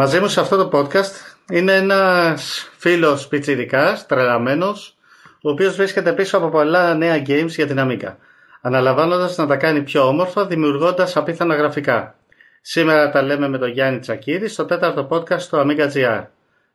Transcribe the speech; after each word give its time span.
Μαζί 0.00 0.20
μου 0.20 0.28
σε 0.28 0.40
αυτό 0.40 0.56
το 0.56 0.78
podcast 0.78 1.10
είναι 1.50 1.74
ένας 1.74 2.70
φίλος 2.78 3.28
πιτσιρικάς, 3.28 4.06
τρελαμένος, 4.06 4.98
ο 5.42 5.50
οποίος 5.50 5.76
βρίσκεται 5.76 6.12
πίσω 6.12 6.36
από 6.36 6.48
πολλά 6.48 6.94
νέα 6.94 7.22
games 7.26 7.48
για 7.48 7.66
την 7.66 7.76
Amiga, 7.78 8.16
αναλαμβάνοντας 8.60 9.36
να 9.36 9.46
τα 9.46 9.56
κάνει 9.56 9.82
πιο 9.82 10.06
όμορφα, 10.06 10.46
δημιουργώντας 10.46 11.16
απίθανα 11.16 11.54
γραφικά. 11.54 12.18
Σήμερα 12.60 13.10
τα 13.10 13.22
λέμε 13.22 13.48
με 13.48 13.58
τον 13.58 13.70
Γιάννη 13.70 13.98
Τσακίδη 13.98 14.48
στο 14.48 14.64
τέταρτο 14.64 15.08
podcast 15.10 15.42
του 15.42 15.56
Amiga 15.56 15.92
GR. 15.92 16.26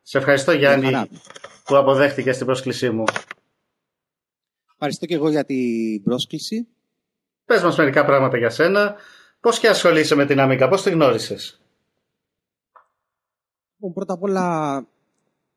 Σε 0.02 0.18
ευχαριστώ 0.18 0.52
Γιάννη 0.52 1.10
που 1.64 1.76
αποδέχτηκες 1.76 2.36
την 2.36 2.46
πρόσκλησή 2.46 2.90
μου. 2.90 3.04
Ευχαριστώ 4.72 5.06
και 5.06 5.14
εγώ 5.14 5.28
για 5.28 5.44
την 5.44 6.02
πρόσκληση. 6.02 6.68
Πες 7.44 7.62
μας 7.62 7.76
μερικά 7.76 8.04
πράγματα 8.04 8.36
για 8.36 8.50
σένα. 8.50 8.94
Πώς 9.40 9.58
και 9.58 9.68
ασχολείσαι 9.68 10.14
με 10.14 10.26
την 10.26 10.38
Amiga, 10.40 10.66
πώς 10.70 10.82
τη 10.82 10.90
γνώρισες; 10.90 11.60
Λοιπόν, 13.86 14.04
πρώτα 14.04 14.14
απ' 14.14 14.22
όλα 14.22 14.88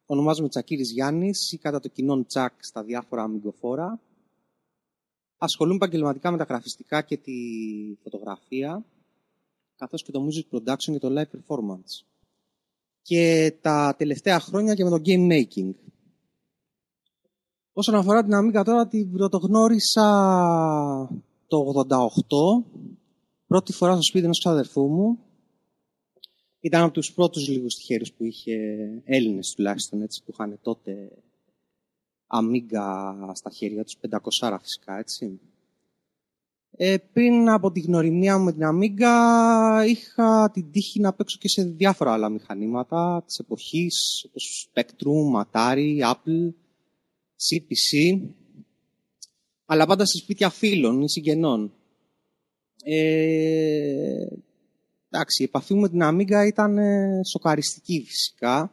ονομάζομαι 0.06 0.50
Τσακύρης 0.50 0.92
Γιάννης 0.92 1.52
ή 1.52 1.58
κατά 1.58 1.80
το 1.80 1.88
κοινό 1.88 2.26
Τσακ 2.26 2.54
στα 2.60 2.84
διάφορα 2.84 3.24
αμυγκοφόρα. 3.24 4.00
Ασχολούμαι 5.38 5.76
επαγγελματικά 5.76 6.32
με 6.32 6.38
τα 6.38 6.44
γραφιστικά 6.44 7.02
και 7.02 7.18
τη 7.18 7.34
φωτογραφία, 8.04 8.86
καθώς 9.76 10.04
και 10.04 10.12
το 10.12 10.28
music 10.28 10.56
production 10.56 10.92
και 10.92 11.00
το 11.00 11.10
live 11.10 11.38
performance. 11.38 12.06
Και 13.02 13.54
τα 13.62 13.96
τελευταία 13.98 14.40
χρόνια 14.40 14.74
και 14.74 14.84
με 14.84 14.90
το 14.90 15.02
game 15.06 15.32
making. 15.32 15.74
Όσον 17.74 17.96
αφορά 17.96 18.24
την 18.24 18.34
Amiga 18.34 18.64
τώρα, 18.66 18.88
την 18.88 19.12
πρωτογνώρισα 19.12 20.08
το 21.48 21.58
88, 21.58 22.66
πρώτη 23.48 23.74
φορά 23.74 23.94
στο 23.94 24.02
σπίτι 24.02 24.24
ενός 24.24 24.40
ξαδερφού 24.40 24.88
μου, 24.88 25.20
ήταν 26.60 26.84
από 26.84 26.94
τους 26.94 27.14
πρώτους 27.14 27.48
λίγους 27.48 27.76
τυχαίρους 27.76 28.12
που 28.12 28.24
είχε 28.24 28.56
Έλληνες 29.06 29.54
τουλάχιστον 29.56 30.02
έτσι, 30.02 30.24
που 30.26 30.32
είχαν 30.32 30.60
τότε 30.62 31.12
αμίγκα 32.28 33.16
στα 33.34 33.50
χέρια 33.50 33.84
τους, 33.84 33.98
500 34.42 34.58
φυσικά 34.62 34.98
έτσι. 34.98 35.40
Ε, 36.72 36.98
πριν 37.14 37.50
από 37.50 37.72
τη 37.72 37.80
γνωριμία 37.80 38.38
μου 38.38 38.44
με 38.44 38.52
την 38.52 38.62
Amiga 38.64 39.88
είχα 39.88 40.52
την 40.54 40.72
τύχη 40.72 41.00
να 41.00 41.14
παίξω 41.14 41.38
και 41.38 41.50
σε 41.50 41.64
διάφορα 41.64 42.14
άλλα 42.14 42.30
μηχανήματα 42.30 43.24
της 43.26 43.38
εποχής 43.38 44.26
όπως 44.28 44.70
Spectrum, 44.74 45.44
Atari, 45.44 46.00
Apple, 46.00 46.54
CPC 47.36 48.20
αλλά 49.72 49.86
πάντα 49.86 50.06
σε 50.06 50.18
σπίτια 50.18 50.50
φίλων 50.50 51.02
ή 51.02 51.10
συγγενών. 51.10 51.74
Ε, 52.84 54.28
εντάξει, 55.10 55.42
η 55.42 55.46
επαφή 55.46 55.74
μου 55.74 55.82
με 55.82 55.90
την 55.90 56.02
Amiga 56.04 56.48
ήταν 56.48 56.78
ε, 56.78 57.22
σοκαριστική 57.32 58.04
φυσικά. 58.08 58.72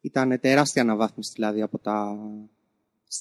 Ήταν 0.00 0.40
τεράστια 0.40 0.82
αναβάθμιση 0.82 1.32
δηλαδή 1.34 1.62
από 1.62 1.78
τα 1.78 2.18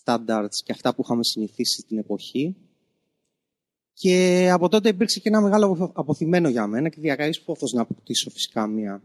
standards 0.04 0.56
και 0.64 0.72
αυτά 0.72 0.96
που 0.96 1.02
είχαμε 1.06 1.24
συνηθίσει 1.24 1.86
την 1.88 1.98
εποχή. 1.98 2.56
Και 3.94 4.50
από 4.52 4.70
τότε 4.70 4.90
υπήρξε 4.90 5.20
και 5.20 5.30
ένα 5.30 5.42
μεγάλο 5.42 5.92
αποθυμένο 5.96 6.50
για 6.50 6.68
μένα 6.68 6.90
και 6.90 7.02
διακαής 7.02 7.42
πόθος 7.42 7.72
να 7.72 7.82
αποκτήσω 7.82 8.30
φυσικά 8.30 8.68
μία. 8.68 9.02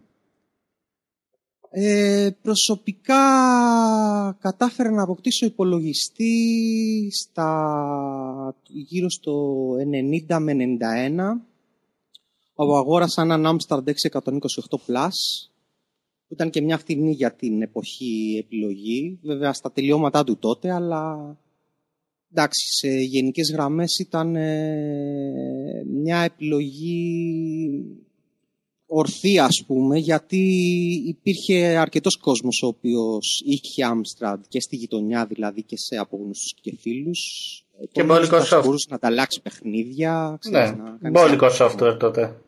Ε, 1.71 2.31
προσωπικά 2.43 3.17
κατάφερα 4.41 4.91
να 4.91 5.03
αποκτήσω 5.03 5.47
υπολογιστή 5.47 6.33
στα, 7.11 8.57
γύρω 8.67 9.11
στο 9.11 9.71
90 10.29 10.39
με 10.41 10.55
91 10.81 11.48
όπου 12.61 12.77
αγόρασα 12.77 13.23
έναν 13.23 13.47
Amstrad 13.47 13.79
628 13.79 14.13
Plus, 14.87 15.19
που 16.27 16.35
ήταν 16.35 16.51
και 16.51 16.61
μια 16.61 16.79
φθηνή 16.79 17.13
για 17.13 17.33
την 17.33 17.63
εποχή 17.63 18.43
επιλογή, 18.45 19.19
βέβαια 19.23 19.53
στα 19.53 19.73
τελειώματά 19.73 20.25
του 20.25 20.37
τότε, 20.39 20.73
αλλά 20.73 21.37
εντάξει, 22.33 22.67
σε 22.79 22.89
γενικές 22.89 23.51
γραμμές 23.53 23.99
ήταν 24.01 24.37
ε, 24.37 25.85
μια 25.87 26.19
επιλογή 26.19 27.85
ορθή 28.87 29.39
ας 29.39 29.65
πούμε, 29.67 29.99
γιατί 29.99 30.45
υπήρχε 31.07 31.77
αρκετός 31.77 32.17
κόσμος 32.17 32.63
ο 32.63 32.67
οποίος 32.67 33.43
είχε 33.45 33.83
Amstrad 33.87 34.39
και 34.49 34.61
στη 34.61 34.77
γειτονιά 34.77 35.27
δηλαδή 35.27 35.63
και 35.63 35.77
σε 35.77 35.97
απογνωστούς 35.97 36.55
και 36.61 36.77
φίλους. 36.81 37.21
Και 37.93 38.03
μπόλικο 38.03 38.37
software. 38.37 38.63
Μπορούσε 38.65 38.87
να 38.89 38.97
ανταλλάξει 38.97 39.43
παιχνίδια. 39.43 40.39
Ναι, 40.51 40.75
μπόλικο 41.11 41.47
software 41.59 41.97
τότε. 41.99 42.43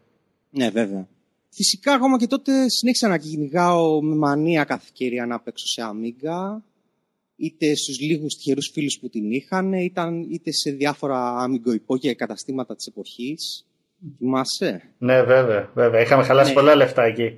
Ναι, 0.51 0.71
βέβαια. 0.71 1.09
Φυσικά, 1.53 1.93
ακόμα 1.93 2.19
και 2.19 2.27
τότε 2.27 2.53
συνέχισα 2.69 3.09
να 3.09 3.19
κυνηγάω 3.19 4.03
με 4.03 4.15
μανία 4.17 4.65
κάθε 4.65 4.83
ευκαιρία 4.85 5.27
να 5.27 5.41
παίξω 5.41 5.67
σε 5.67 5.83
Amiga, 5.93 6.63
είτε 7.37 7.75
στους 7.75 8.01
λίγους 8.01 8.35
τυχερούς 8.35 8.71
φίλους 8.73 8.99
που 9.01 9.09
την 9.09 9.31
είχαν, 9.31 9.73
είτε 10.31 10.53
σε 10.53 10.71
διάφορα 10.71 11.35
Amigo 11.45 11.75
υπόγεια 11.75 12.15
καταστήματα 12.15 12.77
της 12.77 12.87
εποχής. 12.87 13.67
Θυμάσαι; 14.19 14.83
Ναι, 14.99 15.23
βέβαια, 15.23 15.71
βέβαια. 15.75 16.01
Είχαμε 16.01 16.23
χαλάσει 16.23 16.49
ναι. 16.49 16.55
πολλά 16.55 16.75
λεφτά 16.75 17.03
εκεί. 17.03 17.31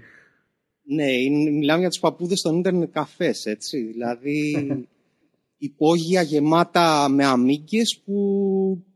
Ναι, 0.82 1.06
μιλάμε 1.50 1.80
για 1.80 1.88
τους 1.88 2.00
παππούδες 2.00 2.40
των 2.40 2.58
ίντερνετ 2.58 2.92
καφές, 2.92 3.44
έτσι. 3.44 3.82
Δηλαδή, 3.82 4.68
υπόγεια 5.68 6.22
γεμάτα 6.22 7.08
με 7.08 7.24
αμίγκες 7.24 8.00
που 8.04 8.14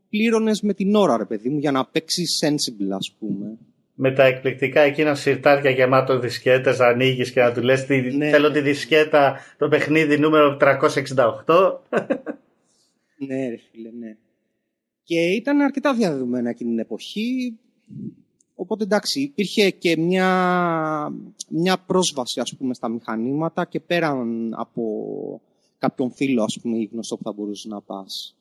πλήρωνες 0.09 0.61
με 0.61 0.73
την 0.73 0.95
ώρα, 0.95 1.17
ρε 1.17 1.25
παιδί 1.25 1.49
μου, 1.49 1.57
για 1.57 1.71
να 1.71 1.85
παίξεις 1.85 2.39
sensible, 2.43 2.89
ας 2.91 3.15
πούμε 3.19 3.57
με 3.99 4.11
τα 4.11 4.23
εκπληκτικά 4.23 4.81
εκείνα 4.81 5.15
σιρτάρια 5.15 5.69
γεμάτο 5.71 6.19
δισκέτες 6.19 6.79
να 6.79 6.87
ανοίγεις 6.87 7.31
και 7.31 7.41
να 7.41 7.53
του 7.53 7.61
λες 7.61 7.87
ναι, 7.87 8.29
θέλω 8.29 8.51
τη 8.51 8.61
δισκέτα 8.61 9.39
το 9.57 9.67
παιχνίδι 9.67 10.19
νούμερο 10.19 10.57
368 10.61 11.77
ναι 13.17 13.49
ρε 13.49 13.57
φίλε 13.71 13.89
ναι. 13.99 14.17
Και 15.03 15.19
ήταν 15.19 15.61
αρκετά 15.61 15.93
διαδεδομένα 15.93 16.49
εκείνη 16.49 16.69
την 16.69 16.79
εποχή. 16.79 17.57
Οπότε 18.55 18.83
εντάξει 18.83 19.21
υπήρχε 19.21 19.69
και 19.69 19.97
μια, 19.97 20.29
μια 21.49 21.77
πρόσβαση 21.77 22.39
ας 22.39 22.55
πούμε 22.57 22.73
στα 22.73 22.89
μηχανήματα 22.89 23.65
και 23.65 23.79
πέραν 23.79 24.53
από 24.53 24.83
κάποιον 25.77 26.11
φίλο 26.11 26.43
ας 26.43 26.59
πούμε 26.61 26.77
ή 26.77 26.89
γνωστό 26.91 27.17
που 27.17 27.23
θα 27.23 27.31
μπορούσε 27.31 27.67
να 27.67 27.81
πας. 27.81 28.35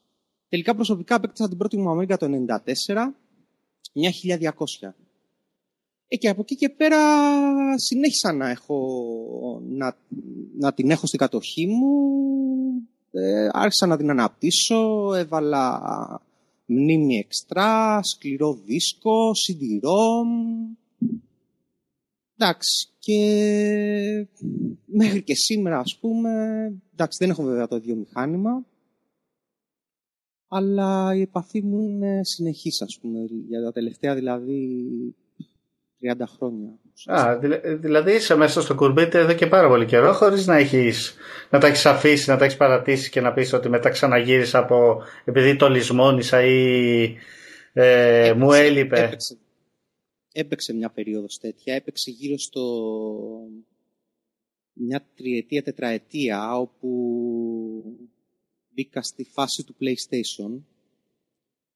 Τελικά 0.49 0.75
προσωπικά 0.75 1.15
απέκτησα 1.15 1.49
την 1.49 1.59
πρώτη 1.59 1.77
μου 1.77 1.91
Αμέρικα 1.91 2.17
το 2.17 2.27
1994 2.27 2.31
μια 3.93 4.11
1200 4.83 4.89
ε, 6.09 6.17
και 6.17 6.29
από 6.29 6.41
εκεί 6.41 6.57
και 6.57 6.69
πέρα 6.69 6.99
συνέχισα 7.79 8.33
να, 8.33 8.49
έχω, 8.49 8.79
να, 9.69 9.97
να 10.59 10.73
την 10.73 10.91
έχω 10.91 11.07
στην 11.07 11.19
κατοχή 11.19 11.67
μου. 11.67 11.95
Ε, 13.11 13.49
άρχισα 13.53 13.87
να 13.87 13.97
την 13.97 14.11
αναπτύσσω, 14.11 15.15
έβαλα 15.15 15.81
μνήμη 16.67 17.17
εξτρά, 17.17 18.01
σκληρό 18.03 18.55
δίσκο, 18.55 19.31
CD-ROM. 19.31 20.29
Εντάξει, 22.39 22.89
και 22.99 24.29
μέχρι 24.85 25.23
και 25.23 25.35
σήμερα 25.35 25.79
ας 25.79 25.99
πούμε, 26.01 26.31
εντάξει 26.93 27.19
δεν 27.21 27.31
έχω 27.31 27.43
βέβαια 27.43 27.69
το 27.69 27.77
ίδιο 27.77 27.95
μηχάνημα, 27.95 28.67
αλλά 30.49 31.15
η 31.15 31.21
επαφή 31.21 31.63
μου 31.63 31.81
είναι 31.81 32.21
συνεχής 32.23 32.83
ας 32.83 32.99
πούμε, 33.01 33.19
για 33.49 33.63
τα 33.63 33.73
τελευταία 33.73 34.15
δηλαδή 34.15 34.89
30 36.03 36.25
χρόνια. 36.37 36.79
Α, 37.05 37.39
δηλαδή 37.79 38.13
είσαι 38.15 38.37
μέσα 38.37 38.61
στο 38.61 38.75
κουρμπίτι 38.75 39.19
εδώ 39.19 39.35
και 39.35 39.47
πάρα 39.47 39.69
πολύ 39.69 39.87
καιρό 39.87 40.13
χωρίς 40.13 40.47
να, 40.47 40.57
έχεις, 40.57 41.15
να 41.51 41.59
τα 41.59 41.67
έχεις 41.67 41.87
αφήσει, 41.87 42.31
να 42.31 42.37
τα 42.37 42.45
έχεις 42.45 42.57
παρατήσει 42.57 43.11
και 43.11 43.21
να 43.21 43.33
πεις 43.33 43.53
ότι 43.53 43.69
μετά 43.69 43.91
ξαναγύρισα 43.91 44.59
από 44.59 45.03
επειδή 45.25 45.57
το 45.57 45.69
λησμόνισα 45.69 46.45
ή 46.45 47.17
ε, 47.73 48.35
μου 48.37 48.53
έλειπε. 48.53 49.01
Έπαιξε. 49.01 49.39
έπαιξε 50.33 50.73
μια 50.75 50.91
περίοδος 50.91 51.39
τέτοια. 51.39 51.75
Έπαιξε 51.75 52.11
γύρω 52.11 52.39
στο 52.39 52.63
μια 54.73 55.07
τριετία, 55.17 55.63
τετραετία, 55.63 56.57
όπου 56.57 56.89
μπήκα 58.75 59.03
στη 59.03 59.25
φάση 59.25 59.65
του 59.65 59.77
PlayStation 59.81 60.61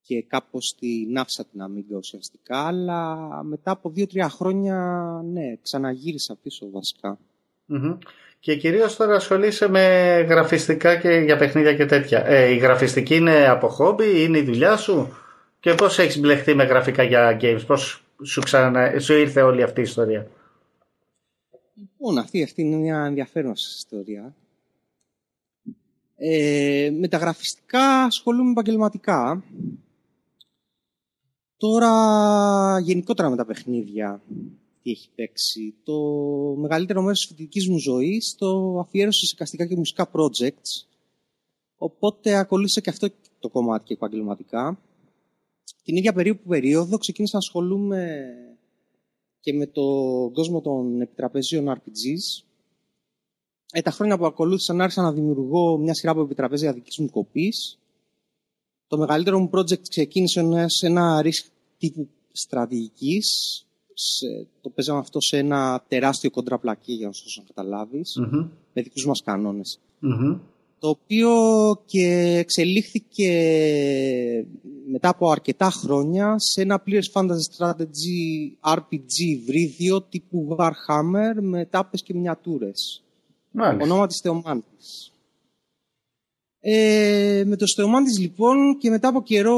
και 0.01 0.23
κάπως 0.27 0.75
την 0.79 1.17
άφησα 1.17 1.45
την 1.45 1.61
Amiga 1.63 1.97
ουσιαστικά, 1.97 2.67
αλλά 2.67 3.17
μετά 3.43 3.71
από 3.71 3.89
δύο-τρία 3.89 4.29
χρόνια, 4.29 4.77
ναι, 5.25 5.55
ξαναγύρισα 5.61 6.35
πίσω 6.43 6.69
βασικά. 6.69 7.19
Και 8.39 8.55
κυρίως 8.55 8.95
τώρα 8.95 9.15
ασχολείσαι 9.15 9.67
με 9.67 9.81
γραφιστικά 10.29 10.95
και 10.95 11.09
για 11.09 11.37
παιχνίδια 11.37 11.75
και 11.75 11.85
τέτοια. 11.85 12.25
Ε, 12.25 12.49
η 12.49 12.57
γραφιστική 12.57 13.15
είναι 13.15 13.47
από 13.47 13.67
χόμπι, 13.67 14.23
είναι 14.23 14.37
η 14.37 14.43
δουλειά 14.43 14.77
σου; 14.77 15.17
Και 15.59 15.73
πώς 15.73 15.99
έχεις 15.99 16.19
μπλεχτεί 16.19 16.53
με 16.53 16.63
γραφικά 16.63 17.03
για 17.03 17.37
games, 17.41 17.63
πώς 17.67 18.03
σου, 18.23 18.41
ξανα... 18.41 18.99
σου 18.99 19.13
ήρθε 19.13 19.41
όλη 19.41 19.63
αυτή 19.63 19.79
η 19.79 19.83
ιστορία; 19.83 20.27
Λοιπόν, 21.75 22.17
αυτή, 22.17 22.43
αυτή 22.43 22.61
είναι 22.61 22.75
μια 22.75 23.05
ενδιαφέρουσα 23.05 23.69
ιστορία. 23.77 24.35
Ε, 26.15 26.89
με 26.99 27.07
τα 27.07 27.17
γραφιστικά 27.17 28.03
ασχολούμαι 28.03 28.51
επαγγελματικά. 28.51 29.43
Τώρα 31.61 32.79
γενικότερα 32.79 33.29
με 33.29 33.35
τα 33.35 33.45
παιχνίδια 33.45 34.21
τι 34.81 34.91
έχει 34.91 35.09
παίξει. 35.15 35.73
Το 35.83 35.95
μεγαλύτερο 36.57 37.01
μέρος 37.01 37.17
της 37.19 37.27
φοιτητικής 37.27 37.67
μου 37.67 37.79
ζωής 37.79 38.35
το 38.37 38.79
αφιέρωσε 38.79 39.25
σε 39.25 39.35
καστικά 39.35 39.65
και 39.65 39.75
μουσικά 39.75 40.11
projects. 40.11 40.87
Οπότε 41.77 42.35
ακολούθησε 42.35 42.81
και 42.81 42.89
αυτό 42.89 43.07
το 43.39 43.49
κομμάτι 43.49 43.83
και 43.85 43.93
επαγγελματικά. 43.93 44.79
Την 45.83 45.95
ίδια 45.95 46.13
περίοδο, 46.13 46.39
περίοδο 46.47 46.97
ξεκίνησα 46.97 47.33
να 47.33 47.39
ασχολούμαι 47.39 48.23
και 49.39 49.53
με 49.53 49.65
το 49.65 49.83
κόσμο 50.33 50.61
των 50.61 51.01
επιτραπεζίων 51.01 51.73
RPGs. 51.77 52.45
Ε, 53.71 53.81
τα 53.81 53.91
χρόνια 53.91 54.17
που 54.17 54.25
ακολούθησαν 54.25 54.81
άρχισα 54.81 55.01
να 55.01 55.13
δημιουργώ 55.13 55.77
μια 55.77 55.93
σειρά 55.93 56.11
από 56.11 56.21
επιτραπέζια 56.21 56.73
δικής 56.73 56.97
μου 56.97 57.09
κοπής. 57.09 57.80
Το 58.91 58.97
μεγαλύτερο 58.97 59.39
μου 59.39 59.49
project 59.53 59.87
ξεκίνησε 59.89 60.65
σε 60.67 60.87
ένα 60.87 61.21
risk 61.23 61.49
τύπου 61.77 62.09
στρατηγικής. 62.31 63.27
το 64.61 64.69
παίζαμε 64.69 64.99
αυτό 64.99 65.21
σε 65.21 65.37
ένα 65.37 65.83
τεράστιο 65.87 66.29
κοντραπλακί, 66.29 66.93
για 66.93 67.07
να 67.07 67.13
σας 67.13 67.43
καταλάβεις, 67.47 68.17
mm-hmm. 68.19 68.47
με 68.73 68.81
δικούς 68.81 69.05
μας 69.05 69.21
κανονες 69.23 69.79
Το 70.79 70.87
οποίο 70.87 71.31
και 71.85 72.35
εξελίχθηκε 72.37 73.31
μετά 74.91 75.09
από 75.09 75.29
αρκετά 75.29 75.69
χρόνια 75.69 76.35
σε 76.37 76.61
ένα 76.61 76.79
πλήρες 76.79 77.11
fantasy 77.13 77.57
strategy 77.57 78.51
RPG 78.75 79.43
βρίδιο 79.45 80.01
τύπου 80.01 80.55
Warhammer 80.59 81.41
με 81.41 81.65
τάπες 81.65 82.01
και 82.03 82.13
μiniatούρες. 82.13 83.03
Ονόμα 83.81 84.07
της 84.07 84.19
Θεομάντης. 84.23 85.10
Ε, 86.63 87.43
με 87.45 87.55
το 87.55 87.65
Θεομάντης 87.75 88.19
λοιπόν 88.19 88.77
και 88.77 88.89
μετά 88.89 89.07
από 89.07 89.23
καιρό 89.23 89.57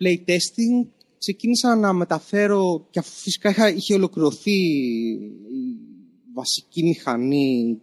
playtesting 0.00 0.88
ξεκίνησα 1.18 1.76
να 1.76 1.92
μεταφέρω 1.92 2.86
και 2.90 2.98
αφού 2.98 3.10
φυσικά 3.10 3.68
είχε 3.68 3.94
ολοκληρωθεί 3.94 4.50
η 4.50 5.76
βασική 6.34 6.82
μηχανή 6.82 7.80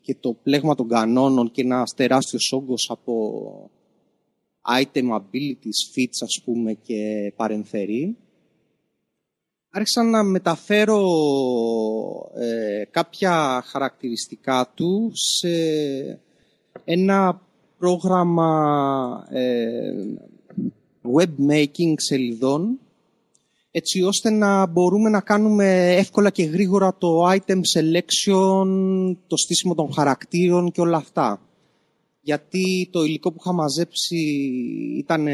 και 0.00 0.16
το 0.20 0.32
πλέγμα 0.42 0.74
των 0.74 0.88
κανόνων 0.88 1.50
και 1.50 1.62
ένα 1.62 1.82
τεράστιος 1.96 2.52
όγκος 2.52 2.90
από 2.90 3.70
item 4.80 5.10
abilities, 5.10 5.80
feats 5.94 6.18
ας 6.22 6.40
πούμε 6.44 6.72
και 6.72 7.32
παρεμφερή. 7.36 8.16
Άρχισα 9.70 10.02
να 10.02 10.22
μεταφέρω 10.22 11.02
ε, 12.34 12.84
κάποια 12.90 13.62
χαρακτηριστικά 13.66 14.72
του 14.74 15.10
σε 15.12 15.48
ένα 16.84 17.47
πρόγραμμα 17.78 19.26
ε, 19.30 19.92
web 21.16 21.50
making 21.50 21.94
σελιδών 21.96 22.78
έτσι 23.70 24.02
ώστε 24.02 24.30
να 24.30 24.66
μπορούμε 24.66 25.08
να 25.10 25.20
κάνουμε 25.20 25.96
εύκολα 25.96 26.30
και 26.30 26.44
γρήγορα 26.44 26.96
το 26.98 27.30
item 27.30 27.60
selection, 27.76 28.66
το 29.26 29.36
στήσιμο 29.36 29.74
των 29.74 29.92
χαρακτήρων 29.92 30.70
και 30.70 30.80
όλα 30.80 30.96
αυτά. 30.96 31.40
Γιατί 32.20 32.88
το 32.92 33.04
υλικό 33.04 33.30
που 33.30 33.36
είχα 33.40 33.52
μαζέψει 33.52 34.16
ήταν 34.98 35.26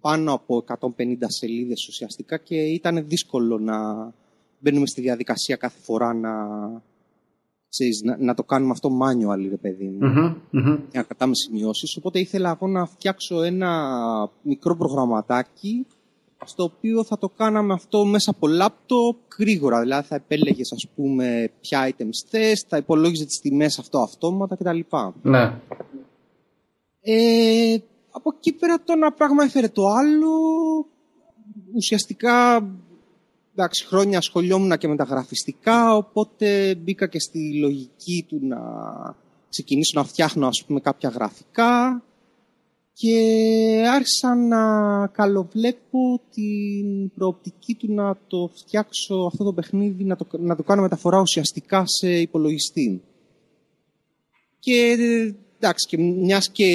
πάνω 0.00 0.32
από 0.32 0.64
150 0.96 1.16
σελίδες 1.26 1.86
ουσιαστικά 1.88 2.38
και 2.38 2.56
ήταν 2.56 3.04
δύσκολο 3.08 3.58
να 3.58 3.76
μπαίνουμε 4.58 4.86
στη 4.86 5.00
διαδικασία 5.00 5.56
κάθε 5.56 5.78
φορά 5.82 6.14
να, 6.14 6.30
ξέρεις, 7.70 8.00
να, 8.18 8.34
το 8.34 8.42
κάνουμε 8.42 8.70
αυτό 8.70 8.88
manual, 9.02 9.48
ρε 9.50 9.56
παιδί 9.56 9.86
μου, 9.86 9.98
mm 10.52 10.78
να 10.92 11.02
κρατάμε 11.02 11.34
σημειώσεις. 11.34 11.96
Οπότε 11.96 12.18
ήθελα 12.18 12.50
εγώ 12.50 12.66
να 12.72 12.86
φτιάξω 12.86 13.42
ένα 13.42 13.70
μικρό 14.42 14.76
προγραμματάκι 14.76 15.86
στο 16.44 16.62
οποίο 16.64 17.04
θα 17.04 17.18
το 17.18 17.28
κάναμε 17.28 17.72
αυτό 17.72 18.04
μέσα 18.04 18.30
από 18.30 18.48
λάπτοπ 18.48 19.16
γρήγορα. 19.38 19.80
Δηλαδή 19.80 20.06
θα 20.06 20.14
επέλεγες, 20.14 20.72
ας 20.72 20.86
πούμε, 20.94 21.50
ποια 21.60 21.88
items 21.88 22.28
θες, 22.28 22.64
θα 22.68 22.76
υπολόγιζε 22.76 23.24
τις 23.24 23.40
τιμές 23.40 23.78
αυτό 23.78 23.98
αυτόματα 23.98 24.56
κτλ. 24.56 24.80
Ναι. 25.22 25.60
Ε, 27.00 27.76
από 28.10 28.32
εκεί 28.36 28.52
πέρα 28.52 28.76
το 28.76 28.92
ένα 28.92 29.12
πράγμα 29.12 29.44
έφερε 29.44 29.68
το 29.68 29.86
άλλο. 29.86 30.30
Ουσιαστικά, 31.74 32.66
εντάξει, 33.60 33.86
χρόνια 33.86 34.18
ασχολιόμουν 34.18 34.78
και 34.78 34.88
με 34.88 34.96
τα 34.96 35.04
γραφιστικά, 35.04 35.96
οπότε 35.96 36.74
μπήκα 36.74 37.06
και 37.06 37.20
στη 37.20 37.58
λογική 37.58 38.24
του 38.28 38.38
να 38.42 38.58
ξεκινήσω 39.48 40.00
να 40.00 40.04
φτιάχνω, 40.04 40.46
ας 40.46 40.64
πούμε, 40.66 40.80
κάποια 40.80 41.08
γραφικά 41.08 42.02
και 42.92 43.16
άρχισα 43.94 44.34
να 44.34 44.62
καλοβλέπω 45.06 46.20
την 46.34 47.10
προοπτική 47.14 47.74
του 47.74 47.92
να 47.92 48.16
το 48.26 48.50
φτιάξω 48.54 49.14
αυτό 49.14 49.44
το 49.44 49.52
παιχνίδι, 49.52 50.04
να 50.04 50.16
το, 50.16 50.26
να 50.38 50.56
το 50.56 50.62
κάνω 50.62 50.82
μεταφορά 50.82 51.20
ουσιαστικά 51.20 51.82
σε 51.86 52.20
υπολογιστή. 52.20 53.02
Και 54.58 54.96
εντάξει, 55.56 55.88
και 55.88 55.98
μιας 55.98 56.50
και 56.50 56.68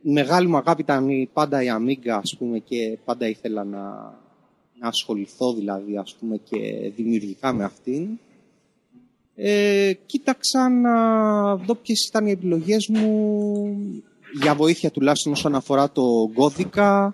μεγάλη 0.00 0.48
μου 0.48 0.56
αγάπη 0.56 0.82
ήταν 0.82 1.28
πάντα 1.32 1.62
η 1.62 1.66
Amiga, 1.78 2.08
ας 2.08 2.36
πούμε, 2.38 2.58
και 2.58 2.98
πάντα 3.04 3.28
ήθελα 3.28 3.64
να, 3.64 4.14
να 4.80 4.88
ασχοληθώ 4.88 5.52
δηλαδή, 5.52 5.96
ας 5.96 6.14
πούμε, 6.20 6.36
και 6.36 6.90
δημιουργικά 6.96 7.52
με 7.52 7.64
αυτήν. 7.64 8.08
Ε, 9.34 9.92
κοίταξα 10.06 10.68
να 10.68 10.94
δω 11.56 11.74
ποιες 11.74 12.06
ήταν 12.08 12.26
οι 12.26 12.30
επιλογές 12.30 12.88
μου 12.88 13.06
για 14.42 14.54
βοήθεια 14.54 14.90
τουλάχιστον 14.90 15.32
όσον 15.32 15.54
αφορά 15.54 15.90
το 15.90 16.02
Gothic 16.36 17.08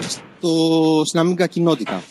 στο, 0.00 1.02
στην 1.04 1.20
Amiga 1.20 1.48
κοινότητα. 1.48 2.02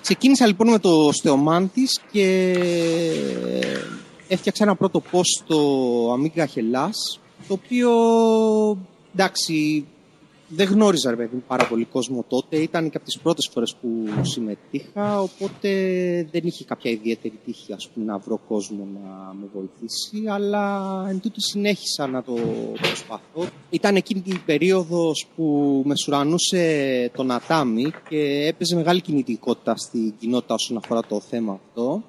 Ξεκίνησα 0.00 0.46
λοιπόν 0.46 0.68
με 0.70 0.78
το 0.78 1.12
Στεομάντης 1.12 2.00
και 2.12 2.52
έφτιαξα 4.28 4.64
ένα 4.64 4.76
πρώτο 4.76 5.02
post 5.12 5.44
στο 5.44 6.14
Amiga 6.14 6.44
Hellas 6.44 7.18
το 7.48 7.54
οποίο 7.54 7.90
εντάξει 9.14 9.86
δεν 10.48 10.68
γνώριζα 10.68 11.10
ρε 11.10 11.16
παιδί 11.16 11.42
πάρα 11.46 11.66
πολύ 11.66 11.84
κόσμο 11.84 12.24
τότε. 12.28 12.56
Ήταν 12.56 12.90
και 12.90 12.96
από 12.96 13.06
τις 13.06 13.18
πρώτες 13.18 13.50
φορές 13.52 13.74
που 13.80 13.88
συμμετείχα, 14.22 15.20
οπότε 15.20 15.68
δεν 16.30 16.42
είχε 16.44 16.64
κάποια 16.64 16.90
ιδιαίτερη 16.90 17.38
τύχη 17.44 17.72
ας 17.72 17.88
πούμε, 17.88 18.06
να 18.06 18.18
βρω 18.18 18.40
κόσμο 18.48 18.88
να 18.94 19.34
με 19.34 19.46
βοηθήσει, 19.54 20.28
αλλά 20.28 21.06
εν 21.08 21.20
τούτου 21.20 21.40
συνέχισα 21.40 22.06
να 22.06 22.22
το 22.22 22.34
προσπαθώ. 22.80 23.46
Ήταν 23.70 23.96
εκείνη 23.96 24.20
την 24.20 24.40
περίοδος 24.46 25.26
που 25.36 25.82
με 25.86 25.96
σουρανούσε 25.96 27.10
τον 27.16 27.30
Ατάμι 27.30 27.92
και 28.08 28.46
έπαιζε 28.46 28.76
μεγάλη 28.76 29.00
κινητικότητα 29.00 29.76
στην 29.76 30.14
κοινότητα 30.18 30.54
όσον 30.54 30.76
αφορά 30.76 31.02
το 31.02 31.20
θέμα 31.20 31.52
αυτό. 31.52 32.02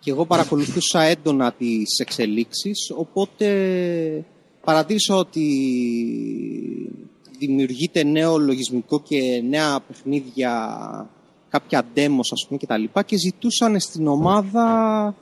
Και 0.00 0.10
εγώ 0.10 0.26
παρακολουθούσα 0.26 1.00
έντονα 1.00 1.52
τις 1.52 1.98
εξελίξεις, 1.98 2.92
οπότε 2.96 4.24
παρατήρησα 4.64 5.16
ότι 5.16 5.46
δημιουργείται 7.38 8.04
νέο 8.04 8.38
λογισμικό 8.38 9.00
και 9.00 9.42
νέα 9.48 9.80
παιχνίδια, 9.80 11.10
κάποια 11.48 11.82
demos 11.94 12.28
ας 12.32 12.44
πούμε 12.46 12.58
και 12.58 12.66
τα 12.66 12.76
λοιπά 12.76 13.02
και 13.02 13.16
ζητούσαν 13.16 13.80
στην 13.80 14.06
ομάδα 14.06 15.14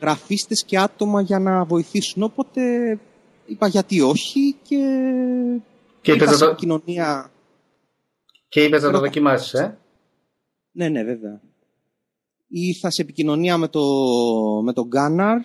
γραφίστες 0.00 0.64
και 0.64 0.78
άτομα 0.78 1.20
για 1.20 1.38
να 1.38 1.64
βοηθήσουν. 1.64 2.22
Οπότε 2.22 2.62
είπα 3.46 3.66
γιατί 3.66 4.00
όχι 4.00 4.56
και, 4.62 4.76
και 6.00 6.12
ήρθα 6.12 6.32
σε 6.32 6.44
επικοινωνία. 6.44 7.30
Και 8.48 8.62
είπες 8.62 8.82
να 8.82 8.90
το 8.90 8.98
δοκιμάσεις, 8.98 9.52
ε; 9.54 9.78
Ναι, 10.72 10.88
ναι, 10.88 11.02
βέβαια. 11.02 11.40
Ήρθα 12.48 12.90
σε 12.90 13.02
επικοινωνία 13.02 13.56
με, 13.56 13.68
το, 13.68 13.82
με 14.64 14.72
τον 14.72 14.86
Γκάναρ, 14.86 15.38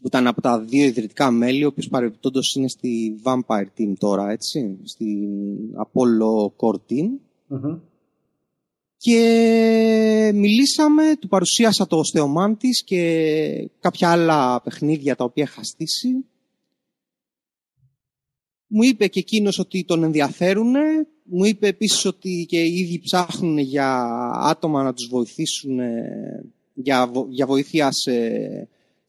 που 0.00 0.06
ήταν 0.06 0.26
από 0.26 0.40
τα 0.40 0.60
δύο 0.60 0.84
ιδρυτικά 0.84 1.30
μέλη, 1.30 1.64
ο 1.64 1.68
οποίος 1.68 1.88
παρεμπιπτόντως 1.88 2.54
είναι 2.54 2.68
στη 2.68 3.20
Vampire 3.22 3.66
Team 3.78 3.92
τώρα, 3.98 4.30
έτσι, 4.30 4.78
στην 4.84 5.28
Apollo 5.76 6.52
Core 6.56 6.80
Team. 6.90 7.08
Και 8.96 10.30
μιλήσαμε, 10.34 11.16
του 11.20 11.28
παρουσίασα 11.28 11.86
το 11.86 12.04
στεωμάν 12.04 12.56
της 12.56 12.84
και 12.84 13.70
κάποια 13.80 14.10
άλλα 14.10 14.62
παιχνίδια 14.62 15.16
τα 15.16 15.24
οποία 15.24 15.44
είχα 15.44 15.64
στήσει. 15.64 16.24
Μου 18.66 18.82
είπε 18.82 19.06
και 19.06 19.18
εκείνος 19.18 19.58
ότι 19.58 19.84
τον 19.84 20.02
ενδιαφέρουν. 20.02 20.74
Μου 21.22 21.44
είπε 21.44 21.66
επίσης 21.66 22.04
ότι 22.04 22.46
και 22.48 22.60
οι 22.60 22.74
ίδιοι 22.74 23.00
ψάχνουν 23.04 23.58
για 23.58 24.06
άτομα 24.34 24.82
να 24.82 24.92
τους 24.92 25.08
βοηθήσουν 25.10 25.78
για, 26.74 27.10
για 27.28 27.46
βοήθεια 27.46 27.88
σε, 27.90 28.12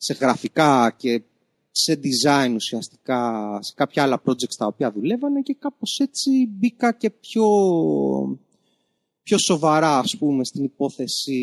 σε 0.02 0.14
γραφικά 0.14 0.96
και 0.98 1.22
σε 1.72 2.00
design 2.04 2.54
ουσιαστικά, 2.56 3.22
σε 3.62 3.74
κάποια 3.76 4.04
άλλα 4.04 4.22
projects 4.26 4.56
τα 4.58 4.66
οποία 4.66 4.92
δουλεύανε 4.92 5.42
και 5.42 5.56
κάπως 5.60 6.00
έτσι 6.00 6.30
μπήκα 6.50 6.92
και 6.94 7.10
πιο, 7.10 7.46
πιο 9.24 9.38
σοβαρά 9.38 9.98
ας 9.98 10.16
πούμε 10.20 10.44
στην 10.44 10.64
υπόθεση 10.64 11.40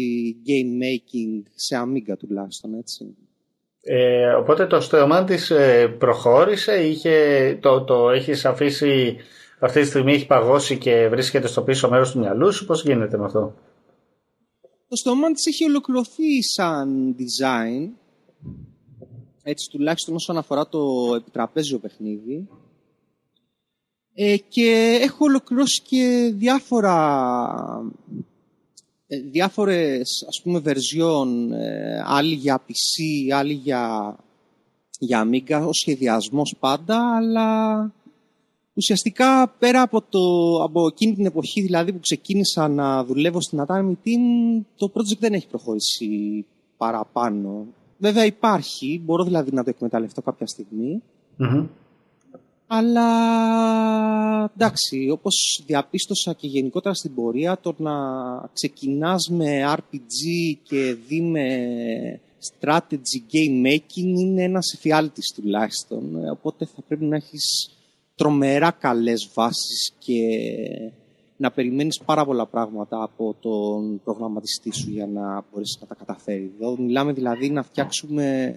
game 0.46 0.82
making 0.84 1.42
σε 1.54 1.82
Amiga 1.84 2.16
τουλάχιστον 2.18 2.74
έτσι. 2.74 3.16
Ε, 3.80 4.26
οπότε 4.26 4.66
το 4.66 4.80
στόμα 4.80 5.24
της 5.24 5.50
ε, 5.50 5.88
προχώρησε, 5.98 6.86
είχε, 6.86 7.58
το, 7.62 7.84
το 7.84 8.10
έχεις 8.10 8.44
αφήσει 8.44 9.16
αυτή 9.60 9.80
τη 9.80 9.86
στιγμή 9.86 10.12
έχει 10.12 10.26
παγώσει 10.26 10.78
και 10.78 11.08
βρίσκεται 11.08 11.46
στο 11.46 11.62
πίσω 11.62 11.88
μέρος 11.88 12.10
του 12.10 12.18
μυαλού 12.18 12.52
σου, 12.52 12.66
πώς 12.66 12.82
γίνεται 12.82 13.18
με 13.18 13.24
αυτό; 13.24 13.54
Το 14.88 14.96
στόμα 14.96 15.30
της 15.30 15.46
έχει 15.46 15.64
ολοκληρωθεί 15.64 16.42
σαν 16.42 17.16
design, 17.18 17.90
έτσι 19.42 19.70
τουλάχιστον 19.70 20.14
όσον 20.14 20.36
αφορά 20.36 20.68
το 20.68 21.14
επιτραπέζιο 21.16 21.78
παιχνίδι. 21.78 22.48
Ε, 24.14 24.36
και 24.36 24.98
έχω 25.02 25.24
ολοκληρώσει 25.24 25.82
και 25.82 26.32
διάφορα 26.34 26.96
ε, 29.06 29.18
διάφορες 29.20 30.24
ας 30.28 30.40
πούμε 30.42 30.58
βερζιόν, 30.58 31.52
ε, 31.52 32.02
άλλοι 32.06 32.34
για 32.34 32.62
PC, 32.68 33.30
άλλοι 33.34 33.52
για, 33.52 34.16
για 34.98 35.28
Amiga, 35.28 35.64
ο 35.66 35.72
σχεδιασμός 35.72 36.56
πάντα, 36.60 37.16
αλλά 37.16 37.92
ουσιαστικά 38.74 39.48
πέρα 39.58 39.82
από, 39.82 40.02
το, 40.02 40.54
από 40.62 40.86
εκείνη 40.86 41.14
την 41.14 41.26
εποχή 41.26 41.60
δηλαδή 41.60 41.92
που 41.92 42.00
ξεκίνησα 42.00 42.68
να 42.68 43.04
δουλεύω 43.04 43.40
στην 43.40 43.64
Atami 43.66 43.92
Team, 44.04 44.64
το 44.76 44.92
project 44.94 45.18
δεν 45.18 45.32
έχει 45.32 45.46
προχωρήσει 45.46 46.44
παραπάνω. 46.76 47.66
Βέβαια 47.98 48.24
υπάρχει, 48.24 49.00
μπορώ 49.04 49.24
δηλαδή 49.24 49.52
να 49.52 49.64
το 49.64 49.70
εκμεταλλευτώ 49.70 50.22
κάποια 50.22 50.46
αλλά 52.66 53.08
εντάξει, 54.54 55.08
όπως 55.10 55.62
διαπίστωσα 55.66 56.32
και 56.32 56.46
γενικότερα 56.46 56.94
στην 56.94 57.14
πορεία, 57.14 57.58
το 57.58 57.74
να 57.78 57.92
ξεκινάς 58.52 59.28
με 59.30 59.74
RPG 59.74 60.56
και 60.62 60.96
δει 61.08 61.20
με 61.20 61.46
strategy 62.50 63.20
game 63.32 63.66
making 63.66 64.18
είναι 64.18 64.42
ένας 64.42 64.72
εφιάλτης 64.74 65.32
τουλάχιστον. 65.34 66.28
Οπότε 66.30 66.64
θα 66.64 66.82
πρέπει 66.88 67.04
να 67.04 67.16
έχεις 67.16 67.70
τρομερά 68.14 68.70
καλές 68.70 69.30
βάσεις 69.34 69.92
και 69.98 70.20
να 71.36 71.50
περιμένεις 71.50 72.00
πάρα 72.04 72.24
πολλά 72.24 72.46
πράγματα 72.46 73.02
από 73.02 73.34
τον 73.40 74.00
προγραμματιστή 74.04 74.74
σου 74.74 74.90
για 74.90 75.06
να 75.06 75.44
μπορέσεις 75.50 75.78
να 75.80 75.86
τα 75.86 75.94
καταφέρεις. 75.94 76.50
Εδώ 76.60 76.76
μιλάμε 76.78 77.12
δηλαδή 77.12 77.50
να 77.50 77.62
φτιάξουμε 77.62 78.52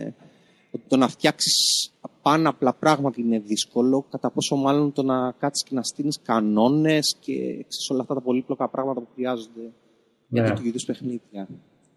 ότι 0.71 0.83
το 0.87 0.97
να 0.97 1.07
φτιάξεις 1.07 1.91
πάνω 2.21 2.49
απλά 2.49 2.73
πράγματα 2.73 3.21
είναι 3.21 3.39
δύσκολο, 3.39 4.05
κατά 4.09 4.31
πόσο 4.31 4.55
μάλλον 4.55 4.91
το 4.91 5.03
να 5.03 5.31
κάτσεις 5.31 5.69
και 5.69 5.75
να 5.75 5.83
στείλεις 5.83 6.19
κανόνες 6.23 7.15
και 7.19 7.35
ξέρεις, 7.41 7.89
όλα 7.89 8.01
αυτά 8.01 8.13
τα 8.13 8.21
πολύπλοκα 8.21 8.69
πράγματα 8.69 9.01
που 9.01 9.07
χρειάζονται 9.13 9.61
ναι. 9.61 9.71
για 10.27 10.43
τέτοιου 10.43 10.67
είδους 10.67 10.85
παιχνίδια. 10.85 11.47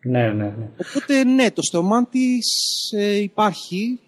Ναι, 0.04 0.32
ναι, 0.32 0.54
ναι. 0.58 0.70
Οπότε 0.90 1.24
ναι, 1.24 1.50
το 1.50 1.62
στομάν 1.62 2.08
της 2.10 2.46
ε, 2.96 3.16
υπάρχει 3.16 3.98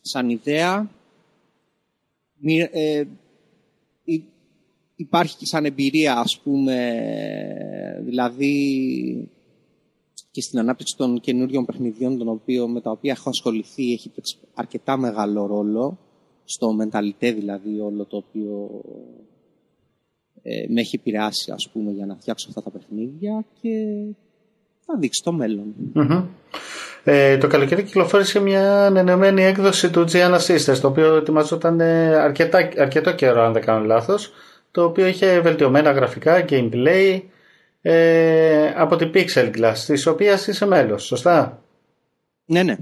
σαν 0.00 0.30
ιδέα. 0.30 0.90
Ε, 2.70 3.04
υπάρχει 5.00 5.36
και 5.36 5.46
σαν 5.46 5.64
εμπειρία, 5.64 6.18
ας 6.18 6.40
πούμε, 6.44 6.76
δηλαδή 8.04 8.54
και 10.30 10.40
στην 10.40 10.58
ανάπτυξη 10.58 10.94
των 10.96 11.20
καινούριων 11.20 11.64
παιχνιδιών 11.64 12.18
τον 12.18 12.28
οποίο, 12.28 12.68
με 12.68 12.80
τα 12.80 12.90
οποία 12.90 13.12
έχω 13.12 13.28
ασχοληθεί 13.28 13.92
έχει 13.92 14.08
παίξει 14.14 14.38
αρκετά 14.54 14.96
μεγάλο 14.96 15.46
ρόλο 15.46 15.98
στο 16.44 16.72
μενταλιτέ 16.72 17.32
δηλαδή 17.32 17.80
όλο 17.80 18.04
το 18.04 18.16
οποίο 18.16 18.70
ε, 20.42 20.66
με 20.68 20.80
έχει 20.80 20.96
επηρεάσει 20.96 21.50
ας 21.50 21.68
πούμε 21.72 21.90
για 21.90 22.06
να 22.06 22.16
φτιάξω 22.16 22.46
αυτά 22.48 22.62
τα 22.62 22.70
παιχνίδια 22.70 23.44
και 23.60 23.70
θα 24.86 24.98
δείξει 24.98 25.22
το 25.24 25.32
μελλον 25.32 25.74
Ε, 27.04 27.38
το 27.38 27.46
καλοκαίρι 27.46 27.82
κυκλοφόρησε 27.82 28.40
μια 28.40 28.86
ανανεωμένη 28.86 29.42
έκδοση 29.42 29.90
του 29.90 30.04
Gianna 30.12 30.38
Sisters 30.46 30.78
το 30.80 30.88
οποίο 30.88 31.16
ετοιμαζόταν 31.16 31.80
αρκετά, 31.80 32.58
αρκετό 32.76 33.14
καιρό 33.14 33.42
αν 33.42 33.52
δεν 33.52 33.62
κάνω 33.62 33.84
λάθος 33.84 34.32
το 34.78 34.84
οποίο 34.84 35.06
είχε 35.06 35.40
βελτιωμένα 35.40 35.90
γραφικά, 35.90 36.44
gameplay 36.48 37.20
ε, 37.80 38.72
από 38.76 38.96
την 38.96 39.10
Pixel 39.14 39.56
Glass, 39.56 39.74
της 39.86 40.06
οποίας 40.06 40.46
είσαι 40.46 40.66
μέλος, 40.66 41.04
σωστά; 41.04 41.62
Ναι, 42.44 42.62
ναι. 42.62 42.76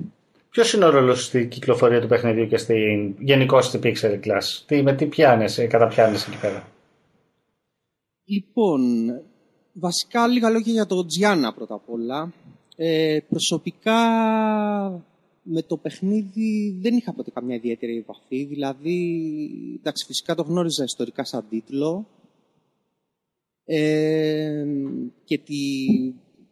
Ποιος 0.50 0.72
είναι 0.72 0.84
ο 0.84 0.90
ρόλος 0.90 1.24
στην 1.24 1.48
κυκλοφορία 1.48 2.00
του 2.00 2.06
παιχνιδιού 2.06 2.46
και 2.46 2.56
στην, 2.56 3.14
γενικώς 3.18 3.66
στην 3.66 3.80
Pixel 3.84 4.12
Glass, 4.12 4.62
τι, 4.66 4.82
με 4.82 4.94
τι 4.94 5.06
πιάνεσαι, 5.06 5.66
καταπιάνεσαι 5.66 6.30
εκεί 6.30 6.40
πέρα; 6.40 6.68
Λοιπόν, 8.24 8.80
βασικά 9.72 10.26
λίγα 10.26 10.50
λόγια 10.50 10.72
για 10.72 10.86
το 10.86 10.96
Gianna 10.96 11.54
πρώτα 11.54 11.74
απ' 11.74 11.90
όλα. 11.90 12.32
Ε, 12.76 13.18
προσωπικά 13.28 13.98
με 15.48 15.62
το 15.62 15.76
παιχνίδι 15.76 16.78
δεν 16.80 16.96
είχα 16.96 17.12
ποτέ 17.12 17.30
καμιά 17.30 17.54
ιδιαίτερη 17.54 17.96
επαφή, 17.96 18.44
δηλαδή, 18.44 18.98
εντάξει, 19.78 20.06
φυσικά 20.06 20.34
το 20.34 20.42
γνώριζα 20.42 20.84
ιστορικά 20.84 21.24
σαν 21.24 21.44
τίτλο, 21.48 22.06
και, 25.24 25.38
τη, 25.38 25.86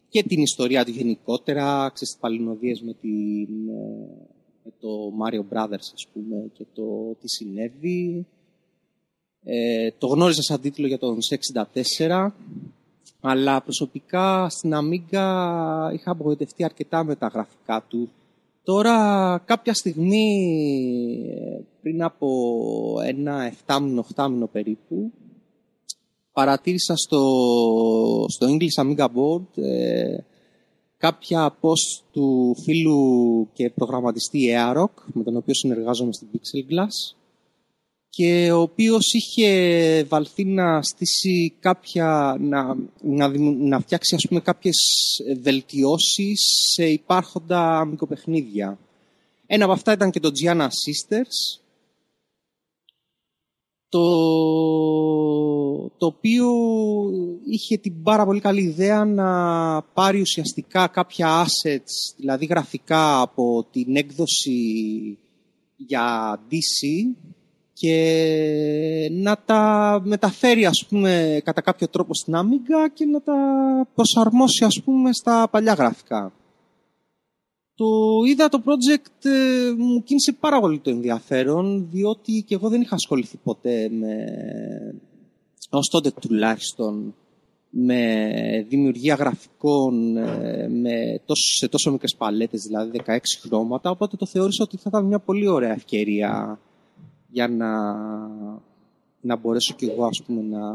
και 0.09 0.23
την 0.23 0.43
ιστορία 0.43 0.85
του 0.85 0.91
γενικότερα, 0.91 1.91
ξέρεις, 1.95 2.13
τις 2.13 2.21
παλινοδίες 2.21 2.81
με, 2.81 2.95
την, 2.95 3.69
ε, 3.69 4.29
με 4.65 4.73
το 4.81 4.89
Mario 5.23 5.55
Brothers, 5.55 5.89
ας 5.95 6.07
πούμε, 6.13 6.51
και 6.53 6.65
το 6.75 7.17
τι 7.21 7.29
συνέβη. 7.29 8.27
Ε, 9.45 9.91
το 9.99 10.07
γνώριζα 10.07 10.43
σαν 10.43 10.61
τίτλο 10.61 10.87
για 10.87 10.99
τον 10.99 11.19
64, 11.97 12.33
αλλά 13.21 13.63
προσωπικά 13.63 14.49
στην 14.49 14.73
Amiga 14.75 15.91
είχα 15.93 16.11
απογοητευτεί 16.11 16.65
αρκετά 16.65 17.05
με 17.05 17.17
τα 17.17 17.27
γραφικά 17.27 17.85
του. 17.89 18.09
Τώρα 18.65 19.39
κάποια 19.45 19.75
στιγμή, 19.75 20.27
ε, 21.31 21.61
πριν 21.83 22.03
από 22.03 22.29
ένα 23.05 23.53
7 23.67 23.79
μήνο, 23.83 24.05
8 24.17 24.29
μήνο 24.31 24.47
περίπου, 24.47 25.13
παρατήρησα 26.33 26.97
στο, 26.97 27.23
στο 28.29 28.47
English 28.47 28.85
Amiga 28.85 29.05
Board 29.07 29.63
ε, 29.63 30.17
κάποια 30.99 31.55
post 31.61 32.05
του 32.13 32.57
φίλου 32.65 33.49
και 33.53 33.71
προγραμματιστή 33.71 34.55
Aerock, 34.57 35.03
με 35.13 35.23
τον 35.23 35.37
οποίο 35.37 35.55
συνεργάζομαι 35.55 36.13
στην 36.13 36.29
Pixel 36.33 36.73
Glass 36.73 37.17
και 38.15 38.53
ο 38.53 38.61
οποίος 38.61 39.13
είχε 39.13 40.05
βαλθεί 40.05 40.45
να 40.45 40.83
στήσει 40.83 41.55
κάποια, 41.61 42.37
να, 42.41 42.77
να, 43.01 43.29
να 43.39 43.81
φτιάξει 43.81 44.15
ας 44.15 44.27
πούμε 44.29 44.41
κάποιες 44.41 44.77
βελτιώσεις 45.41 46.41
σε 46.75 46.87
υπάρχοντα 46.87 47.79
αμυκοπαιχνίδια. 47.79 48.79
Ένα 49.47 49.65
από 49.65 49.73
αυτά 49.73 49.93
ήταν 49.93 50.11
και 50.11 50.21
το 50.21 50.31
Gianna 50.43 50.65
Sisters, 50.65 51.61
το, 53.89 54.07
το 55.99 56.07
οποίο 56.07 56.47
είχε 57.47 57.77
την 57.77 58.03
πάρα 58.03 58.25
πολύ 58.25 58.41
καλή 58.41 58.63
ιδέα 58.63 59.05
να 59.05 59.83
πάρει 59.83 60.21
ουσιαστικά 60.21 60.87
κάποια 60.87 61.45
assets, 61.45 62.15
δηλαδή 62.17 62.45
γραφικά 62.47 63.21
από 63.21 63.67
την 63.71 63.97
έκδοση 63.97 65.19
για 65.77 66.39
DC 66.51 67.15
και 67.75 69.09
να 69.13 69.39
τα 69.45 70.01
μεταφέρει 70.05 70.67
ας 70.67 70.87
πούμε 70.89 71.41
κατά 71.45 71.61
κάποιο 71.61 71.89
τρόπο 71.89 72.15
στην 72.15 72.35
Amiga 72.37 72.91
και 72.95 73.05
να 73.05 73.21
τα 73.21 73.35
προσαρμόσει 73.95 74.65
ας 74.65 74.83
πούμε 74.85 75.13
στα 75.13 75.49
παλιά 75.51 75.73
γραφικά. 75.73 76.33
Το 77.77 77.87
είδα 78.27 78.49
το 78.49 78.63
project, 78.65 79.25
ε, 79.25 79.73
μου 79.77 80.03
κίνησε 80.03 80.33
πάρα 80.41 80.61
πολύ 80.61 80.79
το 80.79 80.91
ενδιαφέρον, 80.91 81.89
διότι 81.91 82.45
και 82.47 82.55
εγώ 82.55 82.69
δεν 82.69 82.81
είχα 82.81 82.95
ασχοληθεί 82.95 83.37
ποτέ 83.37 83.89
με, 83.89 84.25
ως 85.71 85.89
τότε 85.89 86.11
τουλάχιστον, 86.21 87.15
με 87.71 88.67
δημιουργία 88.69 89.15
γραφικών 89.15 90.17
ε, 90.17 90.69
με 90.69 91.21
τόσο, 91.27 91.55
σε 91.57 91.69
τόσο 91.69 91.91
μικρές 91.91 92.15
παλέτες, 92.19 92.63
δηλαδή 92.63 93.01
16 93.07 93.19
χρώματα, 93.41 93.91
οπότε 93.91 94.17
το 94.17 94.27
θεώρησα 94.27 94.65
ότι 94.65 94.77
θα 94.77 94.85
ήταν 94.87 95.05
μια 95.05 95.19
πολύ 95.19 95.49
ωραία 95.49 95.73
ευκαιρία 95.73 96.59
για 97.35 97.49
να, 97.49 97.71
να 99.21 99.37
μπορέσω 99.37 99.75
κι 99.77 99.85
εγώ 99.85 100.05
ας 100.05 100.23
πούμε 100.27 100.43
να 100.43 100.69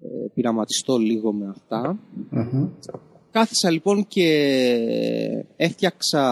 ε, 0.00 0.26
πειραματιστώ 0.34 0.96
λίγο 0.96 1.32
με 1.32 1.48
αυτα 1.48 1.98
Κάθισα 3.30 3.70
λοιπόν 3.70 4.06
και 4.08 4.28
έφτιαξα 5.56 6.22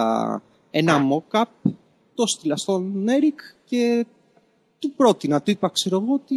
ένα 0.71 0.97
mock-up, 1.09 1.71
το 2.15 2.27
στείλα 2.27 2.55
στον 2.57 3.07
Έρικ 3.07 3.39
και 3.65 4.05
του 4.79 4.91
πρότεινα, 4.95 5.41
του 5.41 5.51
είπα 5.51 5.69
ξέρω 5.69 6.01
εγώ 6.01 6.13
ότι 6.13 6.35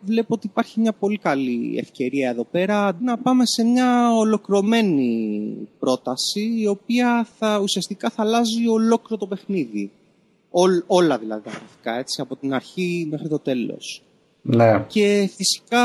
βλέπω 0.00 0.34
ότι 0.34 0.46
υπάρχει 0.46 0.80
μια 0.80 0.92
πολύ 0.92 1.18
καλή 1.18 1.76
ευκαιρία 1.78 2.30
εδώ 2.30 2.44
πέρα. 2.44 2.98
Να 3.00 3.18
πάμε 3.18 3.42
σε 3.46 3.64
μια 3.64 4.14
ολοκληρωμένη 4.14 5.68
πρόταση 5.78 6.40
η 6.58 6.66
οποία 6.66 7.26
θα, 7.38 7.58
ουσιαστικά 7.62 8.10
θα 8.10 8.22
αλλάζει 8.22 8.68
ολόκληρο 8.68 9.20
το 9.20 9.26
παιχνίδι. 9.26 9.90
Όλα 10.86 11.18
δηλαδή 11.18 11.42
τα 11.44 11.50
γραφικά, 11.50 11.98
έτσι, 11.98 12.20
από 12.20 12.36
την 12.36 12.54
αρχή 12.54 13.06
μέχρι 13.10 13.28
το 13.28 13.38
τέλος. 13.38 14.02
Ναι. 14.42 14.84
Και 14.88 15.30
φυσικά 15.36 15.84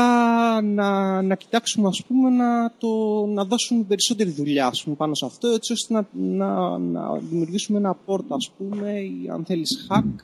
να, 0.62 1.22
να 1.22 1.34
κοιτάξουμε 1.34 1.88
ας 1.88 2.04
πούμε 2.06 2.30
να, 2.30 2.72
το, 2.78 2.88
να 3.26 3.44
δώσουμε 3.44 3.84
περισσότερη 3.88 4.30
δουλειά 4.30 4.66
ας 4.66 4.82
πούμε, 4.84 4.96
πάνω 4.96 5.14
σε 5.14 5.24
αυτό 5.26 5.48
έτσι 5.48 5.72
ώστε 5.72 5.94
να, 5.94 6.06
να, 6.12 6.78
να 6.78 7.18
δημιουργήσουμε 7.18 7.78
ένα 7.78 7.94
πόρτα 7.94 8.34
ας 8.34 8.50
πούμε 8.58 9.00
ή 9.00 9.28
αν 9.32 9.44
θέλεις 9.44 9.88
hack 9.90 10.22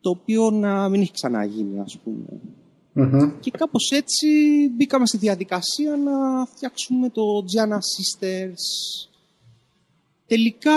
το 0.00 0.10
οποίο 0.10 0.50
να 0.50 0.88
μην 0.88 1.00
έχει 1.00 1.12
ξαναγίνει 1.12 1.80
ας 1.80 1.98
πουμε 2.04 2.40
Και 3.40 3.50
κάπως 3.50 3.90
έτσι 3.90 4.26
μπήκαμε 4.76 5.06
στη 5.06 5.16
διαδικασία 5.16 5.96
να 5.96 6.46
φτιάξουμε 6.46 7.08
το 7.08 7.22
Gianna 7.22 7.78
Sisters. 7.92 8.62
Τελικά 10.26 10.72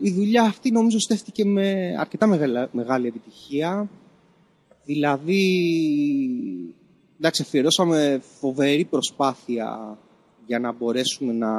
η 0.00 0.10
δουλειά 0.10 0.42
αυτή 0.42 0.70
νομίζω 0.70 0.98
στέφτηκε 0.98 1.44
με 1.44 1.96
αρκετά 1.98 2.26
μεγάλη 2.72 3.06
επιτυχία. 3.06 3.88
Δηλαδή, 4.84 5.42
εντάξει, 7.16 7.42
αφιερώσαμε 7.42 8.20
φοβερή 8.38 8.84
προσπάθεια 8.84 9.98
για 10.46 10.58
να 10.58 10.72
μπορέσουμε 10.72 11.32
να 11.32 11.50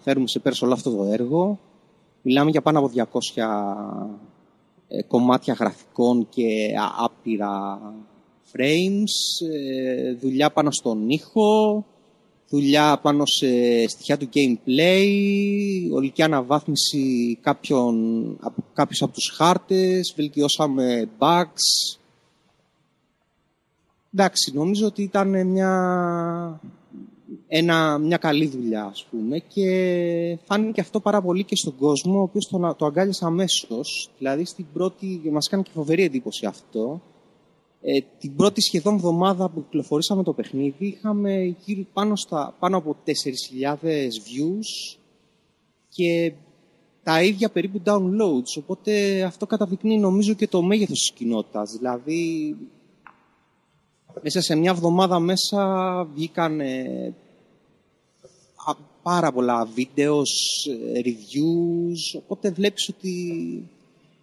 φέρουμε 0.00 0.26
σε 0.28 0.38
πέρας 0.38 0.62
όλο 0.62 0.72
αυτό 0.72 0.96
το 0.96 1.04
έργο. 1.04 1.58
Μιλάμε 2.22 2.50
για 2.50 2.62
πάνω 2.62 2.78
από 2.78 2.90
200 2.94 3.04
ε, 4.88 5.02
κομμάτια 5.02 5.54
γραφικών 5.54 6.28
και 6.28 6.74
άπειρα 6.98 7.80
frames, 8.52 9.46
ε, 9.52 10.14
δουλειά 10.14 10.50
πάνω 10.50 10.70
στον 10.70 11.08
ήχο, 11.08 11.84
δουλειά 12.52 12.98
πάνω 13.02 13.26
σε 13.26 13.48
στοιχεία 13.88 14.16
του 14.18 14.28
gameplay, 14.34 15.06
ολική 15.92 16.22
αναβάθμιση 16.22 17.38
κάποιων, 17.40 17.96
από, 18.40 18.64
κάποιους 18.72 19.02
από 19.02 19.12
τους 19.12 19.32
χάρτες, 19.36 20.12
βελτιώσαμε 20.16 21.08
bugs. 21.18 21.96
Εντάξει, 24.14 24.52
νομίζω 24.54 24.86
ότι 24.86 25.02
ήταν 25.02 25.46
μια 25.46 25.70
ένα, 27.48 27.98
μια 27.98 28.16
καλή 28.16 28.46
δουλειά, 28.46 28.84
ας 28.84 29.06
πούμε, 29.10 29.38
και 29.38 30.38
φάνηκε 30.44 30.80
αυτό 30.80 31.00
πάρα 31.00 31.22
πολύ 31.22 31.44
και 31.44 31.56
στον 31.56 31.76
κόσμο, 31.76 32.18
ο 32.18 32.22
οποίος 32.22 32.48
το, 32.50 32.74
το 32.78 32.86
αγκάλιασε 32.86 33.24
αμέσως. 33.24 34.10
Δηλαδή, 34.18 34.44
στην 34.44 34.66
πρώτη, 34.72 35.20
μας 35.32 35.48
κάνει 35.48 35.62
και 35.62 35.70
φοβερή 35.74 36.02
εντύπωση 36.02 36.46
αυτό. 36.46 37.00
Ε, 37.84 38.00
την 38.18 38.36
πρώτη 38.36 38.60
σχεδόν 38.60 38.94
εβδομάδα 38.94 39.48
που 39.48 39.62
κυκλοφορήσαμε 39.62 40.22
το 40.22 40.32
παιχνίδι, 40.32 40.86
είχαμε 40.86 41.56
γύρω 41.64 41.84
πάνω, 41.92 42.16
στα, 42.16 42.56
πάνω 42.58 42.76
από 42.76 42.96
4.000 43.06 43.74
views 44.06 44.98
και 45.88 46.32
τα 47.02 47.22
ίδια 47.22 47.50
περίπου 47.50 47.82
downloads, 47.84 48.58
οπότε 48.58 49.22
αυτό 49.22 49.46
καταδεικνύει 49.46 49.98
νομίζω 49.98 50.34
και 50.34 50.48
το 50.48 50.62
μέγεθος 50.62 50.98
της 50.98 51.12
κοινότητας. 51.12 51.72
Δηλαδή, 51.72 52.56
μέσα 54.22 54.40
σε 54.40 54.54
μια 54.54 54.70
εβδομάδα 54.70 55.18
μέσα 55.18 56.04
βγήκαν 56.14 56.60
πάρα 59.02 59.32
πολλά 59.32 59.64
βίντεος, 59.64 60.30
reviews, 61.04 62.20
οπότε 62.22 62.50
βλέπεις 62.50 62.88
ότι 62.88 63.14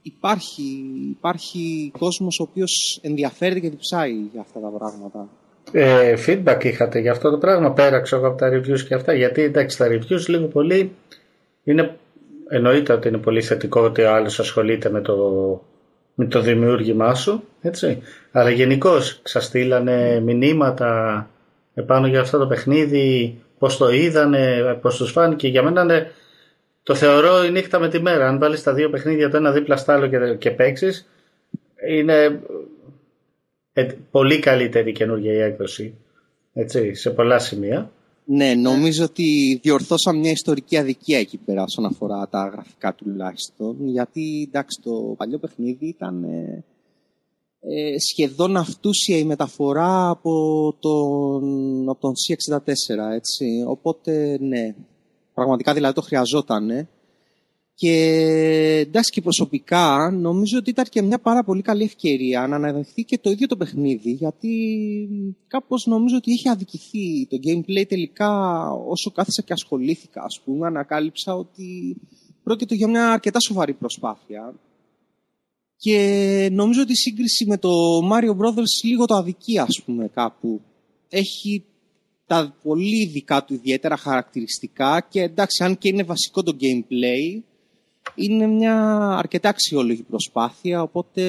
υπάρχει, 0.02 0.86
υπάρχει 1.10 1.92
κόσμος 2.00 2.40
ο 2.40 2.44
οποίος 2.50 3.00
ενδιαφέρεται 3.02 3.60
και 3.60 3.70
διψάει 3.70 4.14
για 4.32 4.42
αυτά 4.42 4.60
τα 4.60 4.68
πράγματα. 4.68 5.28
Ε, 5.72 6.16
feedback 6.26 6.64
είχατε 6.64 7.00
για 7.00 7.12
αυτό 7.12 7.30
το 7.30 7.38
πράγμα 7.38 7.72
πέρα 7.72 8.00
ξέρω 8.02 8.28
από 8.28 8.38
τα 8.38 8.50
reviews 8.50 8.80
και 8.88 8.94
αυτά 8.94 9.14
γιατί 9.14 9.42
εντάξει 9.42 9.78
τα 9.78 9.88
reviews 9.88 10.26
λίγο 10.28 10.46
πολύ 10.46 10.92
είναι, 11.64 11.98
εννοείται 12.50 12.94
ότι 12.94 13.08
είναι 13.08 13.18
πολύ 13.18 13.42
θετικό 13.42 13.82
ότι 13.82 14.02
ο 14.02 14.14
άλλος 14.14 14.40
ασχολείται 14.40 14.90
με 14.90 15.02
το, 15.02 15.16
με 16.16 16.26
το 16.26 16.42
δημιούργημά 16.42 17.16
σου 17.16 17.44
έτσι. 17.62 18.02
αλλά 18.32 18.50
γενικώ 18.50 18.94
ξαστήλανε 19.22 20.20
μηνύματα 20.20 21.30
επάνω 21.74 22.08
για 22.08 22.22
αυτό 22.22 22.38
το 22.38 22.48
παιχνίδι 22.48 23.38
πώς 23.60 23.78
το 23.78 23.90
είδανε, 23.90 24.78
πώς 24.82 24.98
τους 24.98 25.12
φάνηκε. 25.12 25.48
Για 25.48 25.64
μένα 25.64 25.82
είναι, 25.82 26.12
το 26.89 26.95
θεωρώ 26.95 27.43
η 27.43 27.52
νύχτα 27.52 27.80
με 27.80 27.89
τη 27.89 28.02
μέρα. 28.02 28.28
Αν 28.28 28.39
βάλεις 28.39 28.63
τα 28.63 28.73
δύο 28.73 28.89
παιχνίδια 28.89 29.30
το 29.30 29.38
ένα 29.38 29.52
δίπλα 29.52 29.78
στο 29.78 29.91
άλλο 29.91 30.08
και, 30.08 30.36
και 30.38 30.52
παίξεις, 30.52 31.08
είναι 31.89 32.41
ε, 33.73 33.88
πολύ 34.12 34.39
καλύτερη 34.39 34.91
καινούργια 34.91 35.34
η 35.34 35.39
έκδοση. 35.39 35.93
Έτσι, 36.54 36.93
σε 36.93 37.10
πολλά 37.10 37.39
σημεία. 37.39 37.91
Ναι, 38.25 38.54
νομίζω 38.54 39.04
ότι 39.04 39.60
διορθώσαμε 39.62 40.19
μια 40.19 40.32
ιστορική 40.32 40.78
αδικία 40.78 41.19
εκεί 41.19 41.38
πέρα 41.38 41.63
όσον 41.63 41.86
αφορά 41.86 42.28
τα 42.30 42.49
γραφικά 42.54 42.93
τουλάχιστον. 42.93 43.75
Γιατί 43.80 44.47
εντάξει, 44.47 44.82
το 44.84 45.15
παλιό 45.17 45.38
παιχνίδι 45.38 45.88
ήταν 45.88 46.23
ε, 46.23 46.63
ε, 47.60 47.95
σχεδόν 48.12 48.58
αυτούσια 48.58 49.17
η 49.17 49.23
μεταφορά 49.23 50.10
από 50.10 50.32
τον, 50.80 51.89
από 51.89 51.99
τον 51.99 52.12
C64, 52.12 53.13
έτσι. 53.13 53.63
Οπότε, 53.67 54.38
ναι, 54.41 54.75
πραγματικά 55.39 55.73
δηλαδή 55.73 55.93
το 55.93 56.02
χρειαζόταν. 56.02 56.88
Και 57.73 57.95
εντάξει 58.88 59.12
και 59.12 59.21
προσωπικά 59.21 60.12
νομίζω 60.12 60.58
ότι 60.58 60.69
ήταν 60.69 60.86
και 60.86 61.02
μια 61.02 61.19
πάρα 61.19 61.43
πολύ 61.43 61.62
καλή 61.62 61.84
ευκαιρία 61.84 62.47
να 62.47 62.56
αναδεχθεί 62.56 63.04
και 63.04 63.17
το 63.17 63.30
ίδιο 63.30 63.47
το 63.47 63.58
παιχνίδι 63.58 64.12
γιατί 64.12 64.49
κάπως 65.47 65.86
νομίζω 65.86 66.15
ότι 66.15 66.32
είχε 66.32 66.49
αδικηθεί 66.49 67.28
το 67.30 67.38
gameplay 67.47 67.88
τελικά 67.88 68.62
όσο 68.71 69.12
κάθισα 69.12 69.41
και 69.41 69.54
ασχολήθηκα 69.54 70.23
ας 70.23 70.41
πούμε 70.45 70.67
ανακάλυψα 70.67 71.34
ότι 71.34 71.97
πρόκειται 72.43 72.75
για 72.75 72.88
μια 72.88 73.12
αρκετά 73.12 73.39
σοβαρή 73.39 73.73
προσπάθεια 73.73 74.54
και 75.82 76.49
νομίζω 76.52 76.82
ότι 76.82 76.91
η 76.91 76.95
σύγκριση 76.95 77.45
με 77.45 77.58
το 77.58 77.69
Mario 78.12 78.38
Brothers 78.38 78.73
λίγο 78.84 79.06
το 79.06 79.15
αδικεί, 79.15 79.60
ας 79.60 79.82
πούμε, 79.86 80.08
κάπου. 80.08 80.62
Έχει 81.10 81.63
τα 82.30 82.56
πολύ 82.63 83.06
δικά 83.06 83.44
του 83.44 83.54
ιδιαίτερα 83.54 83.98
χαρακτηριστικά 83.98 85.08
και 85.10 85.22
εντάξει, 85.22 85.63
αν 85.63 85.78
και 85.78 85.88
είναι 85.88 86.04
βασικό 86.04 86.44
το 86.44 86.56
gameplay, 86.60 87.42
είναι 88.15 88.48
μια 88.48 88.76
αρκετά 89.18 89.50
αξιόλογη 89.50 90.04
προσπάθεια, 90.04 90.82
οπότε 90.82 91.22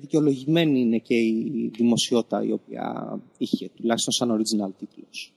δικαιολογημένη 0.00 0.80
είναι 0.80 0.98
και 0.98 1.14
η 1.14 1.70
δημοσιότητα 1.76 2.44
η 2.44 2.52
οποία 2.52 3.18
είχε, 3.38 3.70
τουλάχιστον 3.76 4.12
σαν 4.12 4.30
original 4.30 4.70
τιτλος 4.78 5.32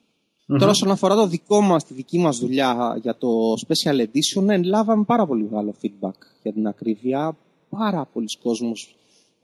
Τώρα, 0.47 0.69
όσον 0.69 0.91
αφορά 0.91 1.15
το 1.15 1.27
δικό 1.27 1.61
μας, 1.61 1.83
τη 1.83 1.93
δική 1.93 2.19
μας 2.19 2.37
δουλειά 2.37 2.99
για 3.01 3.17
το 3.17 3.27
Special 3.67 3.99
Edition, 3.99 4.43
ναι, 4.43 4.63
λάβαμε 4.63 5.03
πάρα 5.03 5.25
πολύ 5.25 5.43
μεγάλο 5.43 5.75
feedback 5.81 6.19
για 6.43 6.53
την 6.53 6.67
ακρίβεια. 6.67 7.37
Πάρα 7.69 8.05
πολλοί 8.13 8.27
κόσμος 8.43 8.95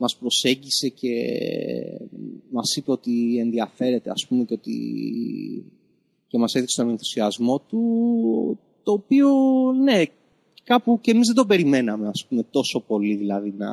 μας 0.03 0.17
προσέγγισε 0.17 0.87
και 0.87 1.13
μας 2.51 2.75
είπε 2.75 2.91
ότι 2.91 3.37
ενδιαφέρεται 3.39 4.09
ας 4.09 4.25
πούμε 4.27 4.43
και 4.43 4.53
ότι 4.53 4.75
και 6.27 6.37
μας 6.37 6.53
έδειξε 6.53 6.81
τον 6.81 6.89
ενθουσιασμό 6.89 7.59
του 7.59 7.79
το 8.83 8.91
οποίο 8.91 9.27
ναι 9.83 10.03
κάπου 10.63 10.99
και 11.01 11.11
εμείς 11.11 11.27
δεν 11.27 11.35
το 11.35 11.45
περιμέναμε 11.45 12.07
ας 12.07 12.25
πούμε 12.29 12.43
τόσο 12.51 12.79
πολύ 12.79 13.15
δηλαδή 13.15 13.53
να, 13.57 13.71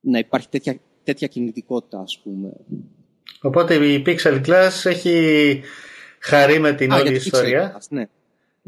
να 0.00 0.18
υπάρχει 0.18 0.48
τέτοια, 0.48 0.80
τέτοια 1.04 1.26
κινητικότητα 1.26 2.00
ας 2.00 2.20
πούμε. 2.22 2.52
Οπότε 3.40 3.74
η 3.74 4.02
Pixel 4.06 4.46
Class 4.46 4.84
έχει 4.84 5.60
χαρεί 6.18 6.58
με 6.58 6.72
την 6.72 6.90
όλη 6.90 7.14
ιστορία. 7.14 7.80
ναι. 7.90 8.08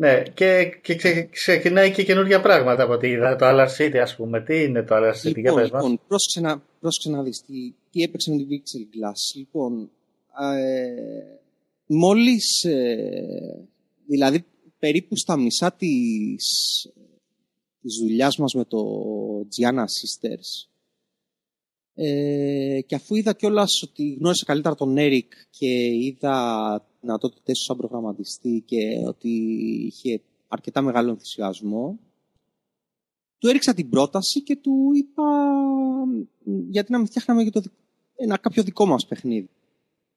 Ναι, 0.01 0.23
και, 0.23 0.79
και 0.83 1.27
ξεκινάει 1.31 1.93
και 1.93 2.05
καινούργια 2.05 2.41
πράγματα 2.41 2.83
από 2.83 2.93
ό,τι 2.93 3.09
είδα. 3.09 3.37
Το 3.37 3.47
City, 3.79 3.97
ας 3.97 4.17
πούμε. 4.17 4.43
Τι 4.43 4.63
είναι 4.63 4.83
το 4.83 4.95
City, 4.95 5.25
λοιπόν, 5.25 5.43
για 5.43 5.55
πες 5.55 5.65
λοιπόν, 5.65 6.01
πρόσεξε 6.09 6.41
να, 6.41 6.63
πρόσεξε 6.81 7.11
να 7.11 7.23
δεις 7.23 7.43
τι, 7.47 7.75
τι 7.91 8.03
έπαιξε 8.03 8.31
με 8.31 8.37
την 8.37 8.47
Pixel 8.49 8.97
Glass. 8.97 9.37
Λοιπόν, 9.37 9.91
ε, 10.57 11.39
μόλις, 11.87 12.63
ε, 12.63 13.69
δηλαδή 14.07 14.45
περίπου 14.79 15.17
στα 15.17 15.37
μισά 15.37 15.73
της, 15.73 16.45
της 17.81 17.97
δουλειάς 18.01 18.37
μας 18.37 18.53
με 18.55 18.65
το 18.65 18.79
Gianna 19.41 19.85
Sisters, 19.85 20.69
Ε, 21.95 22.81
και 22.87 22.95
αφού 22.95 23.15
είδα 23.15 23.33
κιόλας 23.33 23.83
ότι 23.83 24.17
γνώρισα 24.19 24.45
καλύτερα 24.45 24.75
τον 24.75 24.97
Έρικ 24.97 25.33
και 25.51 25.67
είδα 26.05 26.90
δυνατότητες 27.01 27.59
σαν 27.59 27.77
προγραμματιστή 27.77 28.63
και 28.67 29.03
ότι 29.07 29.29
είχε 29.87 30.23
αρκετά 30.49 30.81
μεγάλο 30.81 31.11
ενθουσιασμό, 31.11 31.99
του 33.39 33.49
έριξα 33.49 33.75
την 33.75 33.89
πρόταση 33.89 34.43
και 34.43 34.57
του 34.57 34.91
είπα 34.95 35.25
γιατί 36.69 36.93
να 36.93 36.99
μην 36.99 37.07
φτιάχναμε 37.07 37.43
για 37.43 37.51
το, 37.51 37.63
ένα 38.17 38.37
κάποιο 38.37 38.63
δικό 38.63 38.87
μας 38.87 39.07
παιχνίδι. 39.07 39.49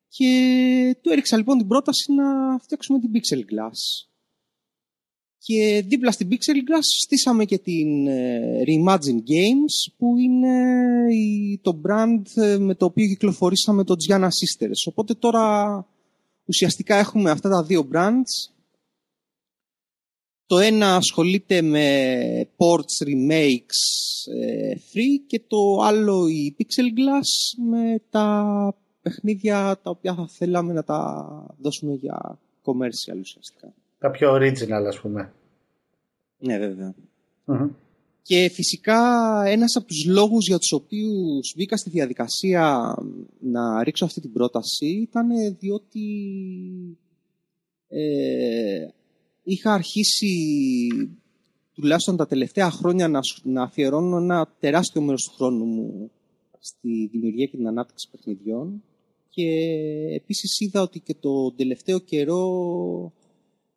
Και 0.08 0.98
του 1.02 1.12
έριξα 1.12 1.38
λοιπόν 1.38 1.58
την 1.58 1.68
πρόταση 1.68 2.14
να 2.14 2.58
φτιάξουμε 2.60 3.00
την 3.00 3.12
Pixel 3.14 3.40
Glass. 3.40 4.08
Και 5.38 5.84
δίπλα 5.88 6.12
στην 6.12 6.28
Pixel 6.32 6.56
Glass 6.56 6.86
στήσαμε 7.04 7.46
και 7.46 7.58
την 7.58 8.08
ε, 8.08 8.64
Reimagine 8.68 9.22
Games 9.30 9.94
που 9.98 10.18
είναι 10.18 10.58
το 11.62 11.82
brand 11.88 12.44
ε, 12.44 12.58
με 12.58 12.76
το 12.76 12.86
οποίο 12.86 13.08
κυκλοφορήσαμε 13.08 13.84
το 13.84 13.96
Gianna 14.08 14.24
Sisters. 14.24 14.82
Οπότε 14.90 15.14
τώρα 15.14 15.88
ουσιαστικά 16.46 16.96
έχουμε 16.96 17.30
αυτά 17.30 17.50
τα 17.50 17.64
δύο 17.64 17.88
brands 17.94 18.54
το 20.46 20.60
ένα 20.60 20.96
ασχολείται 20.96 21.62
με 21.62 22.48
ports, 22.58 23.08
remakes 23.08 23.80
ε, 24.42 24.74
free 24.76 25.24
και 25.28 25.42
το 25.48 25.82
άλλο 25.84 26.28
η 26.28 26.56
Pixel 26.58 27.00
Glass 27.00 27.64
με 27.70 28.02
τα 28.10 28.76
παιχνίδια 29.02 29.80
τα 29.84 29.90
οποία 29.90 30.16
θα 30.16 30.28
θέλαμε 30.28 30.74
να 30.74 30.84
τα 30.84 31.26
δώσουμε 31.58 31.94
για 31.94 32.40
commercial 32.64 33.20
ουσιαστικά. 33.20 33.74
Τα 34.00 34.12
πιο 34.12 34.34
original 34.34 34.86
ας 34.88 35.00
πούμε. 35.00 35.34
Ναι 36.38 36.58
βέβαια. 36.58 36.94
Και 38.26 38.50
φυσικά 38.54 39.00
ένας 39.46 39.76
από 39.76 39.88
τους 39.88 40.06
λόγους 40.06 40.48
για 40.48 40.58
τους 40.58 40.72
οποίους 40.72 41.54
μπήκα 41.58 41.78
στη 41.78 41.90
διαδικασία 41.90 42.96
να 43.40 43.84
ρίξω 43.84 44.06
αυτή 44.06 44.22
την 44.22 44.32
πρόταση 44.32 44.86
ήταν 44.86 45.28
διότι 45.60 46.08
ε, 47.88 48.88
είχα 49.44 49.74
αρχίσει 49.74 50.36
τουλάχιστον 51.74 52.18
τα 52.18 52.28
τελευταία 52.28 52.72
χρόνια 52.72 53.08
να, 53.08 53.20
να 53.44 53.64
αφιερώνω 53.64 54.18
ένα 54.18 54.56
τεράστιο 54.60 55.02
μέρος 55.02 55.24
του 55.24 55.36
χρόνου 55.36 55.66
μου 55.66 56.12
στη 56.60 57.08
δημιουργία 57.12 57.46
και 57.46 57.58
την 57.58 57.68
ανάπτυξη 57.68 58.10
παιχνιδιών. 58.12 58.84
Και 59.30 59.50
επίσης 60.16 60.60
είδα 60.60 60.82
ότι 60.82 61.00
και 61.00 61.16
το 61.20 61.52
τελευταίο 61.52 62.00
καιρό 62.00 62.44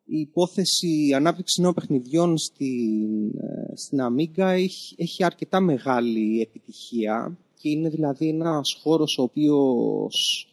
η 0.09 0.19
υπόθεση 0.19 1.13
ανάπτυξη 1.15 1.61
νέων 1.61 1.73
παιχνιδιών 1.73 2.37
στην, 2.37 3.27
ε, 3.27 3.75
στην 3.75 3.99
Amiga 4.01 4.43
έχει, 4.43 4.95
έχει 4.97 5.23
αρκετά 5.23 5.59
μεγάλη 5.59 6.41
επιτυχία 6.41 7.37
και 7.59 7.69
είναι 7.69 7.89
δηλαδή 7.89 8.27
ένας 8.27 8.77
χώρος 8.81 9.17
ο 9.17 9.23
οποίος 9.23 10.47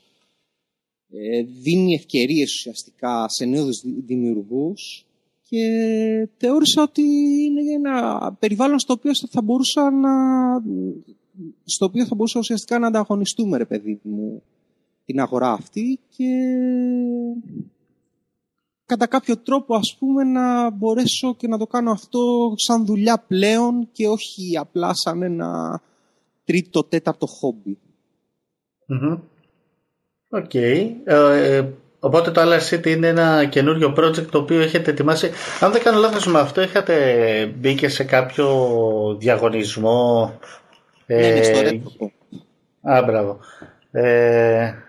ε, 1.11 1.43
δίνει 1.43 1.95
ευκαιρίες 1.95 2.51
ουσιαστικά 2.51 3.29
σε 3.29 3.45
νέους 3.45 3.83
δημιουργούς 4.07 5.07
και 5.49 5.67
θεώρησα 6.37 6.83
ότι 6.83 7.03
είναι 7.45 7.61
ένα 7.75 8.33
περιβάλλον 8.39 8.79
στο 8.79 8.93
οποίο 8.93 9.11
θα 9.31 9.43
μπορούσα 9.43 9.91
να 9.91 10.11
στο 11.65 11.85
οποίο 11.87 12.07
θα 12.07 12.15
μπορούσα 12.15 12.39
ουσιαστικά 12.39 12.79
να 12.79 12.87
ανταγωνιστούμε 12.87 13.57
ρε 13.57 13.65
παιδί 13.65 14.01
μου 14.03 14.43
την 15.05 15.21
αγορά 15.21 15.53
αυτή 15.53 15.99
και 16.17 16.31
κατά 18.87 19.07
κάποιο 19.07 19.39
τρόπο 19.39 19.75
ας 19.75 19.97
πούμε 19.99 20.25
να 20.25 20.71
μπορέσω 20.71 21.35
και 21.37 21.49
να 21.49 21.59
το 21.59 21.67
κάνω 21.67 21.91
αυτό 21.91 22.21
σαν 22.57 22.87
δουλειά 22.87 23.25
πλέον 23.27 23.89
και 23.93 24.09
όχι 24.09 24.57
απλά 24.61 24.91
σαν 24.95 25.23
ένα 25.23 25.81
τρίτο 26.45 26.85
τέταρτο 26.85 27.27
χόμπι. 27.27 27.79
Οκ. 30.29 30.55
Ε, 30.55 30.97
ε, 31.05 31.69
οπότε 31.99 32.31
το 32.31 32.41
Alert 32.45 32.69
City 32.71 32.87
είναι 32.87 33.09
ένα 33.09 33.45
καινούριο 33.45 33.95
project 33.99 34.27
το 34.27 34.39
οποίο 34.39 34.61
έχετε 34.61 34.91
ετοιμάσει. 34.91 35.31
Αν 35.61 35.73
δεν 35.73 35.83
κάνω 35.83 35.99
λάθος 35.99 36.27
με 36.27 36.39
αυτό, 36.39 36.63
είχατε 36.63 37.47
μπει 37.57 37.75
και 37.75 37.89
σε 37.89 38.05
κάποιο 38.05 39.17
διαγωνισμό. 39.19 40.39
Ναι, 41.07 41.17
ναι, 41.17 41.43
στο 41.43 42.11
Α, 42.83 43.03
μπράβο. 43.03 43.39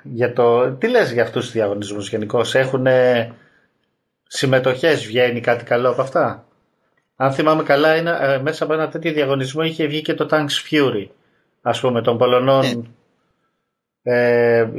για 0.04 0.34
το, 0.34 0.72
τι 0.72 0.88
λες 0.88 1.12
για 1.12 1.24
αυτούς 1.24 1.44
τους 1.44 1.54
διαγωνισμούς 1.54 2.10
γενικώς, 2.10 2.56
έχουν 2.56 2.88
συμμετοχές, 4.28 5.06
βγαίνει 5.06 5.40
κάτι 5.42 5.64
καλό 5.64 5.90
από 5.90 6.02
αυτά; 6.02 6.48
Αν 7.16 7.34
θυμάμαι 7.34 7.64
καλά, 7.64 7.96
είναι, 7.98 8.18
ε, 8.22 8.38
μέσα 8.38 8.64
από 8.64 8.74
ένα 8.74 8.90
τέτοιο 8.90 9.14
διαγωνισμό 9.14 9.64
είχε 9.64 9.86
βγει 9.88 10.02
και 10.02 10.14
το 10.14 10.28
Tanks 10.32 10.70
Fury, 10.70 11.08
ας 11.62 11.80
πούμε, 11.80 12.02
των 12.02 12.18
Πολωνών. 12.18 12.66
Ναι. 12.66 12.82
Ε, 14.08 14.70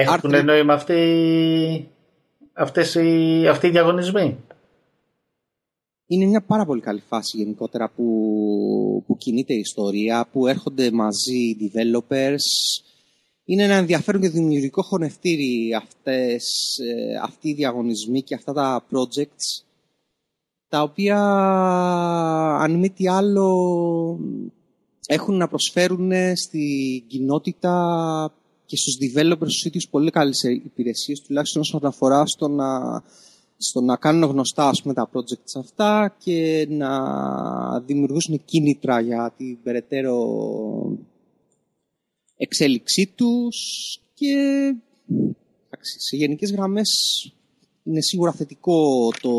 έχουν 0.00 0.44
νόημα 0.44 0.74
αυτοί, 0.74 1.88
αυτές 2.52 2.94
οι, 2.94 3.44
αυτοί 3.48 3.66
οι 3.66 3.70
διαγωνισμοί; 3.70 4.38
Είναι 6.06 6.24
μια 6.24 6.40
πάρα 6.40 6.64
πολύ 6.64 6.80
καλή 6.80 7.02
φάση 7.08 7.36
γενικότερα 7.36 7.90
που, 7.96 9.04
που 9.06 9.16
κινείται 9.16 9.54
η 9.54 9.58
ιστορία, 9.58 10.28
που 10.32 10.46
έρχονται 10.46 10.90
μαζί 10.90 11.36
οι 11.36 11.56
developers. 11.62 12.46
Είναι 13.48 13.62
ένα 13.62 13.74
ενδιαφέρον 13.74 14.20
και 14.20 14.28
δημιουργικό 14.28 14.82
χωνευτήρι 14.82 15.74
αυτές, 15.74 16.76
ε, 16.78 17.16
αυτοί 17.22 17.48
οι 17.48 17.54
διαγωνισμοί 17.54 18.22
και 18.22 18.34
αυτά 18.34 18.52
τα 18.52 18.86
projects, 18.90 19.64
τα 20.68 20.82
οποία 20.82 21.18
αν 22.60 22.78
μη 22.78 22.90
τι 22.90 23.08
άλλο 23.08 23.48
έχουν 25.06 25.36
να 25.36 25.48
προσφέρουν 25.48 26.10
στην 26.36 27.06
κοινότητα 27.06 28.32
και 28.66 28.76
στους 28.76 28.98
developers 29.00 29.38
τους 29.38 29.64
ίδιους 29.64 29.88
πολύ 29.88 30.10
καλές 30.10 30.42
υπηρεσίες, 30.42 31.20
τουλάχιστον 31.20 31.62
όσον 31.62 31.86
αφορά 31.86 32.26
στο 32.26 32.48
να, 32.48 33.02
στο 33.56 33.80
να 33.80 33.96
κάνουν 33.96 34.30
γνωστά 34.30 34.68
ας 34.68 34.82
πούμε, 34.82 34.94
τα 34.94 35.10
projects 35.12 35.58
αυτά 35.58 36.16
και 36.18 36.66
να 36.70 36.90
δημιουργήσουν 37.80 38.44
κίνητρα 38.44 39.00
για 39.00 39.34
την 39.36 39.62
περαιτέρω 39.62 40.18
εξέλιξή 42.36 43.12
τους 43.16 43.56
και 44.14 44.34
σε 45.80 46.16
γενικές 46.16 46.52
γραμμές 46.52 46.90
είναι 47.82 48.00
σίγουρα 48.00 48.32
θετικό 48.32 49.08
το, 49.20 49.32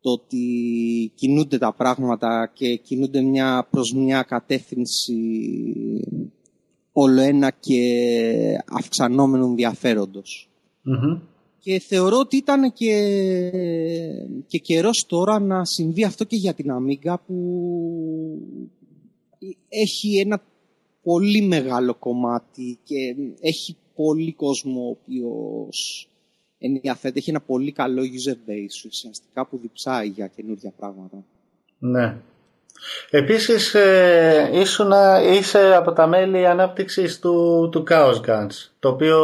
το 0.00 0.10
ότι 0.10 1.12
κινούνται 1.14 1.58
τα 1.58 1.74
πράγματα 1.74 2.50
και 2.54 2.76
κινούνται 2.76 3.20
μια 3.20 3.68
προς 3.70 3.92
μια 3.92 4.22
κατεύθυνση 4.22 5.14
όλο 6.92 7.20
ένα 7.20 7.50
και 7.60 7.82
αυξανόμενο 8.66 9.44
ενδιαφέροντος. 9.44 10.50
Και 11.58 11.78
θεωρώ 11.78 12.18
ότι 12.18 12.36
ήταν 12.36 12.72
και, 12.72 13.20
και 14.46 14.58
καιρός 14.58 15.04
τώρα 15.08 15.40
να 15.40 15.64
συμβεί 15.64 16.04
αυτό 16.04 16.24
και 16.24 16.36
για 16.36 16.54
την 16.54 16.70
Αμίγκα 16.70 17.18
που 17.26 17.36
έχει 19.68 20.18
ένα 20.18 20.42
πολύ 21.06 21.42
μεγάλο 21.42 21.94
κομμάτι 21.94 22.78
και 22.84 22.96
έχει 23.40 23.76
πολύ 23.94 24.32
κόσμο 24.32 24.80
ο 24.82 24.96
οποίος 25.00 26.08
ενδιαφέρεται. 26.58 27.18
Έχει 27.18 27.30
ένα 27.30 27.40
πολύ 27.40 27.72
καλό 27.72 28.02
user 28.02 28.50
base 28.50 28.86
ουσιαστικά 28.86 29.46
που 29.46 29.58
διψάει 29.58 30.08
για 30.08 30.26
καινούργια 30.26 30.72
πράγματα. 30.76 31.24
Ναι. 31.78 32.16
Επίσης 33.10 33.74
ε, 33.74 34.50
είσαι 35.38 35.74
από 35.74 35.92
τα 35.92 36.06
μέλη 36.06 36.46
ανάπτυξης 36.46 37.18
του, 37.18 37.68
του 37.72 37.84
Chaos 37.90 38.20
Guns 38.26 38.70
το 38.78 38.88
οποίο 38.88 39.18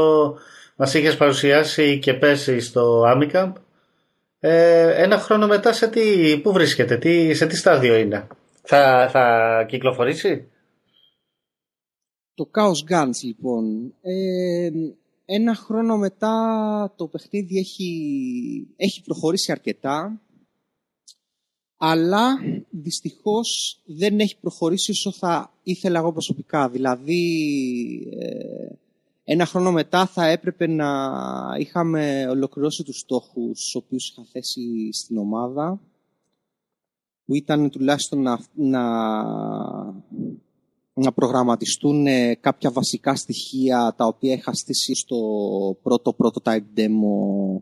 μας 0.77 0.95
είχες 0.95 1.17
παρουσιάσει 1.17 1.99
και 1.99 2.15
πέσει 2.15 2.61
στο 2.61 3.03
Amicamp 3.07 3.53
ε, 4.41 5.03
ένα 5.03 5.19
χρόνο 5.19 5.47
μετά 5.47 5.73
σε 5.73 5.89
τι, 5.89 6.39
πού 6.43 6.53
βρίσκεται, 6.53 6.97
τι, 6.97 7.35
σε 7.35 7.47
τι 7.47 7.57
στάδιο 7.57 7.97
είναι; 7.97 8.27
Θα, 8.63 9.09
θα 9.13 9.65
κυκλοφορήσει; 9.69 10.52
Το 12.35 12.51
Chaos 12.55 12.93
Guns 12.93 13.25
λοιπόν 13.25 13.95
ε, 14.01 14.71
ένα 15.25 15.55
χρόνο 15.55 15.97
μετά 15.97 16.95
το 16.97 17.07
παιχνίδι 17.07 17.59
έχει, 17.59 18.67
έχει 18.77 19.03
προχωρήσει 19.03 19.53
αρκετά 19.53 20.21
αλλά 21.85 22.27
δυστυχώς 22.71 23.81
δεν 23.85 24.21
έχει 24.21 24.37
προχωρήσει 24.41 24.91
όσο 24.91 25.13
θα 25.13 25.53
ήθελα 25.63 25.99
εγώ 25.99 26.13
προσωπικά. 26.13 26.69
Δηλαδή, 26.69 27.25
ε, 28.21 28.75
ένα 29.25 29.47
χρόνο 29.47 29.73
μετά 29.73 30.07
θα 30.07 30.27
έπρεπε 30.27 30.67
να 30.67 30.91
είχαμε 31.59 32.27
ολοκληρώσει 32.29 32.83
τους 32.83 32.99
στόχους 32.99 33.59
τους 33.59 33.75
οποίους 33.75 34.09
είχα 34.09 34.25
θέσει 34.33 34.89
στην 34.93 35.19
ομάδα, 35.19 35.81
που 37.25 37.35
ήταν 37.35 37.71
τουλάχιστον 37.71 38.23
να, 38.23 38.39
να, 38.55 38.83
να 40.95 41.13
προγραμματιστούν 41.13 42.07
κάποια 42.41 42.71
βασικά 42.71 43.17
στοιχεία 43.17 43.95
τα 43.97 44.07
οποία 44.07 44.33
είχα 44.33 44.53
στήσει 44.53 44.95
στο 44.95 45.19
πρώτο 45.83 46.17
prototype 46.19 46.79
demo 46.79 47.61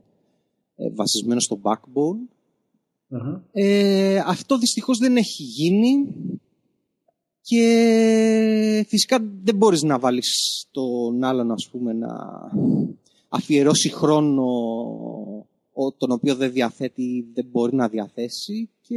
ε, 0.76 0.90
βασισμένο 0.94 1.40
στο 1.40 1.60
Backbone. 1.62 2.34
Ε, 3.52 4.18
αυτό 4.26 4.58
δυστυχώς 4.58 4.98
δεν 4.98 5.16
έχει 5.16 5.42
γίνει 5.42 6.14
και 7.40 8.84
φυσικά 8.88 9.18
δεν 9.42 9.56
μπορείς 9.56 9.82
να 9.82 9.98
βάλεις 9.98 10.28
τον 10.70 11.24
άλλον 11.24 11.50
ας 11.52 11.68
πούμε 11.70 11.92
να 11.92 12.08
αφιερώσει 13.28 13.88
χρόνο 13.88 14.44
τον 15.96 16.10
οποίο 16.10 16.34
δεν 16.34 16.52
διαθέτει, 16.52 17.30
δεν 17.34 17.46
μπορεί 17.50 17.74
να 17.74 17.88
διαθέσει 17.88 18.70
και 18.80 18.96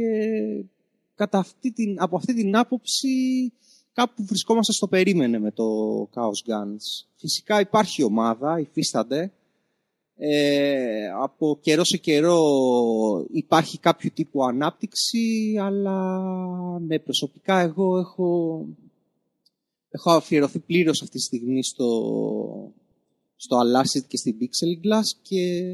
κατά 1.14 1.38
αυτή 1.38 1.72
την, 1.72 1.96
από 1.98 2.16
αυτή 2.16 2.34
την 2.34 2.56
άποψη 2.56 3.08
κάπου 3.94 4.24
βρισκόμαστε 4.24 4.72
στο 4.72 4.88
περίμενε 4.88 5.38
με 5.38 5.50
το 5.50 5.64
Chaos 6.14 6.50
Guns. 6.50 7.06
Φυσικά 7.16 7.60
υπάρχει 7.60 8.02
ομάδα, 8.02 8.60
υφίστανται. 8.60 9.32
Ε, 10.16 11.06
από 11.22 11.58
καιρό 11.60 11.84
σε 11.84 11.96
καιρό 11.96 12.40
υπάρχει 13.30 13.78
κάποιο 13.78 14.10
τύπου 14.10 14.44
ανάπτυξη, 14.44 15.56
αλλά 15.60 16.18
ναι, 16.78 16.98
προσωπικά 16.98 17.58
εγώ 17.60 17.98
έχω, 17.98 18.60
έχω 19.90 20.10
αφιερωθεί 20.10 20.58
πλήρως 20.58 21.02
αυτή 21.02 21.16
τη 21.16 21.22
στιγμή 21.22 21.64
στο, 21.64 22.72
στο 23.36 23.58
Alasset 23.58 24.04
και 24.08 24.16
στην 24.16 24.36
Pixel 24.40 24.86
Glass 24.86 25.18
και 25.22 25.72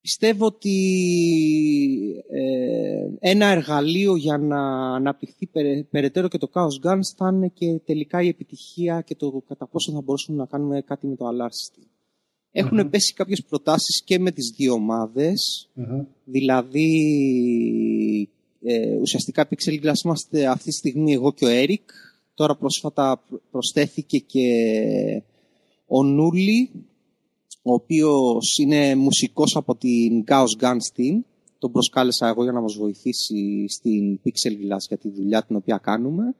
Πιστεύω 0.00 0.46
ότι 0.46 0.76
ε, 2.30 3.30
ένα 3.30 3.46
εργαλείο 3.46 4.16
για 4.16 4.38
να 4.38 4.94
αναπτυχθεί 4.94 5.48
περαιτέρω 5.90 6.28
και 6.28 6.38
το 6.38 6.50
Chaos 6.52 6.86
Guns 6.86 7.00
θα 7.16 7.30
είναι 7.34 7.48
και 7.48 7.80
τελικά 7.84 8.22
η 8.22 8.28
επιτυχία 8.28 9.00
και 9.00 9.14
το 9.14 9.42
κατά 9.48 9.66
πόσο 9.66 9.92
θα 9.92 10.00
μπορούσαμε 10.00 10.38
να 10.38 10.46
κάνουμε 10.46 10.82
κάτι 10.82 11.06
με 11.06 11.16
το 11.16 11.24
Alarcity. 11.28 11.84
Έχουν 12.52 12.90
πέσει 12.90 13.14
κάποιες 13.14 13.44
προτάσεις 13.48 14.02
και 14.04 14.18
με 14.18 14.30
τις 14.30 14.54
δύο 14.56 14.76
δηλαδή 16.24 16.88
ε, 18.62 18.96
ουσιαστικά 18.96 19.48
Pixel 19.48 19.84
Glass 19.84 20.04
είμαστε 20.04 20.46
αυτή 20.46 20.64
τη 20.64 20.72
στιγμή 20.72 21.12
εγώ 21.12 21.32
και 21.32 21.44
ο 21.44 21.48
Eric. 21.50 21.84
Τώρα 22.34 22.56
πρόσφατα 22.56 23.24
προσθέθηκε 23.50 24.18
και 24.18 24.42
ο 25.86 26.04
Νούλη 26.04 26.70
ο 27.62 27.72
οποίος 27.72 28.58
είναι 28.60 28.94
μουσικός 28.94 29.56
από 29.56 29.76
την 29.76 30.24
Chaos 30.26 30.62
Guns 30.62 30.98
Team. 30.98 31.22
Τον 31.58 31.72
προσκάλεσα 31.72 32.28
εγώ 32.28 32.42
για 32.42 32.52
να 32.52 32.60
μας 32.60 32.74
βοηθήσει 32.74 33.64
στην 33.68 34.20
Pixel 34.24 34.52
Glass 34.52 34.84
για 34.88 34.98
τη 34.98 35.10
δουλειά 35.10 35.42
την 35.42 35.56
οποία 35.56 35.78
κάνουμε. 35.82 36.34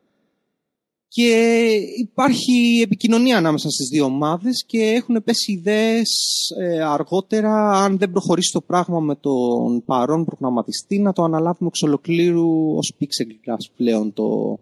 Και 1.13 1.69
υπάρχει 1.99 2.81
επικοινωνία 2.83 3.37
ανάμεσα 3.37 3.71
στις 3.71 3.89
δύο 3.89 4.05
ομάδες 4.05 4.65
και 4.67 4.79
έχουν 4.79 5.23
πέσει 5.25 5.53
ιδέες 5.53 6.11
ε, 6.59 6.83
αργότερα 6.83 7.71
αν 7.71 7.99
δεν 7.99 8.11
προχωρήσει 8.11 8.53
το 8.53 8.61
πράγμα 8.61 9.01
με 9.01 9.15
τον 9.17 9.85
παρόν 9.85 10.25
προγραμματιστή 10.25 10.99
να 10.99 11.13
το 11.13 11.23
αναλάβουμε 11.23 11.69
εξ 11.69 11.83
ολοκλήρου 11.83 12.77
ως 12.77 12.93
Pixel 13.01 13.31
Glass 13.31 13.71
πλέον 13.77 14.13
το 14.13 14.59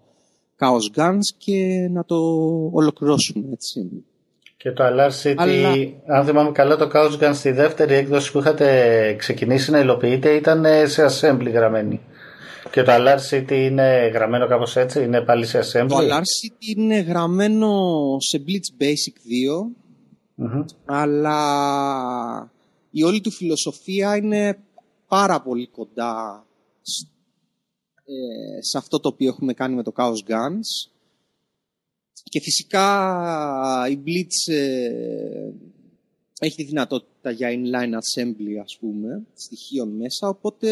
Chaos 0.59 0.99
Guns 0.99 1.21
και 1.39 1.89
να 1.91 2.05
το 2.05 2.17
ολοκληρώσουμε 2.73 3.49
έτσι. 3.53 4.05
Και 4.61 4.73
το 4.73 4.85
Alar 4.87 5.11
City, 5.23 5.35
Αλλά... 5.37 5.73
αν 6.07 6.25
θυμάμαι 6.25 6.53
καλά, 6.53 6.77
το 6.77 6.91
Couch 6.95 7.19
Gun 7.21 7.31
στη 7.35 7.51
δεύτερη 7.51 7.95
έκδοση 7.95 8.33
που 8.33 8.39
είχατε 8.39 9.15
ξεκινήσει 9.19 9.71
να 9.71 9.79
υλοποιείτε 9.79 10.35
ήταν 10.35 10.65
σε 10.87 11.07
assembly 11.07 11.51
γραμμένη. 11.53 12.01
Και 12.71 12.83
το 12.83 12.93
Alar 12.95 13.19
City 13.31 13.51
είναι 13.51 14.11
γραμμένο 14.13 14.47
κάπως 14.47 14.77
έτσι, 14.77 15.03
είναι 15.03 15.21
πάλι 15.21 15.47
σε 15.47 15.59
assembly; 15.59 15.89
Το 15.89 15.97
Alar 15.97 16.21
City 16.21 16.77
είναι 16.77 16.99
γραμμένο 16.99 17.71
σε 18.19 18.45
Blitz 18.47 18.83
Basic 18.83 19.17
2, 20.37 20.51
αλλά 20.85 22.53
η 22.91 23.03
όλη 23.03 23.21
του 23.21 23.31
φιλοσοφία 23.31 24.17
είναι 24.17 24.59
πάρα 25.09 25.43
πολύ 25.43 25.69
κοντά 25.69 26.47
ε, 28.05 28.63
σε 28.63 28.79
αυτό 28.79 29.01
το 29.01 29.09
οποίο 29.09 29.29
έχουμε 29.29 29.53
κάνει 29.53 29.75
με 29.75 29.83
το 29.83 29.93
Chaos 29.97 30.31
Guns. 30.31 30.98
Και 32.23 32.41
φυσικά 32.41 33.87
η 33.91 33.99
Blitz 34.07 34.53
ε, 34.53 35.51
έχει 36.41 36.57
τη 36.57 36.65
δυνατότητα 36.65 37.31
για 37.31 37.49
inline 37.51 37.93
assembly, 37.93 38.61
ας 38.63 38.77
πούμε, 38.81 39.27
στοιχείων 39.35 39.89
μέσα, 39.89 40.29
οπότε 40.29 40.69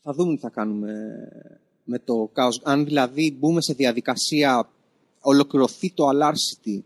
θα 0.00 0.12
δούμε 0.12 0.34
τι 0.34 0.40
θα 0.40 0.50
κάνουμε 0.50 0.92
με 1.84 1.98
το 1.98 2.32
Chaos. 2.34 2.60
Αν 2.62 2.84
δηλαδή 2.84 3.36
μπούμε 3.38 3.62
σε 3.62 3.72
διαδικασία, 3.72 4.68
ολοκληρωθεί 5.20 5.92
το 5.92 6.04
Alarcity, 6.08 6.82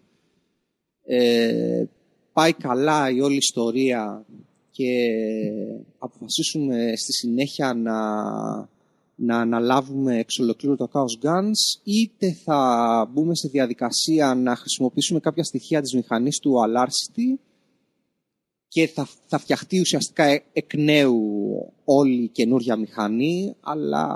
ε, 1.04 1.84
πάει 2.32 2.52
καλά 2.52 3.10
η 3.10 3.20
όλη 3.20 3.36
ιστορία 3.36 4.24
και 4.70 4.92
αποφασίσουμε 5.98 6.92
στη 6.96 7.12
συνέχεια 7.12 7.74
να 7.74 7.94
να 9.20 9.40
αναλάβουμε 9.40 10.18
εξ 10.18 10.38
ολοκλήρου 10.38 10.76
το 10.76 10.88
Chaos 10.92 11.26
Guns, 11.26 11.80
είτε 11.82 12.32
θα 12.32 13.10
μπούμε 13.12 13.34
σε 13.34 13.48
διαδικασία 13.48 14.34
να 14.34 14.56
χρησιμοποιήσουμε 14.56 15.20
κάποια 15.20 15.44
στοιχεία 15.44 15.80
της 15.80 15.94
μηχανής 15.94 16.38
του 16.38 16.52
Alarcity 16.52 17.40
και 18.68 18.86
θα, 18.86 19.08
θα 19.26 19.38
φτιαχτεί 19.38 19.80
ουσιαστικά 19.80 20.24
ε, 20.24 20.42
εκ 20.52 20.74
νέου 20.74 21.20
όλη 21.84 22.22
η 22.22 22.28
καινούργια 22.28 22.76
μηχανή, 22.76 23.54
αλλά 23.60 24.06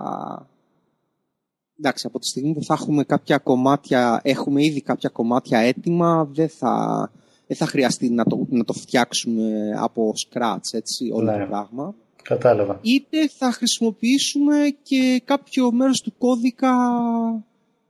εντάξει, 1.78 2.06
από 2.06 2.18
τη 2.18 2.26
στιγμή 2.26 2.54
που 2.54 2.64
θα 2.64 2.74
έχουμε 2.74 3.04
κάποια 3.04 3.38
κομμάτια, 3.38 4.20
έχουμε 4.24 4.64
ήδη 4.64 4.80
κάποια 4.80 5.08
κομμάτια 5.08 5.58
έτοιμα, 5.58 6.24
δεν 6.32 6.48
θα, 6.48 7.10
δεν 7.46 7.56
θα 7.56 7.66
χρειαστεί 7.66 8.10
να 8.10 8.24
το, 8.24 8.46
να 8.48 8.64
το 8.64 8.72
φτιάξουμε 8.72 9.72
από 9.76 10.12
scratch, 10.26 10.72
έτσι, 10.72 11.10
όλο 11.12 11.30
το 11.30 11.38
ναι. 11.38 11.46
πράγμα. 11.46 11.94
Κατάλαβα. 12.22 12.78
Είτε 12.82 13.28
θα 13.28 13.52
χρησιμοποιήσουμε 13.52 14.76
και 14.82 15.22
κάποιο 15.24 15.72
μέρος 15.72 16.00
του 16.00 16.12
κώδικα 16.18 16.72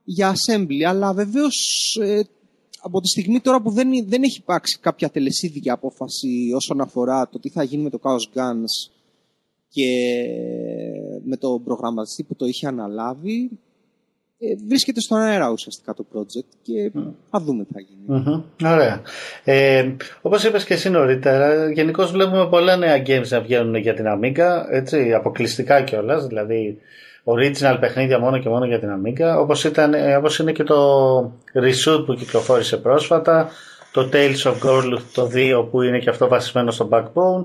για 0.04 0.32
assembly. 0.32 0.82
Αλλά 0.82 1.12
βεβαίως 1.12 1.56
ε, 2.00 2.20
από 2.82 3.00
τη 3.00 3.08
στιγμή 3.08 3.40
τώρα 3.40 3.62
που 3.62 3.70
δεν, 3.70 3.88
δεν 4.06 4.22
έχει 4.22 4.38
υπάρξει 4.38 4.78
κάποια 4.80 5.10
τελεσίδικη 5.10 5.70
απόφαση 5.70 6.52
όσον 6.54 6.80
αφορά 6.80 7.28
το 7.28 7.38
τι 7.38 7.48
θα 7.48 7.62
γίνει 7.62 7.82
με 7.82 7.90
το 7.90 8.00
Chaos 8.02 8.38
Guns 8.38 8.92
και 9.68 9.90
με 11.24 11.36
τον 11.36 11.62
προγραμματιστή 11.64 12.22
που 12.22 12.34
το 12.34 12.46
είχε 12.46 12.66
αναλάβει, 12.66 13.50
ε, 13.50 13.56
βρίσκεται 14.66 15.00
στον 15.00 15.18
αέρα 15.18 15.50
ουσιαστικά 15.50 15.94
το 15.94 16.06
project 16.14 16.48
και 16.62 16.90
θα 17.30 17.40
δούμε 17.40 17.64
τι 17.64 17.72
θα 17.72 17.80
γίνει. 17.80 18.44
Ωραία. 18.64 19.02
Ε, 19.44 19.90
όπως 20.20 20.44
είπες 20.44 20.64
και 20.64 20.74
εσύ 20.74 20.90
νωρίτερα, 20.90 21.70
γενικώς 21.70 22.10
βλέπουμε 22.10 22.48
πολλά 22.48 22.76
νέα 22.76 23.02
games 23.06 23.28
να 23.28 23.40
βγαίνουν 23.40 23.74
για 23.74 23.94
την 23.94 24.04
Amiga, 24.08 24.66
έτσι, 24.70 25.12
αποκλειστικά 25.12 25.82
κιόλας, 25.82 26.26
δηλαδή 26.26 26.78
original 27.24 27.76
παιχνίδια 27.80 28.18
μόνο 28.18 28.38
και 28.38 28.48
μόνο 28.48 28.64
για 28.64 28.78
την 28.78 28.88
Amiga, 28.88 29.38
όπως, 29.38 29.64
ήταν, 29.64 29.94
ε, 29.94 30.16
όπως 30.16 30.38
είναι 30.38 30.52
και 30.52 30.62
το 30.62 31.18
Reshoot 31.54 32.04
που 32.06 32.14
κυκλοφόρησε 32.14 32.76
πρόσφατα, 32.76 33.50
το 33.92 34.08
Tales 34.12 34.42
of 34.44 34.54
Gorluth 34.68 35.02
το 35.12 35.30
2 35.34 35.68
που 35.70 35.82
είναι 35.82 35.98
και 35.98 36.10
αυτό 36.10 36.28
βασισμένο 36.28 36.70
στο 36.70 36.88
Backbone, 36.92 37.42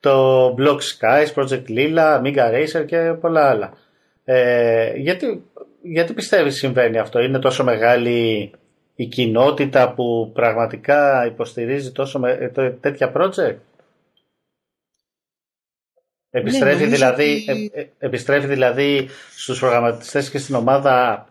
το 0.00 0.46
Block 0.58 0.78
Skies, 0.78 1.34
Project 1.34 1.64
Lila, 1.68 2.20
Amiga 2.20 2.52
Racer 2.54 2.86
και 2.86 3.14
πολλά 3.20 3.48
άλλα. 3.48 3.72
Ε, 4.24 4.92
γιατί 4.96 5.44
γιατί 5.82 6.12
πιστεύεις 6.12 6.56
συμβαίνει 6.56 6.98
αυτό, 6.98 7.20
είναι 7.20 7.38
τόσο 7.38 7.64
μεγάλη 7.64 8.50
η 8.94 9.06
κοινότητα 9.06 9.94
που 9.94 10.30
πραγματικά 10.34 11.26
υποστηρίζει 11.26 11.92
τόσο 11.92 12.18
με, 12.18 12.52
τέτοια 12.80 13.12
project; 13.16 13.56
Επιστρέφει, 16.32 16.84
ναι, 16.84 16.90
δηλαδή, 16.90 17.44
ε, 17.48 17.80
ε, 17.80 17.90
επιστρέφει 17.98 18.46
δηλαδή 18.46 19.08
στους 19.36 19.58
προγραμματιστές 19.58 20.30
και 20.30 20.38
στην 20.38 20.54
ομάδα 20.54 21.26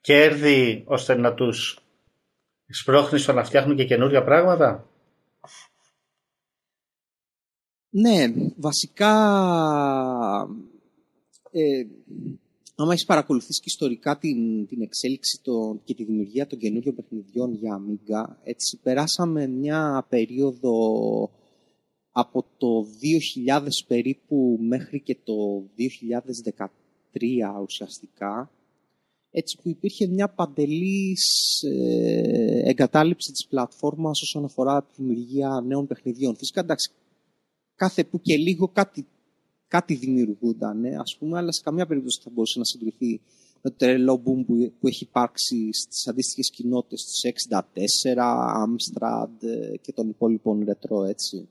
κέρδη 0.00 0.82
ώστε 0.86 1.14
να 1.14 1.34
τους 1.34 1.78
σπρώχνει 2.68 3.18
στο 3.18 3.32
να 3.32 3.44
φτιάχνουν 3.44 3.76
και 3.76 3.84
καινούργια 3.84 4.24
πράγματα; 4.24 4.86
Ναι, 7.90 8.24
βασικά 8.56 9.12
ε, 11.50 11.86
άμα 12.82 12.92
έχεις 12.92 13.04
παρακολουθήσει 13.04 13.60
και 13.60 13.66
ιστορικά 13.66 14.18
την, 14.18 14.66
την 14.66 14.82
εξέλιξη 14.82 15.40
το, 15.42 15.80
και 15.84 15.94
τη 15.94 16.04
δημιουργία 16.04 16.46
των 16.46 16.58
καινούριων 16.58 16.94
παιχνιδιών 16.94 17.52
για 17.52 17.80
Amiga, 17.80 18.34
έτσι 18.42 18.78
περάσαμε 18.82 19.46
μια 19.46 20.06
περίοδο 20.08 20.72
από 22.10 22.44
το 22.56 22.86
2000 23.60 23.66
περίπου 23.86 24.58
μέχρι 24.60 25.00
και 25.00 25.16
το 25.24 25.34
2013 26.58 26.68
ουσιαστικά, 27.62 28.50
έτσι 29.30 29.58
που 29.62 29.68
υπήρχε 29.68 30.06
μια 30.06 30.28
παντελής 30.28 31.24
ε, 31.62 32.68
εγκατάλειψη 32.68 33.32
της 33.32 33.46
πλατφόρμας 33.46 34.22
όσον 34.22 34.44
αφορά 34.44 34.82
τη 34.82 34.92
δημιουργία 34.96 35.62
νέων 35.66 35.86
παιχνιδιών. 35.86 36.36
Φυσικά, 36.36 36.60
εντάξει, 36.60 36.92
κάθε 37.74 38.04
που 38.04 38.20
και 38.20 38.36
λίγο 38.36 38.68
κάτι 38.68 39.06
κάτι 39.68 39.94
δημιουργούνταν, 39.94 40.84
ας 40.84 41.16
πούμε, 41.18 41.38
αλλά 41.38 41.52
σε 41.52 41.60
καμία 41.64 41.86
περίπτωση 41.86 42.20
θα 42.24 42.30
μπορούσε 42.32 42.58
να 42.58 42.64
συγκριθεί 42.64 43.20
με 43.62 43.70
το 43.70 43.76
τρελό 43.76 44.22
boom 44.24 44.44
που, 44.46 44.72
που 44.80 44.86
έχει 44.86 45.04
υπάρξει 45.04 45.68
στις 45.72 46.06
αντίστοιχες 46.06 46.50
κοινότητες 46.50 47.04
της 47.04 47.32
64, 47.50 48.18
Amstrad 48.64 49.46
ε, 49.48 49.76
και 49.76 49.92
των 49.92 50.08
υπόλοιπων 50.08 50.64
ρετρό, 50.64 51.04
έτσι. 51.04 51.48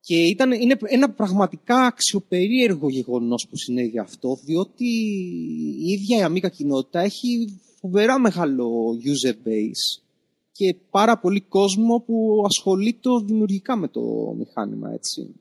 Και 0.00 0.22
ήταν, 0.24 0.52
είναι 0.52 0.76
ένα 0.84 1.10
πραγματικά 1.10 1.86
αξιοπερίεργο 1.86 2.88
γεγονός 2.88 3.46
που 3.50 3.56
συνέβη 3.56 3.98
αυτό, 3.98 4.38
διότι 4.44 4.86
η 5.78 5.90
ίδια 5.90 6.18
η 6.18 6.22
Αμίκα 6.22 6.48
κοινότητα 6.48 7.00
έχει 7.00 7.60
φοβερά 7.80 8.18
μεγάλο 8.18 8.96
user 9.04 9.48
base 9.48 10.02
και 10.52 10.76
πάρα 10.90 11.18
πολύ 11.18 11.40
κόσμο 11.40 12.00
που 12.06 12.42
ασχολείται 12.44 13.10
δημιουργικά 13.24 13.76
με 13.76 13.88
το 13.88 14.00
μηχάνημα, 14.38 14.92
έτσι. 14.92 15.34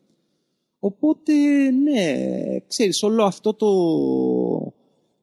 Οπότε, 0.85 1.33
ναι, 1.71 2.15
ξέρεις, 2.67 3.03
όλο 3.03 3.23
αυτό 3.23 3.53
το, 3.53 3.67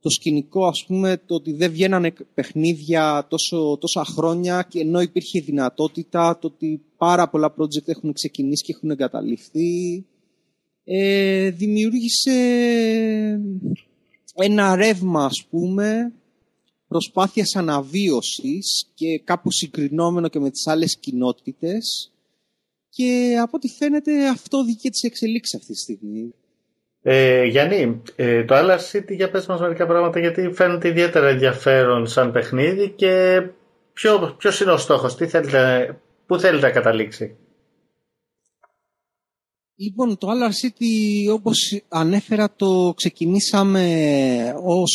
το 0.01 0.09
σκηνικό, 0.11 0.67
ας 0.67 0.85
πούμε, 0.87 1.23
το 1.27 1.35
ότι 1.35 1.53
δεν 1.53 1.71
βγαίνανε 1.71 2.13
παιχνίδια 2.35 3.27
τόσο, 3.29 3.79
τόσα 3.81 4.05
χρόνια 4.05 4.67
και 4.69 4.81
ενώ 4.81 5.01
υπήρχε 5.01 5.41
δυνατότητα, 5.41 6.39
το 6.39 6.47
ότι 6.47 6.83
πάρα 6.97 7.29
πολλά 7.29 7.55
project 7.59 7.89
έχουν 7.89 8.13
ξεκινήσει 8.13 8.65
και 8.65 8.73
έχουν 8.77 8.91
εγκαταλειφθεί, 8.91 10.07
ε, 10.85 11.51
δημιούργησε 11.51 12.31
ένα 14.35 14.77
ρεύμα, 14.77 15.25
ας 15.25 15.47
πούμε, 15.51 16.13
προσπάθειας 16.89 17.57
αναβίωσης 17.57 18.91
και 18.95 19.19
κάπου 19.25 19.51
συγκρινόμενο 19.51 20.29
και 20.29 20.39
με 20.39 20.51
τις 20.51 20.67
άλλες 20.67 20.99
κοινότητες 21.01 22.13
και 22.91 23.37
από 23.43 23.51
ό,τι 23.57 23.69
φαίνεται 23.69 24.29
αυτό 24.29 24.65
δική 24.65 24.91
της 24.91 25.03
εξελίξεις 25.03 25.61
αυτή 25.61 25.73
τη 25.73 25.79
στιγμή. 25.79 26.35
Ε, 27.03 27.45
Γιάννη, 27.45 28.03
ε, 28.17 28.45
το 28.45 28.55
Άλλα 28.55 28.79
City 28.93 29.15
για 29.15 29.31
πες 29.31 29.47
μας 29.47 29.61
μερικά 29.61 29.87
πράγματα 29.87 30.19
γιατί 30.19 30.51
φαίνεται 30.53 30.89
ιδιαίτερα 30.89 31.29
ενδιαφέρον 31.29 32.07
σαν 32.07 32.33
παιχνίδι 32.33 32.91
και 32.91 33.43
ποιο, 33.93 34.35
ποιος 34.39 34.61
είναι 34.61 34.71
ο 34.71 34.77
στόχος, 34.77 35.17
τι 35.17 35.27
θέλετε, 35.27 35.99
πού 36.27 36.39
θέλετε 36.39 36.67
να 36.67 36.73
καταλήξει; 36.73 37.37
Λοιπόν, 39.75 40.19
το 40.19 40.29
Άλλα 40.29 40.49
City 40.49 41.33
όπως 41.33 41.83
ανέφερα 41.89 42.55
το 42.57 42.93
ξεκινήσαμε 42.97 43.85
ως 44.63 44.93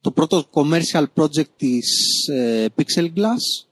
το 0.00 0.10
πρώτο 0.10 0.44
commercial 0.52 1.04
project 1.14 1.48
της 1.56 1.88
ε, 2.28 2.66
Pixel 2.76 3.04
Glass. 3.04 3.66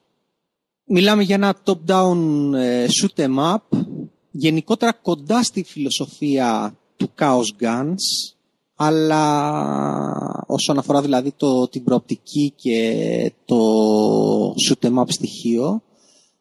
Μιλάμε 0.86 1.22
για 1.22 1.34
ένα 1.34 1.56
top-down 1.64 2.52
ε, 2.54 2.86
shoot 2.86 3.20
em 3.24 3.54
up, 3.54 3.78
γενικότερα 4.30 4.92
κοντά 4.92 5.42
στη 5.42 5.62
φιλοσοφία 5.62 6.78
του 6.96 7.10
Chaos 7.18 7.62
Guns, 7.62 8.34
αλλά 8.74 10.44
όσον 10.46 10.78
αφορά 10.78 11.02
δηλαδή 11.02 11.32
το, 11.36 11.68
την 11.68 11.84
προοπτική 11.84 12.52
και 12.56 13.32
το 13.44 13.58
shoot 14.50 14.86
em 14.86 14.98
up 14.98 15.04
στοιχείο, 15.08 15.82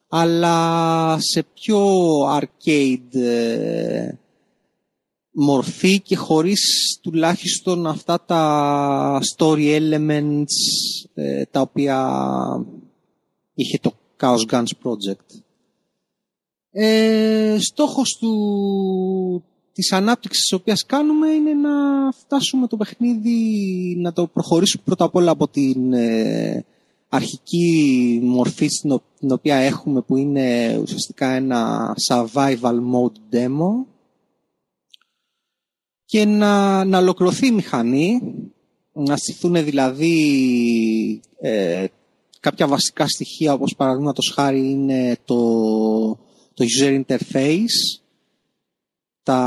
αλλά 0.08 1.16
σε 1.20 1.42
πιο 1.54 1.88
arcade 2.40 3.14
ε, 3.20 4.08
μορφή 5.30 6.00
και 6.00 6.16
χωρίς 6.16 6.60
τουλάχιστον 7.02 7.86
αυτά 7.86 8.24
τα 8.24 9.20
story 9.36 9.80
elements 9.80 10.54
ε, 11.14 11.44
τα 11.44 11.60
οποία 11.60 12.08
είχε 13.54 13.78
το 13.78 13.92
Chaos 14.24 14.46
Guns 14.50 14.72
Project. 14.82 15.42
Ε, 16.70 17.56
στόχος 17.60 18.16
του, 18.20 19.44
της 19.72 19.92
ανάπτυξης 19.92 20.42
της 20.42 20.58
οποίας 20.58 20.86
κάνουμε 20.86 21.28
είναι 21.28 21.52
να 21.52 21.70
φτάσουμε 22.12 22.66
το 22.66 22.76
παιχνίδι, 22.76 23.38
να 23.98 24.12
το 24.12 24.26
προχωρήσουμε 24.26 24.82
πρώτα 24.86 25.04
απ' 25.04 25.14
όλα 25.14 25.30
από 25.30 25.48
την 25.48 25.92
ε, 25.92 26.64
αρχική 27.08 28.20
μορφή 28.22 28.66
στην 28.68 29.32
οποία 29.32 29.56
έχουμε 29.56 30.00
που 30.00 30.16
είναι 30.16 30.78
ουσιαστικά 30.82 31.30
ένα 31.30 31.94
survival 32.10 32.74
mode 32.92 33.34
demo 33.34 33.84
και 36.04 36.24
να, 36.24 36.84
να 36.84 36.98
ολοκληρωθεί 36.98 37.46
η 37.46 37.52
μηχανή, 37.52 38.20
να 38.92 39.16
στηθούν 39.16 39.64
δηλαδή 39.64 40.20
ε, 41.40 41.86
κάποια 42.44 42.68
βασικά 42.68 43.08
στοιχεία 43.08 43.52
όπως 43.52 43.74
παραδείγματος 43.76 44.32
χάρη 44.34 44.70
είναι 44.70 45.18
το, 45.24 45.36
το 46.54 46.64
user 46.78 47.02
interface, 47.04 48.00
τα 49.22 49.40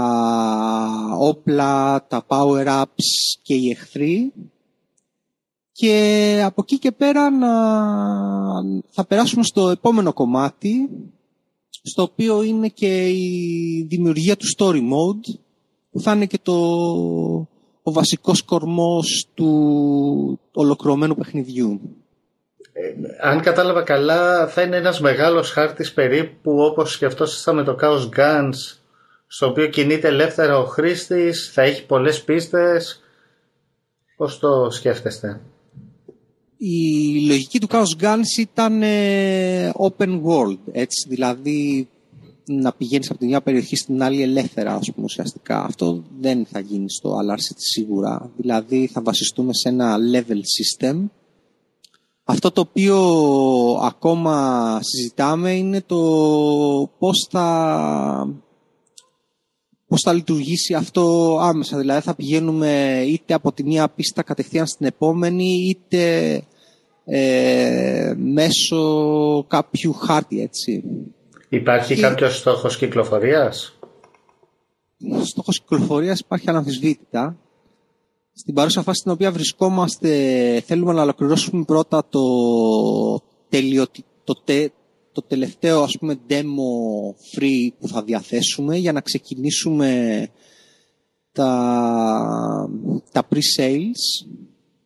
όπλα, 1.19 2.05
τα 2.07 2.25
power-ups 2.27 3.07
και 3.41 3.53
οι 3.53 3.69
εχθροί 3.69 4.33
και 5.71 6.41
από 6.45 6.61
εκεί 6.61 6.79
και 6.79 6.91
πέρα 6.91 7.29
να, 7.29 7.51
θα 8.89 9.05
περάσουμε 9.05 9.43
στο 9.43 9.69
επόμενο 9.69 10.13
κομμάτι 10.13 10.89
στο 11.69 12.01
οποίο 12.01 12.43
είναι 12.43 12.67
και 12.67 13.09
η 13.09 13.85
δημιουργία 13.89 14.37
του 14.37 14.45
story 14.57 14.79
mode 14.79 15.39
που 15.91 15.99
θα 15.99 16.13
είναι 16.13 16.25
και 16.25 16.39
το, 16.41 16.57
ο 17.83 17.91
βασικός 17.91 18.43
κορμός 18.43 19.27
του 19.33 20.39
ολοκληρωμένου 20.53 21.15
παιχνιδιού. 21.15 21.79
Ε, 22.79 22.93
αν 23.29 23.41
κατάλαβα 23.41 23.81
καλά, 23.81 24.47
θα 24.47 24.61
είναι 24.61 24.75
ένας 24.75 24.99
μεγάλος 24.99 25.51
χάρτης 25.51 25.93
περίπου 25.93 26.51
όπως 26.59 26.91
σκεφτόσασταν 26.91 27.55
με 27.55 27.63
το 27.63 27.77
Chaos 27.81 28.09
Guns, 28.17 28.77
στο 29.27 29.47
οποίο 29.47 29.67
κινείται 29.67 30.07
ελεύθερα 30.07 30.57
ο 30.57 30.65
χρήστης, 30.65 31.51
θα 31.53 31.61
έχει 31.61 31.85
πολλές 31.85 32.23
πίστες. 32.23 33.01
Πώς 34.17 34.39
το 34.39 34.69
σκέφτεστε; 34.71 35.41
Η 36.57 37.25
λογική 37.27 37.59
του 37.59 37.67
Chaos 37.69 38.03
Guns 38.03 38.39
ήταν 38.39 38.81
ε, 38.81 39.71
open 39.89 40.21
world, 40.21 40.59
έτσι, 40.71 41.09
δηλαδή 41.09 41.87
να 42.45 42.73
πηγαίνεις 42.73 43.09
από 43.09 43.19
τη 43.19 43.25
μια 43.25 43.41
περιοχή 43.41 43.75
στην 43.75 44.03
άλλη 44.03 44.21
ελεύθερα, 44.21 44.75
ας 44.75 44.91
πούμε, 44.93 45.05
ουσιαστικά. 45.05 45.63
Αυτό 45.63 46.03
δεν 46.19 46.45
θα 46.45 46.59
γίνει 46.59 46.89
στο 46.89 47.09
Alarcity 47.09 47.55
σίγουρα. 47.73 48.31
Δηλαδή 48.37 48.89
θα 48.93 49.01
βασιστούμε 49.01 49.53
σε 49.53 49.69
ένα 49.69 49.97
level 50.13 50.37
system. 50.37 51.05
Αυτό 52.29 52.51
το 52.51 52.61
οποίο 52.61 52.97
ακόμα 53.83 54.79
συζητάμε 54.81 55.51
είναι 55.51 55.81
το 55.81 55.97
πώς 56.99 57.27
θα, 57.29 58.35
πώς 59.87 60.01
θα 60.01 60.13
λειτουργήσει 60.13 60.73
αυτό 60.73 61.37
άμεσα. 61.41 61.77
Δηλαδή 61.77 62.01
θα 62.01 62.15
πηγαίνουμε 62.15 63.03
είτε 63.07 63.33
από 63.33 63.51
τη 63.51 63.63
μία 63.63 63.89
πίστα 63.89 64.23
κατευθείαν 64.23 64.67
στην 64.67 64.85
επόμενη, 64.85 65.67
είτε 65.69 66.41
ε, 67.05 68.13
μέσω 68.17 69.45
κάποιου 69.47 69.93
χάρτη, 69.93 70.41
έτσι. 70.41 70.83
Υπάρχει 71.49 71.95
και... 71.95 72.01
κάποιος 72.01 72.37
στόχος 72.37 72.77
κυκλοφορίας; 72.77 73.79
Ο 75.19 75.23
στόχος 75.23 75.59
κυκλοφορίας 75.59 76.19
υπάρχει 76.19 76.49
αναμφισβήτητα. 76.49 77.37
Στην 78.39 78.53
παρούσα 78.53 78.81
φάση 78.81 78.99
στην 78.99 79.11
οποία 79.11 79.31
βρισκόμαστε 79.31 80.09
θέλουμε 80.65 80.93
να 80.93 81.01
ολοκληρώσουμε 81.01 81.63
πρώτα 81.63 82.05
το, 82.09 82.21
τελειωτι... 83.49 84.03
το, 84.23 84.35
το 85.11 85.21
τελευταίο 85.21 85.83
ας 85.83 85.97
πούμε 85.99 86.19
demo 86.29 87.35
free 87.35 87.69
που 87.79 87.87
θα 87.87 88.03
διαθέσουμε 88.03 88.77
για 88.77 88.91
να 88.91 89.01
ξεκινήσουμε 89.01 90.29
τα, 91.31 92.69
τα 93.11 93.27
pre-sales 93.29 94.27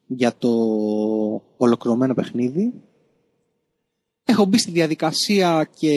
για 0.08 0.36
το 0.38 0.50
ολοκληρωμένο 1.58 2.14
παιχνίδι 2.14 2.74
έχω 4.32 4.46
μπει 4.46 4.58
στη 4.58 4.72
διαδικασία 4.72 5.70
και 5.74 5.94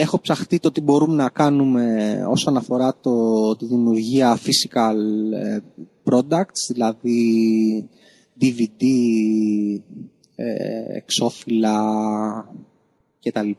έχω 0.00 0.20
ψαχτεί 0.20 0.58
το 0.58 0.72
τι 0.72 0.80
μπορούμε 0.80 1.14
να 1.14 1.28
κάνουμε 1.28 2.18
όσον 2.28 2.56
αφορά 2.56 2.96
το, 3.00 3.56
τη 3.56 3.66
δημιουργία 3.66 4.38
physical 4.38 4.96
ε, 5.32 5.58
products, 6.04 6.72
δηλαδή 6.72 7.88
DVD, 8.40 8.82
ε, 10.34 10.96
εξώφυλλα 10.96 11.80
κτλ. 13.22 13.50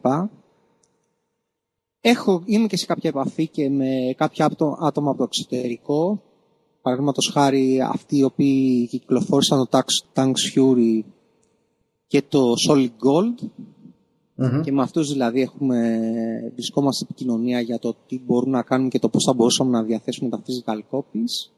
Έχω, 2.01 2.43
είμαι 2.45 2.67
και 2.67 2.77
σε 2.77 2.85
κάποια 2.85 3.09
επαφή 3.09 3.47
και 3.47 3.69
με 3.69 4.13
κάποια 4.17 4.45
άτομα 4.79 5.09
από 5.09 5.17
το 5.17 5.23
εξωτερικό. 5.23 6.21
Παραδείγματος 6.81 7.29
χάρη 7.33 7.81
αυτοί 7.81 8.17
οι 8.17 8.23
οποίοι 8.23 8.87
κυκλοφόρησαν 8.87 9.67
το 9.69 9.83
Tanks 10.15 10.55
Fury 10.55 11.03
και 12.07 12.21
το 12.21 12.53
Solid 12.69 12.89
Gold 12.89 13.47
και 14.63 14.71
με 14.71 14.81
αυτούς 14.81 15.11
δηλαδή 15.11 15.41
έχουμε, 15.41 15.99
βρισκόμαστε 16.53 17.05
σε 17.05 17.11
επικοινωνία 17.11 17.61
για 17.61 17.79
το 17.79 17.95
τι 18.07 18.19
μπορούμε 18.25 18.57
να 18.57 18.63
κάνουμε 18.63 18.89
και 18.89 18.99
το 18.99 19.09
πώς 19.09 19.23
θα 19.23 19.33
μπορούσαμε 19.33 19.71
να 19.71 19.83
διαθέσουμε 19.83 20.29
τα 20.29 20.41
physical 20.41 20.97
copies. 20.97 21.51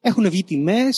Έχουν 0.00 0.30
βγει 0.30 0.44
τιμές, 0.44 0.96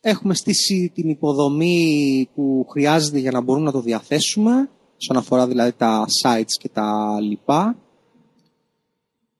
έχουμε 0.00 0.34
στήσει 0.34 0.92
την 0.94 1.08
υποδομή 1.08 2.28
που 2.34 2.66
χρειάζεται 2.70 3.18
για 3.18 3.30
να 3.30 3.40
μπορούμε 3.40 3.64
να 3.64 3.72
το 3.72 3.80
διαθέσουμε, 3.80 4.70
όσον 5.00 5.16
αφορά 5.16 5.46
δηλαδή 5.46 5.72
τα 5.72 6.04
sites 6.22 6.58
και 6.60 6.68
τα 6.68 7.18
λοιπά. 7.20 7.76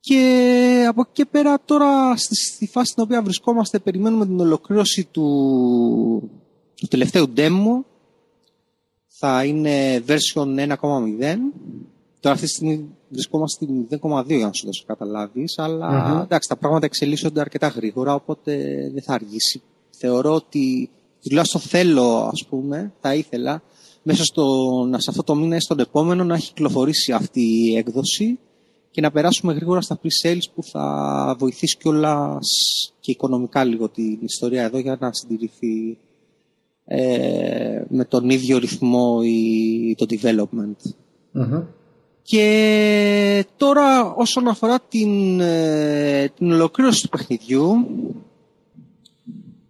Και 0.01 0.85
από 0.89 1.01
εκεί 1.01 1.11
και 1.13 1.25
πέρα 1.25 1.61
τώρα 1.65 2.17
στη, 2.17 2.67
φάση 2.67 2.91
στην 2.91 3.03
οποία 3.03 3.23
βρισκόμαστε 3.23 3.79
περιμένουμε 3.79 4.27
την 4.27 4.41
ολοκλήρωση 4.41 5.05
του, 5.05 5.27
του 6.75 6.87
τελευταίου 6.87 7.33
demo 7.37 7.92
θα 9.25 9.45
είναι 9.45 10.05
version 10.07 10.59
1.0 10.59 10.77
Τώρα 12.21 12.35
αυτή 12.35 12.47
τη 12.47 12.53
στιγμή 12.53 12.89
βρισκόμαστε 13.09 13.65
στη 13.65 13.87
0,2 13.91 14.25
για 14.27 14.47
να 14.47 14.53
σου 14.53 14.65
δώσω 14.65 14.85
καταλάβεις, 14.87 15.59
αλλά 15.59 15.89
mm-hmm. 15.91 16.23
εντάξει, 16.23 16.49
τα 16.49 16.57
πράγματα 16.57 16.87
εξελίσσονται 16.87 17.41
αρκετά 17.41 17.67
γρήγορα, 17.67 18.15
οπότε 18.15 18.55
δεν 18.93 19.03
θα 19.03 19.15
αργήσει. 19.15 19.63
Θεωρώ 19.91 20.35
ότι 20.35 20.91
τουλάχιστον 21.23 21.61
θέλω, 21.61 22.31
ας 22.33 22.47
πούμε, 22.49 22.93
θα 23.01 23.15
ήθελα 23.15 23.63
μέσα 24.03 24.25
στο, 24.25 24.45
σε 24.97 25.11
αυτό 25.11 25.23
το 25.23 25.35
μήνα 25.35 25.57
ή 25.57 25.61
στον 25.61 25.79
επόμενο 25.79 26.25
να 26.25 26.35
έχει 26.35 26.47
κυκλοφορήσει 26.47 27.13
αυτή 27.13 27.41
η 27.41 27.77
έκδοση 27.77 28.39
και 28.91 29.01
να 29.01 29.11
περάσουμε 29.11 29.53
γρήγορα 29.53 29.81
στα 29.81 29.99
pre-sales 30.03 30.51
που 30.55 30.63
θα 30.63 31.37
βοηθήσει 31.39 31.77
κιόλας 31.77 32.49
και 33.01 33.11
οικονομικά 33.11 33.65
λίγο 33.65 33.89
την 33.89 34.19
ιστορία 34.21 34.63
εδώ 34.63 34.79
για 34.79 34.97
να 35.01 35.13
συντηρηθεί 35.13 35.99
ε, 36.85 37.83
με 37.89 38.05
τον 38.05 38.31
ίδιο 38.31 38.59
ρυθμό 38.59 39.21
η, 39.25 39.95
το 39.95 40.07
development. 40.09 40.91
Mm-hmm. 41.35 41.67
Και 42.23 43.47
τώρα 43.57 44.15
όσον 44.15 44.49
αφορά 44.49 44.81
την, 44.89 45.41
ε, 45.41 46.33
την 46.37 46.53
ολοκλήρωση 46.53 47.03
του 47.03 47.09
παιχνιδιού 47.09 47.87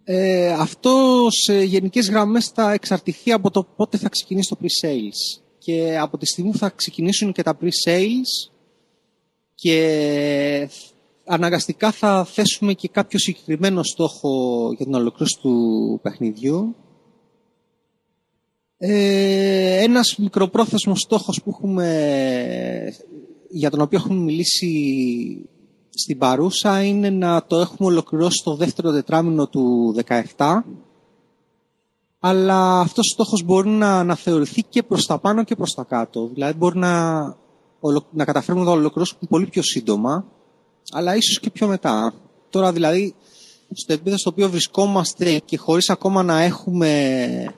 ε, 0.03 0.51
αυτό 0.51 1.27
σε 1.29 1.63
γενικές 1.63 2.09
γραμμές 2.09 2.51
θα 2.53 2.71
εξαρτηθεί 2.71 3.31
από 3.31 3.51
το 3.51 3.63
πότε 3.75 3.97
θα 3.97 4.09
ξεκινήσει 4.09 4.49
το 4.49 4.57
pre-sales. 4.61 5.41
Και 5.57 5.97
από 5.99 6.17
τη 6.17 6.25
στιγμή 6.25 6.51
που 6.51 6.57
θα 6.57 6.69
ξεκινήσουν 6.69 7.31
και 7.31 7.43
τα 7.43 7.57
pre-sales 7.61 8.51
και 9.55 10.69
αναγκαστικά 11.25 11.91
θα 11.91 12.25
θέσουμε 12.25 12.73
και 12.73 12.87
κάποιο 12.87 13.19
συγκεκριμένο 13.19 13.83
στόχο 13.83 14.29
για 14.77 14.85
την 14.85 14.93
ολοκλήρωση 14.93 15.39
του 15.41 15.99
παιχνιδιού. 16.01 16.75
Ε, 18.85 19.83
ένας 19.83 20.15
μικροπρόθεσμος 20.17 20.99
στόχος 20.99 21.41
που 21.43 21.49
έχουμε, 21.49 21.87
για 23.49 23.69
τον 23.69 23.81
οποίο 23.81 23.99
έχουμε 23.99 24.19
μιλήσει 24.19 24.69
στην 25.89 26.17
παρούσα 26.17 26.83
είναι 26.83 27.09
να 27.09 27.45
το 27.45 27.55
έχουμε 27.59 27.89
ολοκληρώσει 27.89 28.41
το 28.43 28.55
δεύτερο 28.55 28.91
τετράμινο 28.91 29.47
του 29.47 29.95
17 30.35 30.61
αλλά 32.19 32.79
αυτός 32.79 33.09
ο 33.09 33.13
στόχος 33.13 33.43
μπορεί 33.43 33.69
να 33.69 33.99
αναθεωρηθεί 33.99 34.63
και 34.63 34.83
προς 34.83 35.05
τα 35.05 35.19
πάνω 35.19 35.43
και 35.43 35.55
προς 35.55 35.73
τα 35.73 35.83
κάτω. 35.83 36.29
Δηλαδή 36.33 36.57
μπορεί 36.57 36.77
να, 36.77 37.21
να 38.11 38.25
καταφέρουμε 38.25 38.63
να 38.63 38.69
το 38.71 38.77
ολοκληρώσουμε 38.77 39.19
πολύ 39.29 39.45
πιο 39.45 39.61
σύντομα 39.61 40.25
αλλά 40.91 41.15
ίσως 41.15 41.39
και 41.39 41.49
πιο 41.49 41.67
μετά. 41.67 42.13
Τώρα 42.49 42.71
δηλαδή 42.71 43.15
στο 43.73 43.93
επίπεδο 43.93 44.17
στο 44.17 44.29
οποίο 44.29 44.49
βρισκόμαστε 44.49 45.39
και 45.45 45.57
χωρίς 45.57 45.89
ακόμα 45.89 46.23
να 46.23 46.41
έχουμε 46.41 47.53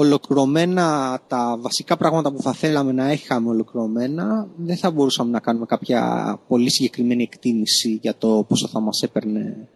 ολοκληρωμένα 0.00 1.20
τα 1.28 1.58
βασικά 1.60 1.96
πράγματα 1.96 2.32
που 2.32 2.42
θα 2.42 2.52
θέλαμε 2.52 2.92
να 2.92 3.12
είχαμε 3.12 3.48
ολοκληρωμένα, 3.48 4.48
δεν 4.56 4.76
θα 4.76 4.90
μπορούσαμε 4.90 5.30
να 5.30 5.40
κάνουμε 5.40 5.66
κάποια 5.66 6.40
πολύ 6.48 6.70
συγκεκριμένη 6.70 7.22
εκτίμηση 7.22 7.98
για 8.02 8.16
το 8.16 8.44
πόσο 8.48 8.68
θα 8.68 8.80
μας 8.80 9.00
έπαιρνε 9.02 9.68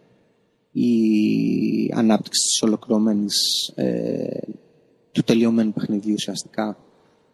η 0.71 0.91
ανάπτυξη 1.95 2.41
της 2.47 2.61
ολοκληρωμένης 2.61 3.35
ε, 3.75 4.39
του 5.11 5.23
τελειωμένου 5.23 5.73
παιχνιδιού 5.73 6.13
ουσιαστικά. 6.13 6.77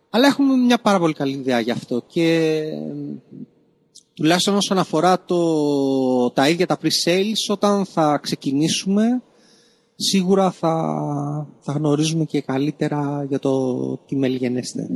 Αλλά 0.10 0.28
έχουμε 0.28 0.56
μια 0.56 0.80
πάρα 0.80 1.00
πολύ 1.00 1.14
καλή 1.14 1.34
ιδέα 1.34 1.60
γι' 1.60 1.72
αυτό 1.72 2.04
και 2.08 2.64
τουλάχιστον 4.14 4.56
όσον 4.56 4.78
αφορά 4.78 5.24
το, 5.26 5.42
τα 6.32 6.50
ίδια 6.50 6.66
τα 6.66 6.78
pre-sales 6.82 7.52
όταν 7.52 7.86
θα 7.86 8.18
ξεκινήσουμε 8.22 9.22
σίγουρα 10.00 10.52
θα, 10.52 10.74
θα 11.60 11.72
γνωρίζουμε 11.72 12.24
και 12.24 12.41
καλύτερα 12.41 13.26
για 13.28 13.39
το 13.39 13.52
τι 13.97 14.16
μελγενέστε. 14.16 14.88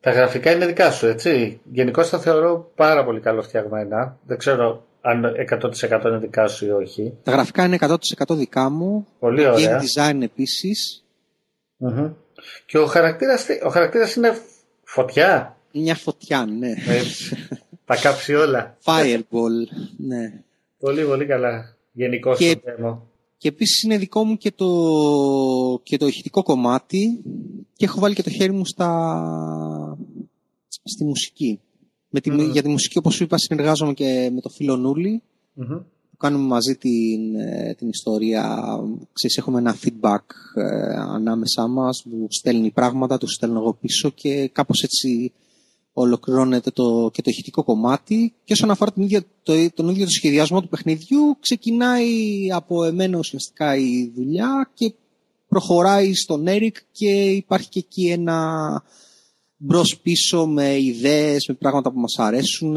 Τα 0.00 0.10
γραφικά 0.10 0.52
είναι 0.52 0.66
δικά 0.66 0.90
σου, 0.90 1.06
έτσι. 1.06 1.60
Γενικώς 1.72 2.10
τα 2.10 2.18
θεωρώ 2.18 2.70
πάρα 2.74 3.04
πολύ 3.04 3.20
καλοφτιαγμένα. 3.20 4.18
Δεν 4.26 4.38
ξέρω 4.38 4.86
αν 5.00 5.24
100% 5.50 6.04
είναι 6.06 6.18
δικά 6.18 6.48
σου 6.48 6.66
ή 6.66 6.70
όχι. 6.70 7.12
Τα 7.22 7.32
γραφικά 7.32 7.64
είναι 7.64 7.78
100% 7.80 7.96
δικά 8.30 8.70
μου. 8.70 9.06
Πολύ 9.18 9.46
ωραία. 9.46 9.80
Game 9.80 9.82
design 9.82 10.22
επίσης. 10.22 11.04
Mm-hmm. 11.78 12.12
Και 12.66 12.78
ο 12.78 12.86
χαρακτήρας, 12.86 13.46
ο 13.64 13.68
χαρακτήρας 13.68 14.14
είναι 14.14 14.38
φωτιά; 14.84 15.56
Μια 15.72 15.94
φωτιά, 15.94 16.46
ναι. 16.58 16.74
τα 17.84 17.96
κάψει 17.96 18.34
όλα. 18.34 18.76
Fireball, 18.84 19.76
ναι. 19.96 20.32
Πολύ, 20.78 21.04
πολύ 21.04 21.26
καλά. 21.26 21.76
Γενικώ 21.92 22.34
και... 22.34 22.56
το 22.56 22.72
θέμα. 22.76 23.02
Και 23.42 23.48
επίσης 23.48 23.82
είναι 23.82 23.98
δικό 23.98 24.24
μου 24.24 24.36
και 24.36 24.50
το, 24.50 24.70
και 25.82 25.96
το 25.96 26.06
ηχητικό 26.06 26.42
κομμάτι 26.42 27.22
και 27.76 27.84
έχω 27.84 28.00
βάλει 28.00 28.14
και 28.14 28.22
το 28.22 28.30
χέρι 28.30 28.52
μου 28.52 28.66
στα, 28.66 29.98
στη 30.68 31.04
μουσική. 31.04 31.60
Με 32.10 32.20
τη, 32.20 32.50
Για 32.50 32.62
τη 32.62 32.68
μουσική 32.68 32.98
όπως 32.98 33.14
σου 33.14 33.22
είπα 33.22 33.38
συνεργάζομαι 33.38 33.92
και 33.92 34.30
με 34.34 34.40
το 34.40 34.48
φίλο 34.48 34.76
Νούλη 34.76 35.22
που 36.10 36.16
κάνουμε 36.16 36.46
μαζί 36.46 36.76
την, 36.76 37.34
ε, 37.34 37.74
την 37.78 37.88
ιστορία. 37.88 38.76
Ξέρεις, 39.12 39.36
έχουμε 39.36 39.58
ένα 39.58 39.76
feedback 39.82 40.24
ε, 40.54 40.94
ανάμεσά 40.96 41.66
μας 41.66 42.02
που 42.10 42.26
στέλνει 42.30 42.70
πράγματα, 42.70 43.18
του 43.18 43.30
στέλνω 43.30 43.58
εγώ 43.58 43.72
πίσω 43.72 44.10
και 44.10 44.48
κάπως 44.52 44.82
έτσι 44.82 45.32
ολοκληρώνεται 45.92 46.70
το, 46.70 47.10
και 47.12 47.22
το 47.22 47.30
ηχητικό 47.30 47.64
κομμάτι 47.64 48.34
και 48.44 48.52
όσον 48.52 48.70
αφορά 48.70 48.92
την 48.92 49.02
ίδια, 49.02 49.22
το, 49.42 49.52
τον 49.74 49.88
ίδιο 49.88 50.04
το 50.04 50.10
σχεδιασμό 50.10 50.60
του 50.60 50.68
παιχνιδιού 50.68 51.36
ξεκινάει 51.40 52.08
από 52.52 52.84
εμένα 52.84 53.18
ουσιαστικά 53.18 53.76
η 53.76 54.12
δουλειά 54.14 54.70
και 54.74 54.94
προχωράει 55.48 56.14
στον 56.14 56.46
Έρικ 56.46 56.76
και 56.92 57.30
υπάρχει 57.30 57.68
και 57.68 57.78
εκεί 57.78 58.10
ένα 58.10 58.82
μπρος 59.56 60.00
πίσω 60.02 60.46
με 60.46 60.78
ιδέες, 60.78 61.46
με 61.48 61.54
πράγματα 61.54 61.92
που 61.92 62.00
μας 62.00 62.18
αρέσουν 62.18 62.76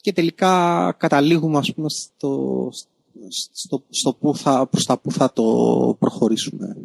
και 0.00 0.12
τελικά 0.12 0.94
καταλήγουμε 0.98 1.58
ας 1.58 1.72
πούμε 1.74 1.88
στο, 1.88 2.68
στο, 3.52 3.82
στο 3.90 4.14
που 4.14 4.36
θα, 4.36 4.66
προς 4.66 4.84
τα 4.84 4.98
που 4.98 5.12
θα 5.12 5.32
το 5.32 5.44
προχωρήσουμε. 5.98 6.76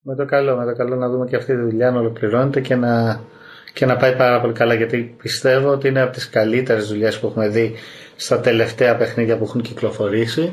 Με 0.00 0.14
το 0.14 0.24
καλό, 0.24 0.56
με 0.56 0.64
το 0.64 0.72
καλό 0.72 0.96
να 0.96 1.08
δούμε 1.08 1.26
και 1.26 1.36
αυτή 1.36 1.54
τη 1.54 1.60
δουλειά 1.60 1.90
να 1.90 1.98
ολοκληρώνεται 1.98 2.60
και 2.60 2.74
να 2.74 3.20
και 3.72 3.86
να 3.86 3.96
πάει 3.96 4.16
πάρα 4.16 4.40
πολύ 4.40 4.52
καλά 4.52 4.74
γιατί 4.74 5.14
πιστεύω 5.22 5.68
ότι 5.68 5.88
είναι 5.88 6.00
από 6.00 6.12
τις 6.12 6.28
καλύτερες 6.28 6.88
δουλειές 6.88 7.18
που 7.18 7.26
έχουμε 7.26 7.48
δει 7.48 7.74
στα 8.16 8.40
τελευταία 8.40 8.96
παιχνίδια 8.96 9.38
που 9.38 9.44
έχουν 9.44 9.62
κυκλοφορήσει 9.62 10.52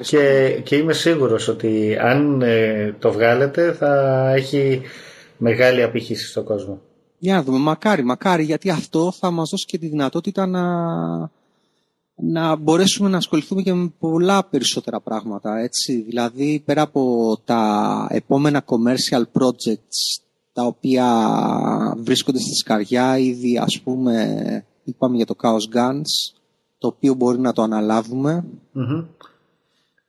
και, 0.00 0.50
και 0.62 0.76
είμαι 0.76 0.92
σίγουρος 0.92 1.48
ότι 1.48 1.96
αν 2.00 2.42
ε, 2.42 2.94
το 2.98 3.12
βγάλετε 3.12 3.72
θα 3.72 4.32
έχει 4.34 4.80
μεγάλη 5.36 5.82
απήχηση 5.82 6.26
στον 6.26 6.44
κόσμο. 6.44 6.80
Για 7.18 7.34
να 7.34 7.42
δούμε, 7.42 7.58
μακάρι, 7.58 8.04
μακάρι 8.04 8.44
γιατί 8.44 8.70
αυτό 8.70 9.12
θα 9.12 9.30
μας 9.30 9.50
δώσει 9.50 9.64
και 9.64 9.78
τη 9.78 9.86
δυνατότητα 9.86 10.46
να, 10.46 10.62
να 12.14 12.56
μπορέσουμε 12.56 13.08
να 13.08 13.16
ασχοληθούμε 13.16 13.62
και 13.62 13.72
με 13.72 13.92
πολλά 13.98 14.44
περισσότερα 14.44 15.00
πράγματα, 15.00 15.58
έτσι. 15.58 16.02
Δηλαδή, 16.02 16.62
πέρα 16.64 16.82
από 16.82 17.36
τα 17.44 18.06
επόμενα 18.10 18.64
commercial 18.64 19.22
projects 19.22 20.22
τα 20.52 20.62
οποία 20.62 21.06
βρίσκονται 21.96 22.38
στη 22.38 22.54
σκαριά. 22.54 23.18
Ήδη 23.18 23.58
ας 23.58 23.80
πούμε 23.84 24.64
είπαμε 24.84 25.16
για 25.16 25.26
το 25.26 25.34
Chaos 25.42 25.76
Guns 25.76 26.34
το 26.78 26.86
οποίο 26.86 27.14
μπορεί 27.14 27.38
να 27.38 27.52
το 27.52 27.62
αναλαβουμε 27.62 28.44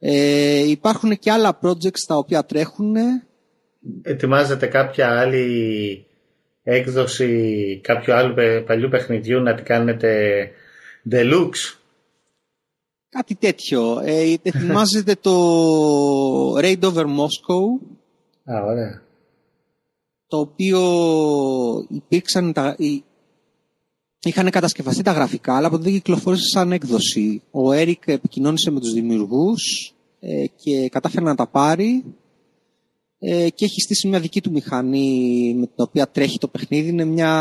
ε, 0.06 0.70
υπάρχουν 0.70 1.20
και 1.20 1.32
άλλα 1.32 1.60
projects 1.62 2.04
τα 2.08 2.16
οποία 2.16 2.46
τρέχουν. 2.46 2.96
Ετοιμάζεται 4.02 4.68
κάποια 4.68 5.20
άλλη 5.20 6.06
έκδοση 6.64 7.80
κάποιου 7.84 8.14
άλλου 8.14 8.36
παλιού 8.66 8.89
παιχνιδιού 8.89 9.41
να 9.41 9.56
την 9.56 9.66
κάνετε 9.66 10.50
deluxe; 11.12 11.78
Κάτι 13.10 13.36
τέτοιο. 13.36 14.02
Ε, 14.04 14.36
ετοιμάζεται 14.44 15.16
το 15.22 15.34
Raid 16.58 16.80
Over 16.80 17.06
Moscow. 17.06 17.64
Α, 18.44 18.64
ωραία 18.64 19.02
το 20.34 20.40
οποίο 20.40 20.82
υπήρξαν 21.90 22.54
τα, 22.54 22.76
είχαν 24.24 24.50
κατασκευαστεί 24.50 25.04
τα 25.04 25.12
γραφικά, 25.12 25.56
αλλά 25.56 25.70
ποτέ 25.70 25.84
δεν 25.84 25.94
κυκλοφόρησε 25.94 26.48
σαν 26.48 26.72
έκδοση. 26.72 27.42
Ο 27.52 27.72
Έρικ 27.72 28.04
επικοινώνησε 28.06 28.72
με 28.72 28.80
τους 28.80 28.94
δημιουργούς 28.94 29.94
ε, 30.20 30.46
και 30.56 30.90
κατάφερε 30.90 31.26
να 31.26 31.36
τα 31.36 31.48
πάρει 31.48 32.04
ε, 33.20 33.50
και 33.50 33.66
έχει 33.66 33.82
στήσει 33.82 34.08
μια 34.08 34.20
δική 34.20 34.42
του 34.42 34.52
μηχανή 34.52 35.54
με 35.60 35.66
την 35.66 35.76
οποία 35.78 36.08
τρέχει 36.08 36.38
το 36.38 36.48
παιχνίδι. 36.48 36.90
Είναι 36.90 37.06
μια 37.06 37.32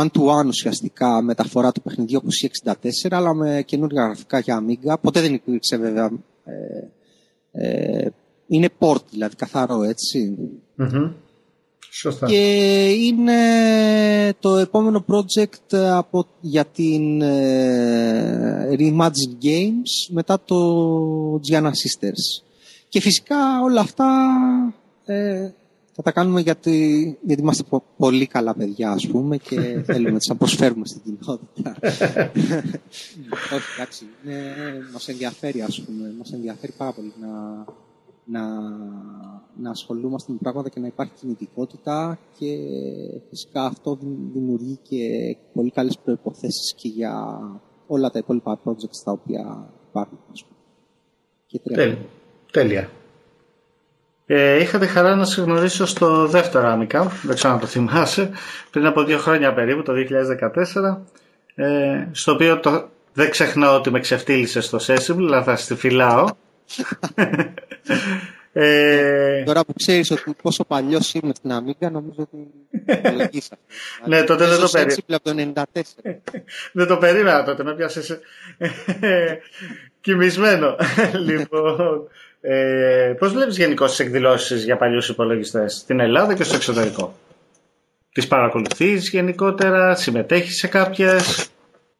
one-to-one 0.00 0.46
ουσιαστικά 0.46 1.22
μεταφορά 1.22 1.72
του 1.72 1.82
παιχνιδιού 1.82 2.18
όπως 2.22 2.42
η 2.42 2.50
64, 2.64 2.72
αλλά 3.10 3.34
με 3.34 3.62
καινούργια 3.66 4.04
γραφικά 4.04 4.38
για 4.38 4.62
Amiga. 4.62 4.94
Ποτέ 5.00 5.20
δεν 5.20 5.34
υπήρξε 5.34 5.76
βέβαια... 5.76 6.10
Ε, 6.44 6.86
ε, 7.50 8.08
είναι 8.46 8.68
port 8.78 9.06
δηλαδή, 9.10 9.36
καθαρό 9.36 9.82
και 12.26 12.88
είναι 12.90 13.34
το 14.40 14.56
επόμενο 14.56 15.04
project 15.08 15.76
από, 15.76 16.26
για 16.40 16.64
την 16.64 17.22
ε, 17.22 18.68
Reimagine 18.78 19.44
Games 19.44 20.10
μετά 20.10 20.40
το 20.44 21.40
Gianna 21.50 21.66
Sisters. 21.66 22.42
Και 22.88 23.00
φυσικά 23.00 23.36
όλα 23.62 23.80
αυτά 23.80 24.06
ε, 25.04 25.50
θα 25.96 26.02
τα 26.02 26.12
κάνουμε 26.12 26.40
γιατί, 26.40 27.18
γιατί 27.22 27.42
είμαστε 27.42 27.64
πολύ 27.96 28.26
καλά 28.26 28.54
παιδιά, 28.54 28.90
ας 28.90 29.06
πούμε, 29.06 29.36
και 29.36 29.60
θέλουμε 29.86 30.10
να 30.10 30.18
τις 30.18 30.30
αποσφέρουμε 30.30 30.86
στην 30.86 31.02
κοινότητα. 31.02 31.76
Όχι, 33.54 33.72
εντάξει, 33.76 34.06
ναι, 34.22 34.34
μας 34.92 35.08
ενδιαφέρει, 35.08 35.62
ας 35.62 35.80
πούμε, 35.80 36.14
μας 36.18 36.32
ενδιαφέρει 36.32 36.72
πάρα 36.76 36.92
πολύ 36.92 37.12
να, 37.20 37.64
να, 38.24 38.40
να 39.56 39.70
ασχολούμαστε 39.70 40.32
με 40.32 40.38
πράγματα 40.42 40.68
και 40.68 40.80
να 40.80 40.86
υπάρχει 40.86 41.12
κινητικότητα 41.12 42.18
και 42.38 42.56
φυσικά 43.28 43.64
αυτό 43.64 43.98
δημιουργεί 44.32 44.78
και 44.82 45.36
πολύ 45.52 45.70
καλές 45.70 45.98
προϋποθέσεις 46.04 46.74
και 46.76 46.88
για 46.88 47.38
όλα 47.86 48.10
τα 48.10 48.18
υπόλοιπα 48.18 48.60
projects 48.64 49.02
τα 49.04 49.12
οποία 49.12 49.70
υπάρχουν. 49.88 50.18
Ας 50.32 50.44
πούμε. 50.44 50.58
Και 51.46 51.60
Τέλεια. 52.50 52.90
Ε, 54.26 54.60
είχα 54.60 54.78
τη 54.78 54.86
χαρά 54.86 55.16
να 55.16 55.24
σε 55.24 55.42
γνωρίσω 55.42 55.86
στο 55.86 56.26
δεύτερο 56.26 56.78
Amica, 56.78 57.06
δεν 57.22 57.34
ξέρω 57.34 57.52
αν 57.54 57.60
το 57.60 57.66
θυμάσαι, 57.66 58.30
πριν 58.70 58.86
από 58.86 59.02
δύο 59.04 59.18
χρόνια 59.18 59.54
περίπου, 59.54 59.82
το 59.82 59.92
2014, 59.92 61.02
ε, 61.54 62.08
στο 62.12 62.32
οποίο 62.32 62.60
το, 62.60 62.88
δεν 63.12 63.30
ξεχνάω 63.30 63.76
ότι 63.76 63.90
με 63.90 64.00
ξεφτύλισες 64.00 64.64
στο 64.64 64.78
Sessible, 64.86 65.16
αλλά 65.18 65.42
θα 65.42 65.56
στη 65.56 65.74
φυλάω. 65.74 66.26
Ε, 68.56 69.42
Τώρα 69.44 69.64
που 69.64 69.72
ξέρεις 69.76 70.10
ότι 70.10 70.34
πόσο 70.42 70.64
παλιός 70.64 71.14
είμαι 71.14 71.32
στην 71.34 71.50
Amiga, 71.52 71.90
νομίζω 71.90 72.14
ότι 72.18 72.36
ναι, 74.08 74.22
τότε 74.22 74.46
δεν 74.46 74.60
το 74.60 74.68
περίμενα. 74.72 75.04
από 75.06 75.22
το 75.22 75.62
94. 75.72 75.82
δεν 76.72 76.86
το 76.86 76.96
περίμενα 76.96 77.44
τότε, 77.44 77.64
με 77.64 77.74
πιάσες 77.74 78.10
ε, 79.00 79.38
κοιμισμένο. 80.00 80.76
λοιπόν, 81.26 82.08
ε, 82.40 83.14
πώς 83.18 83.32
βλέπεις 83.32 83.56
γενικώς 83.56 83.90
τις 83.90 83.98
εκδηλώσεις 83.98 84.64
για 84.64 84.76
παλιούς 84.76 85.08
υπολογιστές 85.08 85.74
στην 85.74 86.00
Ελλάδα 86.00 86.34
και 86.34 86.44
στο 86.44 86.54
εξωτερικό; 86.54 87.14
Τις 88.12 88.26
παρακολουθείς 88.26 89.08
γενικότερα, 89.08 89.94
συμμετέχεις 89.94 90.56
σε 90.58 90.66
κάποιες; 90.66 91.48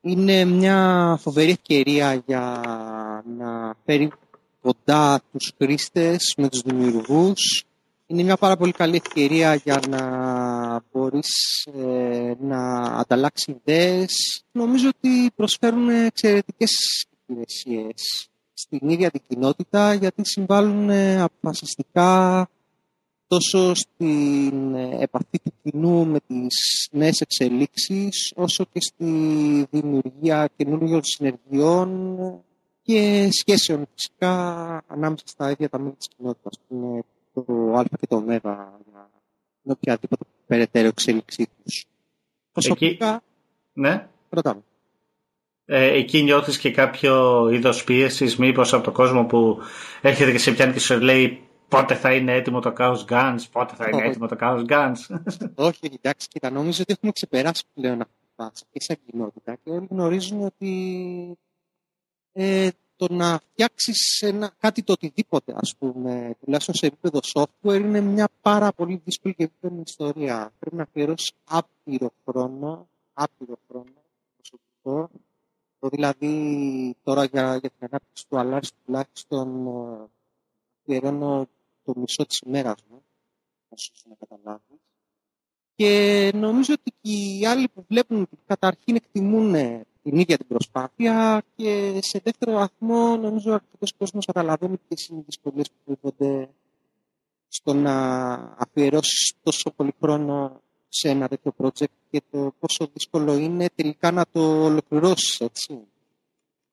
Είναι 0.01 0.45
μια 0.45 1.19
φοβερή 1.21 1.51
ευκαιρία 1.51 2.23
για 2.27 2.61
να 3.39 3.75
φέρει 3.85 4.11
κοντά 4.65 5.23
τους 5.33 5.53
χρήστες 5.59 6.35
με 6.37 6.49
τους 6.49 6.61
δημιουργούς. 6.61 7.65
Είναι 8.07 8.23
μια 8.23 8.37
πάρα 8.37 8.57
πολύ 8.57 8.73
καλή 8.73 8.97
ευκαιρία 8.97 9.55
για 9.55 9.81
να 9.89 10.03
μπορείς 10.93 11.29
ε, 11.75 12.33
να 12.41 12.81
ανταλλάξεις 12.83 13.47
ιδέες. 13.47 14.45
Νομίζω 14.53 14.89
ότι 14.89 15.31
προσφέρουν 15.37 15.89
εξαιρετικές 15.89 16.71
υπηρεσίες 17.27 18.29
στην 18.55 18.89
ίδια 18.89 19.11
την 19.11 19.23
κοινότητα 19.29 19.95
γιατί 19.95 20.23
συμβάλλουν 20.25 20.91
ε, 20.91 21.21
αποφασιστικά 21.21 22.49
τόσο 23.27 23.75
στην 23.75 24.75
ε, 24.75 24.97
επαφή 25.01 25.39
του 25.43 25.53
κοινού 25.63 26.07
με 26.07 26.19
τις 26.27 26.89
νέες 26.91 27.21
εξελίξεις 27.21 28.33
όσο 28.37 28.65
και 28.73 28.81
στη 28.81 29.05
δημιουργία 29.71 30.49
καινούργιων 30.57 31.01
συνεργειών 31.05 32.19
και 32.85 33.29
σχέσεων 33.31 33.87
φυσικά 33.95 34.33
ανάμεσα 34.87 35.25
στα 35.27 35.51
ίδια 35.51 35.69
τα 35.69 35.79
μέλη 35.79 35.95
της 35.95 36.09
κοινότητας 36.17 36.59
που 36.69 36.75
είναι 36.75 37.05
το 37.33 37.73
Α 37.79 37.85
και 38.01 38.07
το 38.07 38.17
Ω 38.17 38.25
για 38.29 39.73
οποιαδήποτε 39.73 40.25
περαιτέρω 40.47 40.87
εξέλιξή 40.87 41.49
τους. 41.63 41.85
Προσωπικά, 42.53 43.23
ναι. 43.73 44.09
ρωτάμε 44.29 44.63
ε, 45.67 45.85
εκεί 45.85 46.23
νιώθεις 46.23 46.59
και 46.59 46.71
κάποιο 46.71 47.49
είδος 47.53 47.85
πίεσης 47.85 48.37
μήπως 48.37 48.73
από 48.73 48.85
τον 48.85 48.93
κόσμο 48.93 49.25
που 49.25 49.59
έρχεται 50.01 50.31
και 50.33 50.39
σε 50.39 50.53
πιάνει 50.53 50.73
και 50.73 50.79
σου 50.79 51.01
λέει 51.01 51.43
πότε 51.69 51.95
θα 51.95 52.15
είναι 52.15 52.33
έτοιμο 52.33 52.61
το 52.61 52.73
Chaos 52.79 53.05
Guns, 53.09 53.39
πότε 53.53 53.75
θα 53.75 53.89
είναι 53.89 54.07
έτοιμο 54.07 54.27
το 54.27 54.37
Chaos 54.41 54.65
Guns. 54.69 55.19
Όχι, 55.69 55.79
εντάξει, 56.01 56.29
κοίτα, 56.29 56.51
νομίζω 56.51 56.83
ότι 56.83 56.93
έχουμε 56.93 57.13
ξεπεράσει 57.13 57.63
πλέον 57.75 58.01
αυτή 58.01 58.15
τη 58.21 58.43
φάση 58.43 58.65
και 58.71 58.81
σαν 58.81 58.97
κοινότητα 59.07 59.55
και 59.65 59.71
όλοι 59.71 59.87
γνωρίζουν 59.91 60.45
ότι 60.45 60.69
ε, 62.37 62.69
το 62.97 63.07
να 63.15 63.39
φτιάξεις 63.39 64.25
κάτι 64.59 64.83
το 64.83 64.93
οτιδήποτε, 64.93 65.55
ας 65.57 65.75
πούμε, 65.79 66.37
τουλάχιστον 66.45 66.75
σε 66.75 66.87
επίπεδο 66.87 67.21
software, 67.35 67.81
είναι 67.81 68.01
μια 68.01 68.29
πάρα 68.41 68.73
πολύ 68.73 69.01
δύσκολη 69.05 69.35
και 69.35 69.43
επίπεδη 69.43 69.81
ιστορία. 69.87 70.53
Πρέπει 70.59 70.77
να 70.77 70.83
αφιερώσεις 70.83 71.33
άπειρο 71.45 72.13
χρόνο, 72.25 72.89
άπειρο 73.15 73.59
χρόνο, 73.69 74.03
προσωπικό, 74.37 75.11
δηλαδή 75.79 76.97
τώρα 77.03 77.25
για, 77.25 77.57
για 77.57 77.71
την 77.71 77.89
ανάπτυξη 77.91 78.27
του 78.29 78.39
Αλλάρης 78.39 78.73
τουλάχιστον 78.85 79.67
ε, 79.67 80.09
αφιερώνω 80.81 81.49
το 81.85 81.93
μισό 81.97 82.27
της 82.27 82.39
ημέρας 82.47 82.79
μου, 82.91 83.03
όσο 83.69 83.93
να 84.09 84.15
καταλάβεις. 84.15 84.81
Και 85.77 86.31
νομίζω 86.35 86.75
ότι 86.79 86.93
και 87.01 87.11
οι 87.11 87.47
άλλοι 87.47 87.69
που 87.75 87.85
βλέπουν 87.89 88.29
καταρχήν 88.47 88.95
εκτιμούν 88.95 89.55
την 90.03 90.19
ίδια 90.19 90.37
την 90.37 90.47
προσπάθεια 90.47 91.43
και 91.57 91.99
σε 92.03 92.21
δεύτερο 92.25 92.53
βαθμό 92.53 93.17
νομίζω 93.17 93.53
ότι 93.53 93.63
αρκετός 93.65 93.93
κόσμος 93.99 94.27
καταλαβαίνει 94.27 94.77
ποιες 94.89 95.07
είναι 95.07 95.19
οι 95.19 95.23
δυσκολίες 95.27 95.69
που 95.71 95.77
βρίσκονται 95.85 96.49
στο 97.49 97.75
να 97.75 97.95
αφιερώσεις 98.59 99.33
τόσο 99.43 99.71
πολύ 99.77 99.95
χρόνο 100.01 100.61
σε 100.89 101.09
ένα 101.09 101.29
τέτοιο 101.29 101.55
project 101.57 101.95
και 102.11 102.23
το 102.31 102.55
πόσο 102.59 102.91
δύσκολο 102.93 103.35
είναι 103.35 103.69
τελικά 103.75 104.11
να 104.11 104.25
το 104.33 104.65
ολοκληρώσεις, 104.65 105.41
έτσι. 105.41 105.79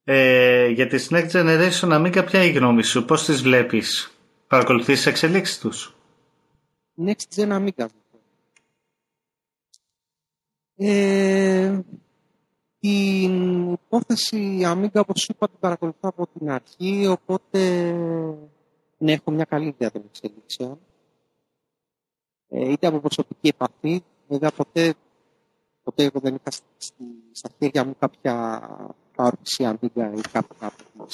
Ε, 0.03 0.67
για 0.67 0.87
τις 0.87 1.09
Next 1.11 1.31
Generation 1.31 1.71
Amiga 1.81 2.23
ποια 2.25 2.43
είναι 2.43 2.51
η 2.51 2.57
γνώμη 2.57 2.83
σου, 2.83 3.05
πώς 3.05 3.25
τις 3.25 3.41
βλέπεις, 3.41 4.11
παρακολουθείς 4.47 4.95
τις 4.95 5.05
εξελίξεις 5.05 5.59
τους; 5.59 5.95
Next 7.05 7.35
Gen 7.35 7.49
Amiga. 7.49 7.85
Ε, 10.83 11.79
την 12.79 13.71
υπόθεση 13.71 14.61
Amiga, 14.65 15.01
όπως 15.01 15.27
είπα, 15.27 15.47
την 15.47 15.59
παρακολουθώ 15.59 16.09
από 16.09 16.27
την 16.27 16.49
αρχή, 16.49 17.07
οπότε 17.07 17.91
ναι, 18.97 19.11
έχω 19.11 19.31
μια 19.31 19.43
καλή 19.43 19.67
ιδέα 19.67 19.91
των 19.91 20.03
εξελίξεων. 20.05 20.79
Ε, 22.47 22.71
είτε 22.71 22.87
από 22.87 22.99
προσωπική 22.99 23.47
επαφή, 23.47 24.03
βέβαια 24.27 24.51
ποτέ, 24.51 24.93
ποτέ 25.83 26.03
εγώ 26.03 26.19
δεν 26.19 26.35
είχα 26.35 26.51
στη, 26.77 27.03
στα 27.31 27.49
χέρια 27.57 27.85
μου 27.85 27.95
κάποια 27.99 28.61
PowerPC 29.15 29.73
Amiga 29.73 30.13
ή 30.17 30.21
κάπου 30.31 30.55
κάπου 30.59 31.07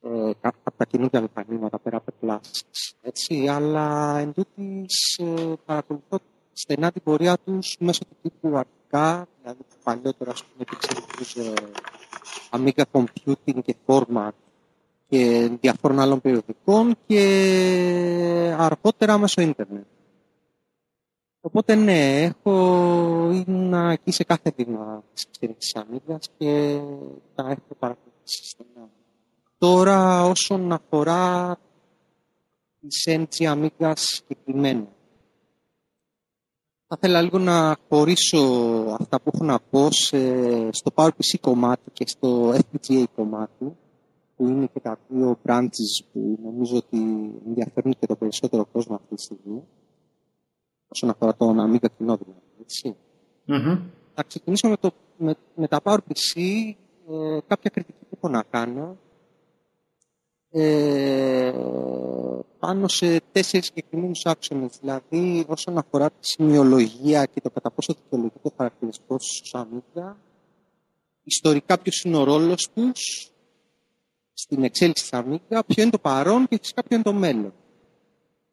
ε, 0.00 0.30
από 0.40 0.76
τα 0.76 0.84
καινούργια 0.84 1.20
μηχανήματα 1.20 1.78
πέρα 1.78 1.96
από 1.96 2.12
πλάσεις, 2.20 2.94
έτσι, 3.02 3.48
αλλά 3.48 4.18
εν 4.18 4.32
τούτης, 4.32 5.18
ε, 5.18 5.54
παρακολουθώ 5.64 6.18
στενά 6.62 6.92
την 6.92 7.02
πορεία 7.02 7.38
τους 7.44 7.76
μέσω 7.80 8.00
του 8.04 8.16
τύπου 8.22 8.56
αρχικά, 8.56 9.26
δηλαδή 9.40 9.60
παλιότερα 9.82 10.30
ας 10.30 10.44
πούμε 10.44 10.64
υπήρξε 10.70 11.40
ε, 11.40 11.54
Amiga 12.50 12.82
Computing 12.92 13.62
και 13.64 13.74
Format 13.86 14.30
και 15.08 15.50
διαφόρων 15.60 16.00
άλλων 16.00 16.20
περιοδικών 16.20 16.96
και 17.06 18.54
αργότερα 18.58 19.18
μέσω 19.18 19.40
ίντερνετ. 19.40 19.84
Οπότε 21.40 21.74
ναι, 21.74 22.22
έχω 22.22 22.54
ήμουν 23.46 23.74
εκεί 23.90 24.10
σε 24.10 24.24
κάθε 24.24 24.52
βήμα 24.56 25.04
της 25.14 25.24
εξέλιξης 25.24 25.74
Αμίγας 25.74 26.30
και 26.38 26.80
τα 27.34 27.48
έχω 27.48 27.74
παρακολουθήσει 27.78 28.48
στενά. 28.48 28.88
Τώρα 29.58 30.24
όσον 30.24 30.72
αφορά 30.72 31.58
τις 32.80 33.06
NG 33.08 33.44
Αμίγας 33.44 34.00
συγκεκριμένα. 34.00 34.86
Θα 36.92 36.98
ήθελα 37.02 37.22
λίγο 37.22 37.38
να 37.38 37.76
χωρίσω 37.88 38.38
αυτά 39.00 39.20
που 39.20 39.30
έχω 39.34 39.44
να 39.44 39.60
πω 39.70 39.88
στο 40.70 40.92
PowerPC 40.94 41.38
κομμάτι 41.40 41.90
και 41.92 42.04
στο 42.06 42.54
FPGA 42.54 43.04
κομμάτι 43.14 43.76
που 44.36 44.46
είναι 44.46 44.66
και 44.72 44.80
τα 44.80 44.98
δύο 45.08 45.38
branches 45.46 46.04
που 46.12 46.38
νομίζω 46.42 46.76
ότι 46.76 46.98
ενδιαφέρουν 47.46 47.94
και 47.98 48.06
το 48.06 48.16
περισσότερο 48.16 48.66
κόσμο 48.72 48.94
αυτή 48.94 49.14
τη 49.14 49.22
στιγμή 49.22 49.62
όσον 50.88 51.10
αφορά 51.10 51.34
τον 51.34 51.56
Amiga 51.58 51.86
κοινό 51.96 52.16
δηλαδή. 52.16 52.40
Έτσι. 52.60 52.96
Mm-hmm. 53.46 53.80
Θα 54.14 54.22
ξεκινήσω 54.22 54.68
με, 54.68 54.76
το, 54.76 54.90
με, 55.16 55.34
με 55.54 55.68
τα 55.68 55.80
PowerPC. 55.82 56.40
Ε, 57.10 57.38
κάποια 57.46 57.70
κριτική 57.70 58.04
που 58.10 58.16
έχω 58.16 58.28
να 58.28 58.42
κάνω 58.50 58.96
ε, 60.50 61.52
πάνω 62.60 62.88
σε 62.88 63.20
τέσσερις 63.32 63.66
συγκεκριμένους 63.66 64.22
άξονες. 64.24 64.78
Δηλαδή, 64.80 65.44
όσον 65.48 65.78
αφορά 65.78 66.10
τη 66.10 66.16
σημειολογία 66.20 67.26
και 67.26 67.40
το 67.40 67.50
κατά 67.50 67.70
πόσο 67.70 67.94
δικαιολογεί 67.94 68.32
το 68.42 68.52
χαρακτηριστικό 68.56 69.16
του 69.16 69.58
Amiga, 69.58 70.14
ιστορικά 71.24 71.78
ποιος 71.78 72.02
είναι 72.04 72.16
ο 72.16 72.24
ρόλος 72.24 72.68
τους 72.74 73.30
στην 74.32 74.62
εξέλιξη 74.64 75.02
της 75.02 75.12
Amiga, 75.12 75.60
ποιο 75.66 75.82
είναι 75.82 75.90
το 75.90 75.98
παρόν 75.98 76.48
και 76.48 76.58
φυσικά 76.60 76.82
ποιο 76.82 76.94
είναι 76.94 77.04
το 77.04 77.12
μέλλον. 77.12 77.52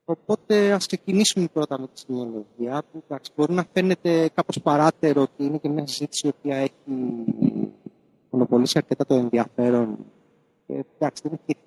Οπότε 0.05 0.72
ας 0.72 0.86
ξεκινήσουμε 0.86 1.47
πρώτα 1.53 1.80
με 1.80 1.88
τη 1.88 1.99
σημειολογία 1.99 2.84
που 2.91 3.03
εντάξει, 3.08 3.32
μπορεί 3.36 3.53
να 3.53 3.66
φαίνεται 3.74 4.30
κάπως 4.34 4.60
παράτερο 4.62 5.26
και 5.38 5.43
είναι 5.43 5.58
και 5.58 5.70
μια 5.70 5.88
συζήτηση 5.88 6.28
η 6.28 6.34
οποία 6.38 6.58
έχει 6.58 6.74
μονοπολίσει 8.30 8.78
αρκετά 8.78 9.05
το 9.05 9.16
ενδιαφέρον 9.16 9.97
και 10.68 10.74
εντάξει 10.74 11.22
δεν 11.26 11.39
έχει 11.45 11.58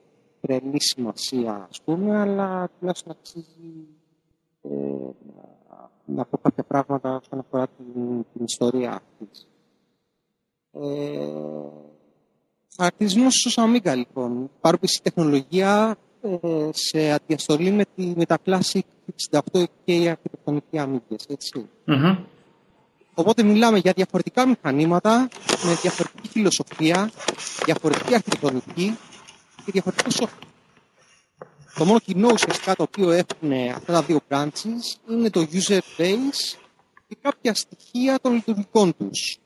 τρελή 0.41 0.83
σημασία 0.83 1.67
ας 1.71 1.81
πούμε 1.85 2.19
αλλά 2.19 2.71
τουλάχιστον 2.79 3.13
αξίζει 3.13 3.87
ε, 4.63 4.69
να 6.05 6.25
πω 6.25 6.39
κάποια 6.39 6.65
πράγματα 6.65 7.17
όσον 7.17 7.39
αφορά 7.39 7.67
την, 7.67 8.25
την 8.33 8.45
ιστορία 8.45 8.91
αυτής. 8.91 9.49
Ε, 10.73 11.33
χαρακτηρισμός 12.77 13.45
ως 13.47 13.59
Amiga, 13.59 13.95
λοιπόν. 13.97 14.51
Παρόπιση 14.61 15.01
τεχνολογία 15.03 15.97
ε, 16.23 16.69
σε 16.73 17.11
αντιαστολή 17.11 17.71
με, 17.71 17.85
τη, 17.95 18.13
με 18.17 18.25
τα 18.25 18.39
Classic 18.45 18.81
68 19.31 19.65
και 19.85 19.95
οι 19.95 20.09
αρχιτεκτονικοί 20.09 20.73
Amigas, 20.73 21.25
έτσι. 21.29 21.69
Οπότε 23.15 23.43
μιλάμε 23.43 23.79
για 23.79 23.93
διαφορετικά 23.93 24.47
μηχανήματα, 24.47 25.29
με 25.65 25.75
διαφορετική 25.83 26.29
φιλοσοφία, 26.29 27.11
διαφορετική 27.65 28.15
αρχιτεκτονική 28.15 28.97
και 29.65 29.73
διαφορετικό 29.73 30.11
software. 30.11 30.49
Το 31.75 31.85
μόνο 31.85 31.99
κοινό 31.99 32.29
ουσιαστικά 32.33 32.77
το 32.77 32.83
οποίο 32.83 33.11
έχουν 33.11 33.53
αυτά 33.53 33.93
τα 33.93 34.03
δύο 34.03 34.21
branches 34.29 35.11
είναι 35.11 35.31
το 35.31 35.47
user 35.53 35.81
base 35.99 36.59
και 37.09 37.17
κάποια 37.21 37.55
στοιχεία 37.55 38.21
των 38.21 38.33
λειτουργικών 38.33 38.97
τους. 38.97 39.39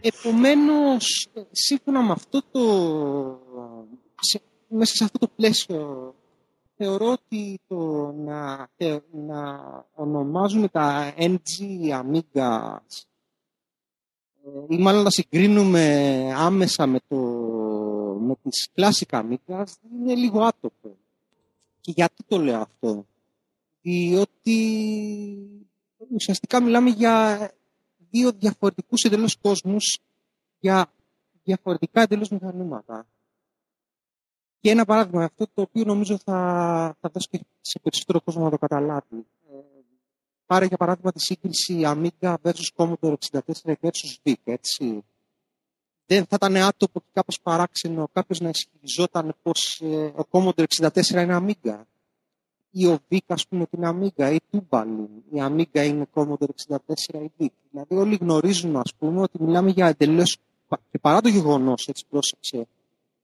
Επομένως, 0.00 1.28
σύμφωνα 1.50 2.02
με 2.02 2.12
αυτό 2.12 2.42
το... 2.50 2.60
μέσα 4.68 4.94
σε 4.94 5.04
αυτό 5.04 5.18
το 5.18 5.28
πλαίσιο 5.36 6.14
θεωρώ 6.76 7.10
ότι 7.10 7.60
το 7.66 8.12
να, 8.12 8.68
να 9.12 9.60
ονομάζουμε 9.94 10.68
τα 10.68 11.14
NG 11.16 11.58
Amiga 11.90 12.76
ε, 14.44 14.64
ή 14.68 14.78
μάλλον 14.78 15.02
να 15.02 15.10
συγκρίνουμε 15.10 16.34
άμεσα 16.36 16.86
με, 16.86 16.98
το, 17.08 17.16
με 18.24 18.34
τις 18.42 18.68
Classic 18.74 19.20
Amigas 19.22 19.66
είναι 19.92 20.14
λίγο 20.14 20.42
άτομο. 20.42 20.96
Και 21.80 21.92
γιατί 21.96 22.24
το 22.28 22.38
λέω 22.38 22.60
αυτό; 22.60 23.06
Διότι 23.82 24.58
ουσιαστικά 26.08 26.62
μιλάμε 26.62 26.90
για 26.90 27.50
δύο 28.10 28.32
διαφορετικούς 28.32 29.02
εντελώς 29.02 29.36
κόσμους 29.36 29.98
για 30.60 30.90
διαφορετικά 31.44 32.02
εντελώς 32.02 32.28
μηχανήματα. 32.28 33.06
Και 34.60 34.70
ένα 34.70 34.84
παράδειγμα 34.84 35.24
αυτό 35.24 35.46
το 35.54 35.62
οποίο 35.62 35.84
νομίζω 35.84 36.18
θα, 36.18 36.96
θα 37.00 37.08
δώσει 37.12 37.28
και 37.30 37.40
σε 37.60 37.78
περισσότερο 37.78 38.20
κόσμο 38.20 38.44
να 38.44 38.50
το 38.50 38.58
καταλάβει. 38.58 39.26
Ε, 39.50 39.56
πάρε 40.46 40.66
για 40.66 40.76
παράδειγμα 40.76 41.12
τη 41.12 41.20
σύγκριση 41.20 41.82
Amiga 41.84 42.34
versus 42.42 42.70
Commodore 42.76 43.14
64 43.30 43.40
versus 43.80 44.18
VIC, 44.24 44.34
έτσι. 44.44 45.04
Δεν 46.06 46.24
θα 46.24 46.36
ήταν 46.36 46.56
άτομο 46.56 46.92
και 46.92 47.10
κάπως 47.12 47.40
παράξενο 47.42 48.08
κάποιος 48.12 48.40
να 48.40 48.48
ισχυριζόταν 48.48 49.34
πως 49.42 49.80
ε, 49.84 49.96
ο 49.96 50.26
Commodore 50.30 50.64
64 50.80 51.10
είναι 51.10 51.38
Amiga. 51.42 51.80
Ή 52.70 52.86
ο 52.86 52.98
VIC, 53.10 53.18
ας 53.26 53.46
πούμε, 53.48 53.66
την 53.66 53.80
Amiga, 53.84 54.32
ή 54.32 54.40
Tubalin. 54.50 55.08
Η 55.30 55.38
Amiga 55.40 55.84
είναι 55.84 56.06
Commodore 56.14 56.48
64 56.68 56.76
ή 57.12 57.30
VIC. 57.38 57.46
Δηλαδή 57.70 57.94
όλοι 57.94 58.16
γνωρίζουν, 58.20 58.76
ας 58.76 58.94
πούμε, 58.98 59.20
ότι 59.20 59.42
μιλάμε 59.42 59.70
για 59.70 59.86
εντελώς, 59.86 60.38
και 60.90 60.98
παρά 60.98 61.20
το 61.20 61.28
γεγονός, 61.28 61.86
έτσι 61.88 62.04
πρόσεξε, 62.10 62.66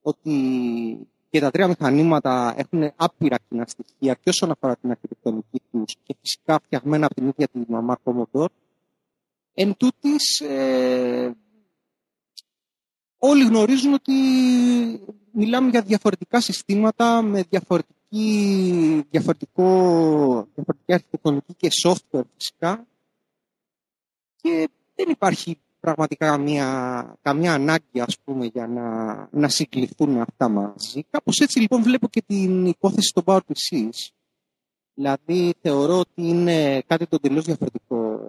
ότι 0.03 0.33
και 1.31 1.41
τα 1.41 1.51
τρία 1.51 1.69
μηχανήματα 1.69 2.55
έχουν 2.57 2.93
άπειρα 2.97 3.37
κοινά 3.49 3.65
στοιχεία 3.67 4.15
και 4.15 4.29
όσον 4.29 4.51
αφορά 4.51 4.77
την 4.77 4.91
αρχιτεκτονική 4.91 5.63
τους 5.71 5.97
και 6.03 6.15
φυσικά 6.21 6.61
φτιαγμένα 6.65 7.07
από 7.07 7.15
την 7.15 7.29
ίδια 7.29 7.49
τη 7.49 7.59
μαμά 7.69 7.99
Commodore. 8.05 8.53
Εν 9.55 9.77
τούτης, 9.77 10.41
ε, 10.41 11.37
όλοι 13.23 13.45
γνωρίζουν 13.45 13.93
ότι 13.93 14.13
μιλάμε 15.33 15.71
για 15.71 15.83
διαφορετικά 15.83 16.41
συστήματα 16.41 17.23
με 17.23 17.43
διαφορετική, 17.51 19.05
διαφορετικό, 19.11 19.65
διαφορετική 20.55 20.93
αρχιτεκτονική 20.93 21.55
και 21.55 21.69
software 21.85 22.25
φυσικά 22.37 22.87
και 24.37 24.69
δεν 24.95 25.09
υπάρχει 25.09 25.59
πραγματικά 25.81 26.39
μια, 26.39 27.19
καμιά 27.23 27.55
ανάγκη 27.55 28.01
ας 28.01 28.19
πούμε 28.25 28.47
για 28.47 28.67
να, 28.67 29.29
να 29.33 29.49
συγκληθούν 29.49 30.21
αυτά 30.21 30.49
μαζί. 30.49 31.05
Κάπως 31.11 31.39
έτσι 31.39 31.61
λοιπόν 31.61 31.83
βλέπω 31.83 32.09
και 32.09 32.23
την 32.27 32.67
υπόθεση 32.67 33.13
των 33.15 33.23
PowerPCs. 33.27 34.11
Δηλαδή 34.95 35.55
θεωρώ 35.61 35.99
ότι 35.99 36.23
είναι 36.29 36.83
κάτι 36.87 37.07
το 37.07 37.19
τελείως 37.19 37.45
διαφορετικό 37.45 38.21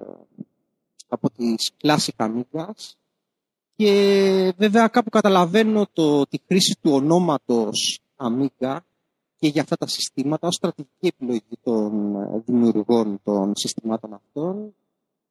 από 1.08 1.30
τις 1.30 1.72
Classic 1.82 2.16
Amigas 2.28 3.01
και 3.82 4.54
βέβαια 4.58 4.88
κάπου 4.88 5.10
καταλαβαίνω 5.10 5.88
το, 5.94 6.26
τη 6.26 6.38
χρήση 6.48 6.78
του 6.82 6.92
ονόματος 6.92 8.00
Amiga 8.16 8.78
και 9.36 9.48
για 9.48 9.62
αυτά 9.62 9.78
τα 9.78 9.88
συστήματα 9.88 10.48
ως 10.48 10.56
στρατηγική 10.56 11.08
επιλογή 11.08 11.58
των 11.64 12.16
δημιουργών 12.46 13.20
των 13.24 13.52
συστημάτων 13.56 14.14
αυτών 14.14 14.76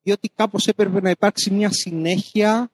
διότι 0.03 0.29
κάπως 0.29 0.67
έπρεπε 0.67 1.01
να 1.01 1.11
υπάρξει 1.11 1.51
μια 1.51 1.69
συνέχεια 1.73 2.71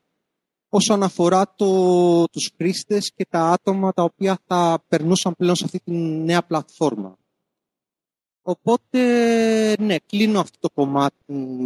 όσον 0.69 1.03
αφορά 1.03 1.55
το, 1.57 2.25
τους 2.29 2.53
χρήστες 2.57 3.13
και 3.17 3.27
τα 3.31 3.41
άτομα 3.41 3.93
τα 3.93 4.03
οποία 4.03 4.39
θα 4.47 4.85
περνούσαν 4.89 5.35
πλέον 5.37 5.57
σε 5.57 5.65
αυτή 5.65 5.81
τη 5.85 5.93
νέα 5.93 6.43
πλατφόρμα. 6.43 7.19
Οπότε, 8.43 9.01
ναι, 9.79 9.97
κλείνω 10.07 10.41
αυτό 10.41 10.59
το 10.61 10.71
κομμάτι 10.75 11.17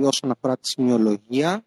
όσον 0.02 0.30
αφορά 0.30 0.54
τη 0.54 0.68
σημειολογία 0.68 1.64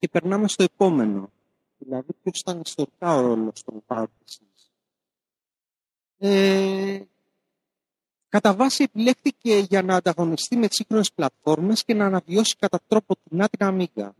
και 0.00 0.08
περνάμε 0.08 0.48
στο 0.48 0.62
επόμενο. 0.62 1.30
Δηλαδή, 1.78 2.12
ποιος 2.22 2.40
ήταν 2.40 2.60
ιστορικά 2.64 3.14
ο 3.14 3.20
ρόλος 3.20 3.62
των 3.64 3.82
PowerPCs. 3.86 4.70
Ε, 6.18 7.00
Κατά 8.30 8.54
βάση 8.54 8.82
επιλέχθηκε 8.82 9.66
για 9.68 9.82
να 9.82 9.96
ανταγωνιστεί 9.96 10.56
με 10.56 10.68
τι 10.68 10.74
σύγχρονες 10.74 11.12
πλατφόρμες 11.12 11.84
και 11.84 11.94
να 11.94 12.04
αναβιώσει 12.06 12.56
κατά 12.58 12.80
τρόπο 12.86 13.14
την 13.16 13.38
την 13.38 13.58
Amiga. 13.60 14.10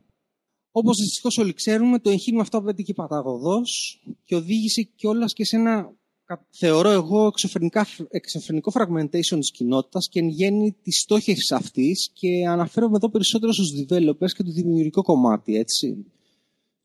Όπως 0.71 0.97
δυστυχώς 0.97 1.39
όλοι 1.39 1.53
ξέρουμε, 1.53 1.99
το 1.99 2.11
εγχείρημα 2.11 2.43
αυτό 2.43 2.59
απέτυχε 2.59 2.95
παταγωδός 2.95 4.01
και 4.25 4.35
οδήγησε 4.35 4.83
κιόλας 4.83 5.33
και 5.33 5.45
σε 5.45 5.57
ένα, 5.57 5.93
θεωρώ 6.51 6.91
εγώ, 6.91 7.33
εξωφρενικό 8.11 8.73
fragmentation 8.75 9.39
της 9.39 9.51
κοινότητας 9.51 10.09
και 10.11 10.19
εν 10.19 10.29
γέννη 10.29 10.77
της 10.83 11.01
στόχευση 11.01 11.55
αυτής 11.55 12.11
και 12.13 12.47
αναφέρομαι 12.49 12.97
εδώ 12.97 13.11
περισσότερο 13.11 13.53
στους 13.53 13.71
developers 13.79 14.31
και 14.37 14.43
το 14.43 14.53
δημιουργικό 14.53 15.03
κομμάτι, 15.03 15.57
έτσι. 15.57 16.07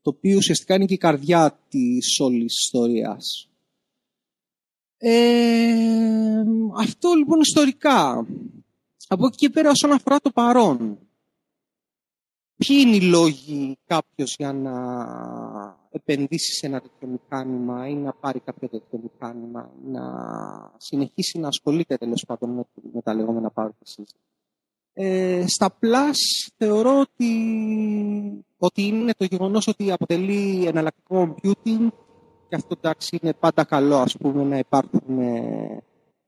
Το 0.02 0.10
οποίο 0.16 0.36
ουσιαστικά 0.36 0.74
είναι 0.74 0.84
και 0.84 0.94
η 0.94 0.98
καρδιά 0.98 1.60
της 1.68 2.20
όλης 2.20 2.54
ιστορίας. 2.64 3.48
Ε, 4.98 6.42
αυτό 6.76 7.12
λοιπόν 7.14 7.40
ιστορικά. 7.40 8.26
Από 9.08 9.26
εκεί 9.26 9.36
και 9.36 9.50
πέρα 9.50 9.70
όσον 9.70 9.92
αφορά 9.92 10.20
το 10.20 10.30
παρόν. 10.30 10.98
Ποιοι 12.56 12.76
είναι 12.80 12.96
οι 12.96 13.00
λόγοι 13.00 13.78
κάποιος 13.86 14.34
για 14.38 14.52
να 14.52 14.74
επενδύσει 15.96 16.52
σε 16.52 16.66
ένα 16.66 16.80
τέτοιο 16.80 17.08
μηχάνημα 17.08 17.88
ή 17.88 17.94
να 17.94 18.12
πάρει 18.12 18.40
κάποιο 18.40 18.68
τέτοιο 18.68 19.00
μηχάνημα, 19.02 19.70
να 19.86 20.02
συνεχίσει 20.76 21.38
να 21.38 21.48
ασχολείται 21.48 21.96
τέλος 21.96 22.24
πάντων 22.26 22.50
με, 22.50 22.62
με 22.92 23.02
τα 23.02 23.14
λεγόμενα 23.14 23.52
PowerPC. 23.54 24.02
Ε, 24.92 25.44
στα 25.46 25.78
Plus 25.80 26.14
θεωρώ 26.56 27.00
ότι, 27.00 27.32
ότι 28.58 28.82
είναι 28.82 29.12
το 29.16 29.24
γεγονός 29.24 29.66
ότι 29.66 29.92
αποτελεί 29.92 30.66
εναλλακτικό 30.66 31.34
computing 31.34 31.88
και 32.48 32.54
αυτό 32.54 32.74
εντάξει 32.78 33.18
είναι 33.22 33.32
πάντα 33.32 33.64
καλό 33.64 33.96
ας 33.96 34.16
πούμε 34.16 34.44
να 34.44 34.58
υπάρχουν 34.58 35.18
ε, 35.18 35.82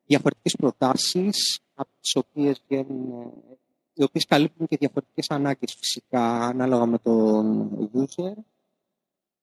διαφορετικές 0.06 0.54
προτάσεις 0.58 1.60
από 1.74 1.90
τις 2.00 2.16
οποίες 2.16 2.62
βγαίνουν, 2.68 3.20
ε, 3.20 3.56
οι 3.94 4.02
οποίες 4.02 4.24
καλύπτουν 4.24 4.66
και 4.66 4.76
διαφορετικές 4.76 5.26
ανάγκες 5.30 5.76
φυσικά 5.78 6.40
ανάλογα 6.40 6.86
με 6.86 6.98
τον 6.98 7.70
user. 7.94 8.32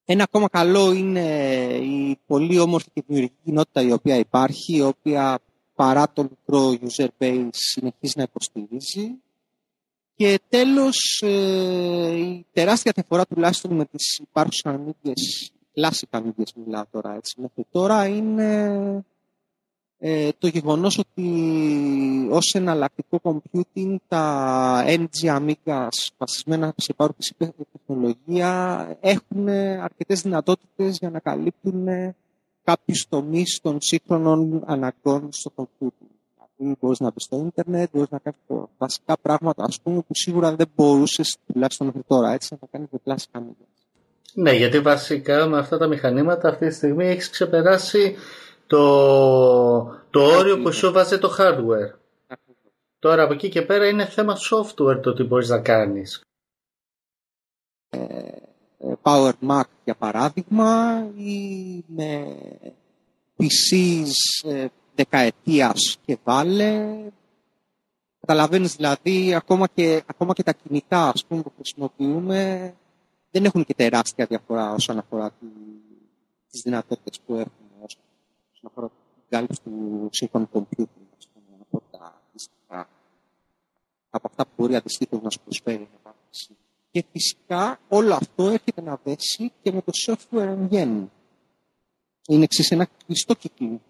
Ένα 0.06 0.24
ακόμα 0.24 0.48
καλό 0.50 0.94
είναι 0.94 1.46
η 1.82 2.20
πολύ 2.26 2.60
όμορφη 2.60 2.90
και 2.94 3.04
δημιουργική 3.08 3.40
κοινότητα 3.44 3.82
η 3.82 3.92
οποία 3.92 4.18
υπάρχει, 4.18 4.76
η 4.76 4.82
οποία 4.82 5.40
παρά 5.76 6.12
το 6.14 6.24
μικρό 6.24 6.78
user 6.82 7.08
base 7.20 7.50
συνεχίζει 7.52 8.14
να 8.16 8.24
υποστηρίζει. 8.24 9.20
Και 10.16 10.40
τέλος, 10.50 11.22
ε, 11.26 12.16
η 12.16 12.46
τεράστια 12.54 12.92
διαφορά 12.96 13.26
τουλάχιστον 13.26 13.76
με 13.76 13.86
τις 13.86 14.18
υπάρχουσες 14.18 14.66
ανάγκες 14.66 15.52
κλάσικα 15.74 16.22
μίντιες 16.22 16.54
μιλάω 16.56 16.84
τώρα 16.92 17.16
έτσι 17.16 17.42
μέχρι 17.42 17.66
τώρα 17.72 18.08
είναι 18.08 19.06
ε, 20.00 20.30
το 20.40 20.48
γεγονός 20.48 20.98
ότι 20.98 21.28
ως 22.32 22.54
εναλλακτικό 22.54 23.20
computing 23.24 23.96
τα 24.08 24.84
NG 24.88 25.38
Amigas 25.38 25.90
βασισμένα 26.18 26.74
σε 26.78 26.94
PowerPC 26.98 27.48
τεχνολογία 27.72 28.98
έχουν 29.02 29.50
αρκετές 29.84 30.22
δυνατότητες 30.22 30.98
για 30.98 31.10
να 31.10 31.20
καλύπτουν 31.20 31.88
κάποιους 32.64 33.06
τομείς 33.10 33.60
των 33.62 33.78
σύγχρονων 33.82 34.64
αναγκών 34.66 35.30
στο 35.32 35.52
computing. 35.56 36.16
Δηλαδή 36.58 36.78
μπορείς 36.82 37.00
να 37.00 37.12
μπεις 37.12 37.24
στο 37.24 37.38
ίντερνετ, 37.38 37.90
μπορείς 37.94 38.10
να 38.10 38.20
κάνεις 38.20 38.70
βασικά 38.78 39.18
πράγματα 39.22 39.64
ας 39.64 39.82
πούμε, 39.82 39.98
που 39.98 40.16
σίγουρα 40.16 40.56
δεν 40.56 40.68
μπορούσες 40.76 41.38
τουλάχιστον 41.48 41.88
μέχρι 41.88 42.04
τώρα 42.08 42.32
έτσι, 42.32 42.48
να 42.52 42.58
τα 42.58 42.68
κάνεις 42.72 42.88
με 42.92 43.00
κλάσικα 43.04 43.40
Amigas. 43.40 43.76
Ναι, 44.34 44.52
γιατί 44.52 44.80
βασικά 44.80 45.46
με 45.46 45.58
αυτά 45.58 45.78
τα 45.78 45.88
μηχανήματα 45.88 46.50
αυτή 46.50 46.68
τη 46.68 46.74
στιγμή 46.74 47.06
έχεις 47.06 47.30
ξεπεράσει 47.30 48.16
το, 48.68 49.84
το 50.10 50.22
όριο 50.22 50.62
που 50.62 50.72
σου 50.72 50.92
βάζει 50.92 51.18
το 51.18 51.36
hardware. 51.40 52.00
Τώρα 53.00 53.24
από 53.24 53.34
εκεί 53.34 53.50
και 53.50 53.62
πέρα 53.62 53.88
είναι 53.88 54.06
θέμα 54.06 54.36
software 54.52 55.02
το 55.02 55.14
τι 55.14 55.24
μπορείς 55.24 55.50
να 55.50 55.62
κάνεις. 55.62 56.22
Ε, 57.90 57.98
ε, 58.78 58.94
Power 59.02 59.32
Mac 59.48 59.64
για 59.84 59.96
παράδειγμα 59.96 61.04
ή 61.16 61.84
με 61.88 62.38
PCs 63.38 64.50
ε, 64.50 64.66
δεκαετίας 64.96 65.98
και 66.06 66.18
βάλε. 66.24 66.96
Καταλαβαίνεις 68.20 68.76
δηλαδή 68.76 69.34
ακόμα 69.34 69.68
και, 69.68 70.04
ακόμα 70.06 70.34
και 70.34 70.44
τα 70.44 70.54
κινητά 70.54 71.08
ας 71.08 71.26
πούμε, 71.26 71.42
που 71.42 71.52
χρησιμοποιούμε 71.56 72.74
δεν 73.32 73.46
έχουν 73.46 73.66
και 73.66 73.74
τεράστια 73.74 74.26
διαφορά 74.26 74.74
όσον 74.74 74.98
αφορά 74.98 75.30
τη, 75.30 75.46
τις 76.50 76.62
δυνατότητες 76.62 77.20
που 77.26 77.34
έχουμε 77.34 77.65
όσον 78.66 78.72
αφορά 78.72 78.88
την 78.88 79.24
κάλυψη 79.30 79.62
του 79.64 80.10
σύγχρονου 80.12 80.50
computing 80.54 81.06
ας 81.18 81.28
πούμε, 81.34 81.58
από 81.62 81.82
τα 81.92 82.88
από 84.10 84.28
αυτά 84.28 84.46
που 84.46 84.52
μπορεί 84.58 84.76
αντιστοίχως 84.76 85.22
να 85.22 85.30
σου 85.30 85.40
προσφέρει 85.44 85.82
η 85.82 85.88
ανάπτυξη. 86.04 86.56
Και 86.92 87.04
φυσικά 87.12 87.80
όλο 87.88 88.14
αυτό 88.14 88.44
έρχεται 88.50 88.82
να 88.82 89.00
δέσει 89.04 89.52
και 89.62 89.72
με 89.72 89.82
το 89.82 89.92
software 90.08 90.48
εν 90.48 90.68
γέννη. 90.70 91.12
Είναι 92.28 92.44
εξής 92.44 92.72
ένα 92.72 92.88
κλειστό 93.06 93.34
κύκλο 93.36 93.82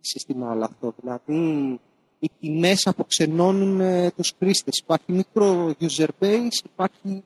σύστημα 0.00 0.50
όλο 0.50 0.64
αυτό. 0.64 0.94
Δηλαδή 1.00 1.80
οι 2.18 2.30
τιμές 2.40 2.86
αποξενώνουν 2.86 3.80
ε, 3.80 4.10
τους 4.10 4.34
χρήστες. 4.38 4.78
Υπάρχει 4.78 5.12
μικρό 5.12 5.74
user 5.80 6.08
base, 6.20 6.64
υπάρχει 6.64 7.24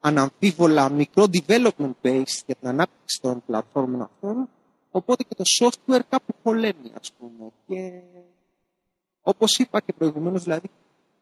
αναμφίβολα 0.00 0.90
μικρό 0.90 1.26
development 1.32 1.94
base 2.02 2.36
για 2.46 2.54
την 2.54 2.68
ανάπτυξη 2.68 3.20
των 3.22 3.42
πλατφόρμων 3.46 4.02
αυτών, 4.02 4.48
οπότε 4.96 5.24
και 5.28 5.34
το 5.34 5.44
software 5.60 6.00
κάπου 6.08 6.34
χωλαίνει, 6.42 6.92
ας 7.00 7.12
πούμε. 7.18 7.50
Και 7.66 8.02
όπως 9.22 9.56
είπα 9.58 9.80
και 9.80 9.92
προηγουμένως, 9.92 10.42
δηλαδή, 10.42 10.70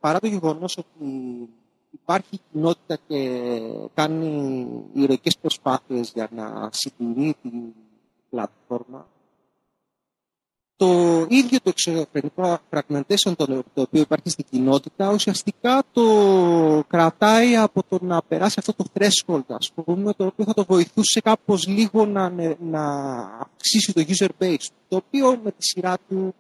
παρά 0.01 0.21
το 0.21 0.27
γεγονός 0.27 0.77
ότι 0.77 1.49
υπάρχει 1.91 2.41
κοινότητα 2.53 2.99
και 3.07 3.19
κάνει 3.95 4.67
ηρωικές 4.93 5.39
προσπάθειες 5.39 6.13
για 6.15 6.29
να 6.33 6.69
συντηρεί 6.73 7.35
την 7.43 7.75
πλατφόρμα, 8.31 9.07
το 10.77 10.87
ίδιο 11.29 11.59
το 11.63 11.69
εξωφρενικό 11.71 12.59
fragmentation 12.71 13.33
το, 13.37 13.47
το 13.47 13.81
οποίο 13.81 14.01
υπάρχει 14.01 14.31
στην 14.31 14.45
κοινότητα 14.51 15.13
ουσιαστικά 15.13 15.83
το 15.93 16.05
κρατάει 16.87 17.57
από 17.57 17.83
το 17.89 17.99
να 18.03 18.23
περάσει 18.23 18.55
αυτό 18.59 18.75
το 18.75 18.85
threshold 18.95 19.45
ας 19.47 19.73
πούμε 19.75 20.13
το 20.13 20.27
οποίο 20.27 20.45
θα 20.45 20.55
το 20.55 20.65
βοηθούσε 20.65 21.21
κάπως 21.21 21.67
λίγο 21.67 22.07
να, 22.07 22.33
να 22.61 22.85
αυξήσει 23.41 23.93
το 23.93 24.05
user 24.09 24.29
base 24.43 24.67
το 24.89 24.97
οποίο 24.97 25.41
με 25.43 25.51
τη 25.51 25.67
σειρά 25.67 25.97
του 26.09 26.35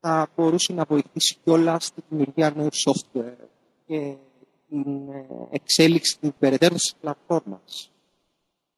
θα 0.00 0.28
μπορούσε 0.36 0.72
να 0.72 0.84
βοηθήσει 0.84 1.36
κιόλας 1.44 1.84
στη 1.84 2.02
δημιουργία 2.08 2.52
νέου 2.56 2.68
software 2.86 3.46
και 3.86 4.14
την 4.68 5.08
ε, 5.10 5.26
εξέλιξη 5.50 6.18
την 6.20 6.32
περαιτέρω 6.38 6.74
της 6.74 6.94
πλατφόρμας. 7.00 7.90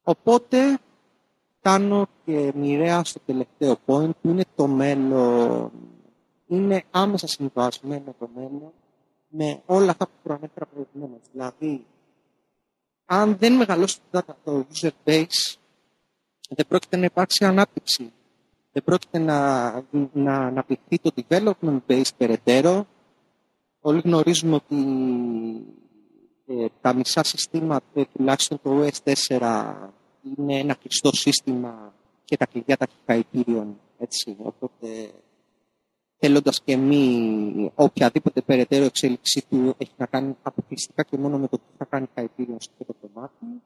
Οπότε 0.02 0.78
κάνω 1.64 2.06
και 2.24 2.52
μοιραία 2.54 3.04
στο 3.04 3.20
τελευταίο 3.26 3.76
point 3.86 4.10
που 4.22 4.28
είναι 4.28 4.44
το 4.54 4.66
μέλλον. 4.66 5.70
Είναι 6.46 6.84
άμεσα 6.90 7.26
συμβασμένο 7.26 8.14
το 8.18 8.28
μέλλον 8.34 8.72
με 9.28 9.62
όλα 9.66 9.90
αυτά 9.90 10.06
που 10.06 10.12
προανέφερα 10.22 10.66
προηγουμένως. 10.66 11.20
Δηλαδή, 11.32 11.86
αν 13.04 13.36
δεν 13.36 13.52
μεγαλώσει 13.52 13.98
το 14.44 14.66
user 14.72 14.90
base, 15.04 15.56
δεν 16.48 16.66
πρόκειται 16.68 16.96
να 16.96 17.04
υπάρξει 17.04 17.44
ανάπτυξη. 17.44 18.12
Δεν 18.72 18.84
πρόκειται 18.84 19.18
να, 19.18 19.70
να 20.12 20.34
αναπτυχθεί 20.34 20.98
το 21.02 21.10
development 21.14 21.78
base 21.88 22.08
περαιτέρω. 22.16 22.86
Όλοι 23.80 24.00
γνωρίζουμε 24.04 24.54
ότι 24.54 24.76
ε, 26.46 26.66
τα 26.80 26.94
μισά 26.94 27.22
συστήματα, 27.22 28.06
τουλάχιστον 28.12 28.60
το 28.62 28.84
OS 28.84 29.14
4, 29.28 29.74
είναι 30.24 30.58
ένα 30.58 30.74
κλειστό 30.74 31.10
σύστημα 31.12 31.94
και 32.24 32.36
τα 32.36 32.46
κλειδιά 32.46 32.76
τα 32.76 32.86
χικαϊτήριων. 32.86 33.80
Έτσι. 33.98 34.36
Οπότε, 34.42 35.10
θέλοντας 36.16 36.62
και 36.62 36.76
μη 36.76 37.72
οποιαδήποτε 37.74 38.40
περαιτέρω 38.40 38.84
εξέλιξή 38.84 39.44
του 39.50 39.74
έχει 39.78 39.92
να 39.96 40.06
κάνει 40.06 40.36
αποκλειστικά 40.42 41.02
και 41.02 41.18
μόνο 41.18 41.38
με 41.38 41.48
το 41.48 41.56
τι 41.56 41.76
θα 41.78 41.84
κάνει 41.84 42.06
χικαϊτήριον 42.06 42.60
στο 42.60 42.72
αυτό 42.80 42.92
το 42.92 43.08
κομμάτι. 43.08 43.62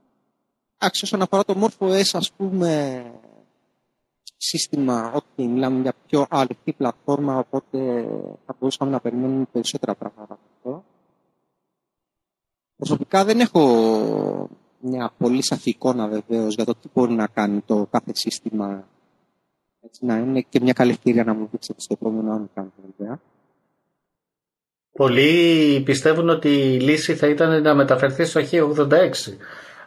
Εντάξει, 0.79 1.05
όσον 1.05 1.23
αφορά 1.23 1.45
το 1.45 1.55
MorphOS, 1.61 2.11
ας 2.13 2.33
πούμε, 2.33 3.03
σύστημα, 4.37 5.13
ότι 5.15 5.47
μιλάμε 5.47 5.81
για 5.81 5.95
πιο 6.07 6.27
αληθή 6.31 6.73
πλατφόρμα, 6.73 7.39
οπότε 7.39 8.09
θα 8.47 8.57
μπορούσαμε 8.59 8.91
να 8.91 9.01
περιμένουμε 9.01 9.45
περισσότερα 9.53 9.95
πράγματα 9.95 10.35
από 10.35 10.43
αυτό. 10.57 10.85
Προσωπικά 12.77 13.25
δεν 13.25 13.41
έχω 13.41 13.61
μια 14.81 15.12
πολύ 15.18 15.45
σαφή 15.45 15.70
εικόνα 15.70 16.07
βεβαίως 16.09 16.55
για 16.55 16.64
το 16.64 16.74
τι 16.74 16.89
μπορεί 16.95 17.12
να 17.12 17.26
κάνει 17.26 17.61
το 17.66 17.87
κάθε 17.91 18.11
σύστημα. 18.14 18.89
Έτσι, 19.81 20.05
να 20.05 20.16
είναι 20.16 20.41
και 20.49 20.61
μια 20.61 20.72
καλή 20.72 20.91
ευκαιρία 20.91 21.24
να 21.24 21.35
μου 21.35 21.49
δείξετε 21.51 21.81
στο 21.81 21.97
επόμενο 22.01 22.33
αν 22.33 22.51
κάνετε 22.55 22.74
βέβαια. 22.97 23.20
Πολλοί 24.93 25.83
πιστεύουν 25.85 26.29
ότι 26.29 26.49
η 26.49 26.81
λύση 26.81 27.14
θα 27.14 27.26
ήταν 27.26 27.62
να 27.62 27.74
μεταφερθεί 27.74 28.24
στο 28.24 28.41
H86. 28.51 29.11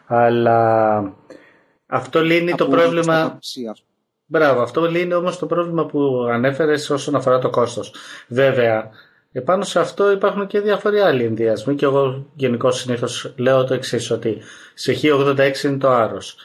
Αλλά 0.05 0.99
αυτό 1.85 2.23
λύνει 2.23 2.53
το 2.55 2.67
πρόβλημα... 2.67 3.39
Μπράβο, 4.25 4.61
αυτό 4.61 4.89
λύνει 4.89 5.13
όμως 5.13 5.37
το 5.39 5.45
πρόβλημα 5.45 5.85
που 5.85 6.27
ανέφερες 6.31 6.89
όσον 6.89 7.15
αφορά 7.15 7.39
το 7.39 7.49
κόστος. 7.49 7.93
Βέβαια, 8.27 8.89
επάνω 9.31 9.63
σε 9.63 9.79
αυτό 9.79 10.11
υπάρχουν 10.11 10.47
και 10.47 10.59
διάφοροι 10.59 10.99
άλλοι 10.99 11.23
ενδιασμοί 11.23 11.75
και 11.75 11.85
εγώ 11.85 12.25
γενικώς 12.35 12.79
συνήθως 12.79 13.33
λέω 13.37 13.63
το 13.63 13.73
εξής 13.73 14.11
ότι 14.11 14.41
σε 14.73 14.97
H86 15.01 15.63
είναι 15.63 15.77
το 15.77 15.89
άρρος. 15.89 16.35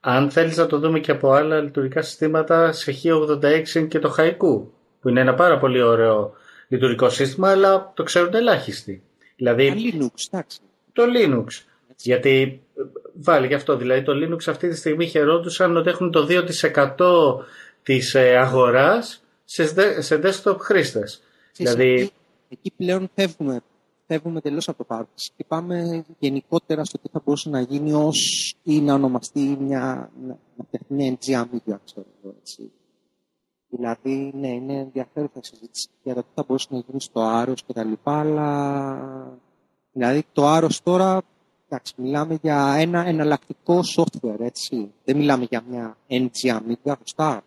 Αν 0.00 0.30
θέλεις 0.30 0.56
να 0.56 0.66
το 0.66 0.78
δούμε 0.78 1.00
και 1.00 1.10
από 1.10 1.32
άλλα 1.32 1.60
λειτουργικά 1.60 2.02
συστήματα, 2.02 2.72
σε 2.72 2.94
H86 3.02 3.74
είναι 3.74 3.86
και 3.86 3.98
το 3.98 4.14
Haiku, 4.18 4.62
που 5.00 5.08
είναι 5.08 5.20
ένα 5.20 5.34
πάρα 5.34 5.58
πολύ 5.58 5.82
ωραίο 5.82 6.32
λειτουργικό 6.68 7.08
σύστημα, 7.08 7.50
αλλά 7.50 7.92
το 7.94 8.02
ξέρουν 8.02 8.34
ελάχιστοι. 8.34 9.02
Δηλαδή, 9.36 9.68
το 9.68 9.76
Linux, 9.76 10.26
εντάξει. 10.30 10.58
Το 10.92 11.02
Linux. 11.16 11.46
Γιατί 11.96 12.62
βάλει 13.12 13.46
γι' 13.46 13.54
αυτό. 13.54 13.76
Δηλαδή 13.76 14.02
το 14.02 14.12
Linux 14.12 14.38
αυτή 14.46 14.68
τη 14.68 14.76
στιγμή 14.76 15.06
χαιρόντουσαν 15.06 15.76
ότι 15.76 15.88
έχουν 15.88 16.10
το 16.10 16.26
2% 16.28 17.44
της 17.82 18.14
ε, 18.14 18.36
αγοράς 18.36 19.24
σε, 19.44 19.66
σε 20.02 20.20
desktop 20.22 20.56
χρήστες. 20.58 21.22
Δηλαδή... 21.56 22.12
Εκεί, 22.48 22.60
εκεί 22.64 22.70
πλέον 22.76 23.10
φεύγουμε, 23.14 23.60
φεύγουμε 24.06 24.40
τελώς 24.40 24.68
από 24.68 24.78
το 24.78 24.84
πάρκος 24.84 25.30
και 25.36 25.44
πάμε 25.44 26.04
γενικότερα 26.18 26.84
στο 26.84 26.98
τι 26.98 27.08
θα 27.12 27.22
μπορούσε 27.24 27.48
να 27.48 27.60
γίνει 27.60 27.92
ως 27.92 28.54
ή 28.62 28.80
να 28.80 28.94
ονομαστεί 28.94 29.56
μια, 29.60 30.10
να 30.56 30.64
φτιαχτεί 30.66 30.94
μια 30.94 31.12
NG 31.12 31.78
ξέρω 31.84 32.06
εγώ 32.22 32.34
έτσι. 32.40 32.72
Δηλαδή, 33.70 34.32
ναι, 34.34 34.48
είναι 34.48 34.78
ενδιαφέρουσα 34.78 35.40
συζήτηση 35.40 35.88
για 36.02 36.14
το 36.14 36.20
τι 36.20 36.28
θα 36.34 36.44
μπορούσε 36.46 36.68
να 36.70 36.78
γίνει 36.78 37.00
στο 37.00 37.20
Άρος 37.20 37.62
και 37.62 37.72
τα 37.72 37.84
λοιπά, 37.84 38.18
αλλά 38.18 39.38
δηλαδή 39.92 40.24
το 40.32 40.46
Άρος 40.46 40.82
τώρα 40.82 41.22
Εντάξει, 41.70 41.94
μιλάμε 41.96 42.38
για 42.42 42.74
ένα 42.78 43.06
εναλλακτικό 43.06 43.80
software, 43.96 44.40
έτσι. 44.40 44.92
Δεν 45.04 45.16
μιλάμε 45.16 45.46
για 45.50 45.64
μια 45.68 45.96
NG 46.08 46.58
Amiga, 46.58 46.92
σωστά; 46.98 47.42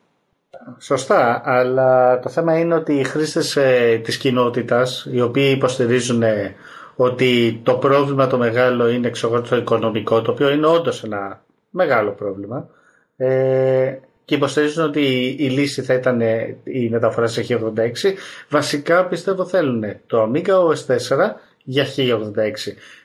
Σωστά, 0.80 1.41
αλλά 1.45 2.20
το 2.20 2.30
θέμα 2.30 2.59
είναι 2.59 2.76
ότι 2.76 2.93
οι 2.93 3.03
χρήστες 3.03 3.55
ε, 3.55 3.99
της 4.03 4.18
κοινότητας, 4.18 5.07
οι 5.12 5.22
οποίοι 5.22 5.53
υποστηρίζουν 5.55 6.22
ε, 6.24 6.55
ότι 6.95 7.59
το 7.64 7.74
πρόβλημα 7.74 8.28
το 8.28 8.38
μεγάλο 8.38 8.89
είναι 8.89 9.07
εξωγό 9.07 9.41
το 9.41 9.55
οικονομικό, 9.55 10.22
το 10.22 10.32
οποίο 10.32 10.49
είναι 10.49 10.68
όντως 10.68 11.03
ένα 11.03 11.43
μεγάλο 11.70 12.12
πρόβλημα, 12.12 12.70
ε, 13.18 13.97
και 14.26 14.36
υποστηρίζουν 14.36 14.84
ότι 14.84 15.36
η 15.39 15.49
λύση 15.49 15.82
θα 15.82 15.93
ήταν 15.93 16.22
ε, 16.22 16.57
η 16.64 16.89
μεταφορά 16.89 17.28
σε 17.28 17.45
86, 17.49 18.14
βασικά 18.49 19.05
πιστεύω 19.07 19.45
θέλουν 19.45 19.84
το 20.07 20.32
Amiga 20.32 20.53
OS 20.53 20.95
4 20.95 20.97
για 21.64 21.86
1086. 21.97 22.18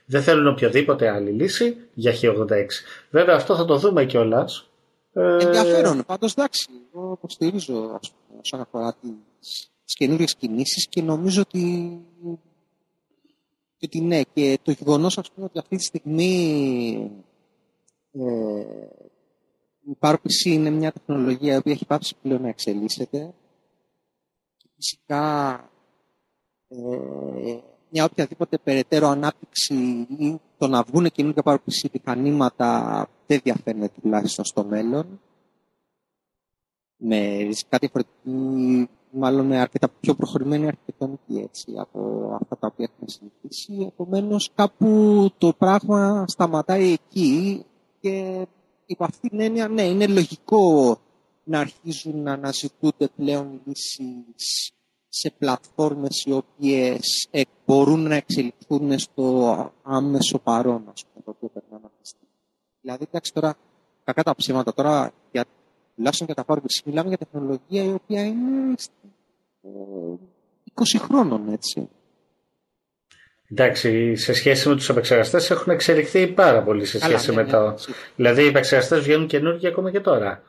Δεν 0.07 0.23
θέλουν 0.23 0.47
οποιοδήποτε 0.47 1.09
άλλη 1.11 1.31
λύση 1.31 1.77
για 1.95 2.13
H86. 2.23 2.67
Βέβαια 3.11 3.35
αυτό 3.35 3.57
θα 3.57 3.65
το 3.65 3.77
δούμε 3.77 4.05
κιόλας. 4.05 4.66
Ε... 5.17 5.45
Ενδιαφέρον. 5.45 6.05
Πάντως 6.07 6.33
εντάξει, 6.33 6.71
εγώ 6.95 7.13
υποστηρίζω 7.13 8.01
όσον 8.41 8.61
αφορά 8.61 8.97
τις 9.85 9.95
καινούριε 9.95 10.27
κινήσεις 10.39 10.89
και 10.89 11.03
νομίζω 11.03 11.41
ότι, 11.41 11.99
ότι 13.83 14.01
ναι. 14.01 14.23
Και 14.23 14.59
το 14.63 14.71
γεγονός 14.71 15.17
ότι 15.17 15.59
αυτή 15.59 15.77
τη 15.77 15.85
στιγμή 15.85 17.11
ε, 18.13 18.61
η 19.91 19.97
PowerPC 20.01 20.45
είναι 20.45 20.71
μια 20.71 20.93
τεχνολογία 20.93 21.55
η 21.55 21.57
οποία 21.57 21.73
έχει 21.73 21.87
πάψει 21.87 22.15
πλέον 22.23 22.43
να 22.43 22.49
εξελίσσεται. 22.49 23.35
Και 24.57 24.69
φυσικά 24.75 25.55
ε, 26.69 26.77
μια 27.89 28.05
οποιαδήποτε 28.05 28.59
περαιτέρω 28.59 29.09
ανάπτυξη 29.09 29.75
ή 30.19 30.41
το 30.59 30.67
να 30.67 30.83
βγουν 30.83 31.11
καινούργια 31.11 31.43
παροπλησία 31.43 31.91
μηχανήματα 31.93 33.09
δεν 33.27 33.41
διαφαίνεται 33.43 34.01
τουλάχιστον 34.03 34.45
στο 34.45 34.65
μέλλον. 34.65 35.21
Με 36.97 37.37
ρισκά 37.37 37.79
διαφορετική 37.79 38.89
μάλλον 39.11 39.53
αρκετά 39.53 39.89
πιο 40.01 40.15
προχωρημένη 40.15 40.67
αρχιτεκτονική 40.67 41.37
έτσι, 41.37 41.75
από 41.77 42.31
αυτά 42.41 42.57
τα 42.59 42.67
οποία 42.67 42.91
έχουμε 42.93 43.09
συνηθίσει. 43.11 43.93
Επομένως, 43.93 44.51
κάπου 44.55 45.31
το 45.39 45.53
πράγμα 45.59 46.25
σταματάει 46.27 46.93
εκεί 46.93 47.65
και 48.01 48.47
υπ' 48.87 49.03
αυτή 49.03 49.29
την 49.29 49.41
έννοια, 49.41 49.69
ναι, 49.69 49.83
είναι 49.83 50.07
λογικό 50.07 50.99
να 51.45 51.61
αρχίζουν 51.61 52.23
να 52.23 52.33
αναζητούνται 52.33 53.09
πλέον 53.17 53.61
λύσεις 53.65 54.73
σε 55.09 55.31
πλατφόρμες 55.39 56.25
οι 56.27 56.33
οποίες 56.33 57.29
ε, 57.31 57.43
μπορούν 57.67 58.01
να 58.01 58.15
εξελιχθούν 58.15 58.99
στο 58.99 59.73
άμεσο 59.83 60.39
παρόν, 60.39 60.89
ας 60.93 61.05
πούμε, 61.05 61.25
το 61.25 61.31
οποίο 61.31 61.49
περνάμε 61.49 61.85
αυτή 61.85 62.03
τη 62.03 62.09
στιγμή. 62.09 62.26
Δηλαδή, 62.87 63.05
εντάξει, 63.09 63.33
τώρα, 63.33 63.55
κακά 64.05 64.23
τα 64.23 64.35
ψέματα, 64.35 64.75
τώρα, 64.75 65.13
για, 65.33 65.45
τουλάχιστον 65.97 66.27
για 66.27 66.35
τα 66.35 66.45
πάρουμε, 66.45 66.67
μιλάμε 66.85 67.09
για 67.09 67.19
τεχνολογία 67.19 67.85
η 67.85 67.93
οποία 67.93 68.25
είναι 68.25 68.75
20 70.75 70.83
ε, 70.95 70.99
χρόνων, 70.99 71.53
έτσι. 71.53 71.89
Εντάξει, 73.51 74.17
σε 74.17 74.33
σχέση 74.33 74.69
με 74.69 74.75
τους 74.75 74.89
επεξεργαστές 74.89 75.51
έχουν 75.51 75.73
εξελιχθεί 75.73 76.27
πάρα 76.27 76.63
πολύ 76.63 76.85
σε 76.85 76.99
σχέση 76.99 77.31
ναι, 77.31 77.37
με 77.37 77.43
ναι, 77.43 77.51
το... 77.51 77.75
Δηλαδή 78.17 78.43
οι 78.43 78.47
επεξεργαστές 78.47 79.01
βγαίνουν 79.01 79.27
καινούργιοι 79.27 79.69
ακόμα 79.69 79.91
και 79.91 80.01
τώρα 80.01 80.43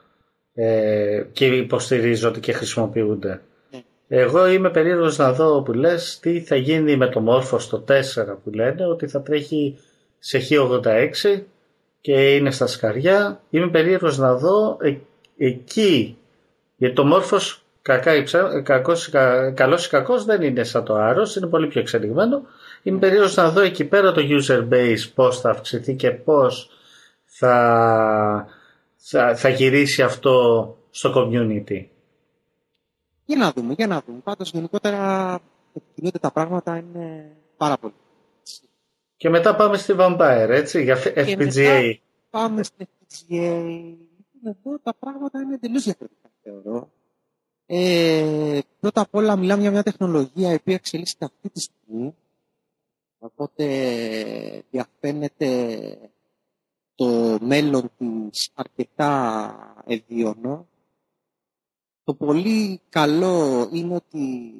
ε, 0.53 1.23
και 1.31 1.45
υποστηρίζονται 1.45 2.39
και 2.39 2.51
χρησιμοποιούνται. 2.51 3.41
Ναι. 3.71 3.83
Εγώ 4.07 4.47
είμαι 4.47 4.69
περίεργος 4.69 5.17
να 5.17 5.33
δω 5.33 5.61
που 5.61 5.73
λες 5.73 6.19
τι 6.21 6.41
θα 6.41 6.55
γίνει 6.55 6.97
με 6.97 7.07
το 7.07 7.19
μόρφος 7.19 7.63
στο 7.63 7.83
4 7.87 7.93
που 8.43 8.49
λένε 8.49 8.87
ότι 8.87 9.07
θα 9.07 9.21
τρέχει 9.21 9.79
σε 10.19 10.41
H86 10.49 11.43
και 12.07 12.35
είναι 12.35 12.51
στα 12.51 12.67
σκαριά. 12.67 13.41
Είμαι 13.49 13.69
περίεργος 13.69 14.17
να 14.17 14.35
δω 14.35 14.77
ε, 14.81 14.97
εκεί 15.37 16.17
γιατί 16.75 16.95
το 16.95 17.05
μόρφος 17.05 17.63
κακά 17.81 18.15
ή 18.15 18.23
κακός, 18.63 19.09
καλός 19.53 19.85
ή 19.85 19.89
κακός 19.89 20.25
δεν 20.25 20.41
είναι 20.41 20.63
σαν 20.63 20.83
το 20.83 20.95
άρρος, 20.95 21.35
είναι 21.35 21.47
πολύ 21.47 21.67
πιο 21.67 21.81
εξελιγμένο. 21.81 22.41
Είμαι 22.83 22.99
περίεργος 22.99 23.35
να 23.35 23.49
δω 23.49 23.61
εκεί 23.61 23.85
πέρα 23.85 24.11
το 24.11 24.21
user 24.29 24.67
base 24.69 25.11
πώς 25.15 25.39
θα 25.39 25.49
αυξηθεί 25.49 25.95
και 25.95 26.11
πώς 26.11 26.69
θα, 27.25 28.47
θα, 28.95 29.35
θα 29.35 29.49
γυρίσει 29.49 30.01
αυτό 30.01 30.75
στο 30.89 31.13
community. 31.15 31.85
Για 33.25 33.37
να 33.37 33.51
δούμε, 33.51 33.73
για 33.77 33.87
να 33.87 34.01
δούμε. 34.05 34.19
Πάντως 34.23 34.51
γενικότερα 34.51 35.33
επικοινωνούνται 35.73 36.19
τα 36.19 36.31
πράγματα 36.31 36.77
είναι 36.77 37.35
πάρα 37.57 37.77
πολύ. 37.77 37.93
Και 39.17 39.29
μετά 39.29 39.55
πάμε 39.55 39.77
στη 39.77 39.93
Vampire, 39.97 40.47
έτσι, 40.49 40.83
για 40.83 40.97
FPGA. 41.15 41.93
πάμε 42.29 42.63
στη 42.63 42.87
FPGA. 42.87 43.93
Εδώ 44.43 44.79
τα 44.83 44.93
πράγματα 44.99 45.41
είναι 45.41 45.53
εντελώς 45.53 45.83
διαφορετικά, 45.83 46.29
θεωρώ. 46.41 46.91
Ε, 47.65 48.59
πρώτα 48.79 49.01
απ' 49.01 49.15
όλα 49.15 49.35
μιλάμε 49.35 49.61
για 49.61 49.71
μια 49.71 49.83
τεχνολογία 49.83 50.51
η 50.51 50.55
οποία 50.55 50.73
εξελίσσεται 50.73 51.25
αυτή 51.25 51.49
τη 51.49 51.59
στιγμή. 51.59 52.15
Οπότε 53.19 53.65
διαφαίνεται 54.69 55.99
το 56.95 57.37
μέλλον 57.41 57.91
της 57.97 58.51
αρκετά 58.53 59.83
ευίωνο. 59.85 60.67
Το 62.03 62.13
πολύ 62.13 62.81
καλό 62.89 63.69
είναι 63.73 63.95
ότι 63.95 64.53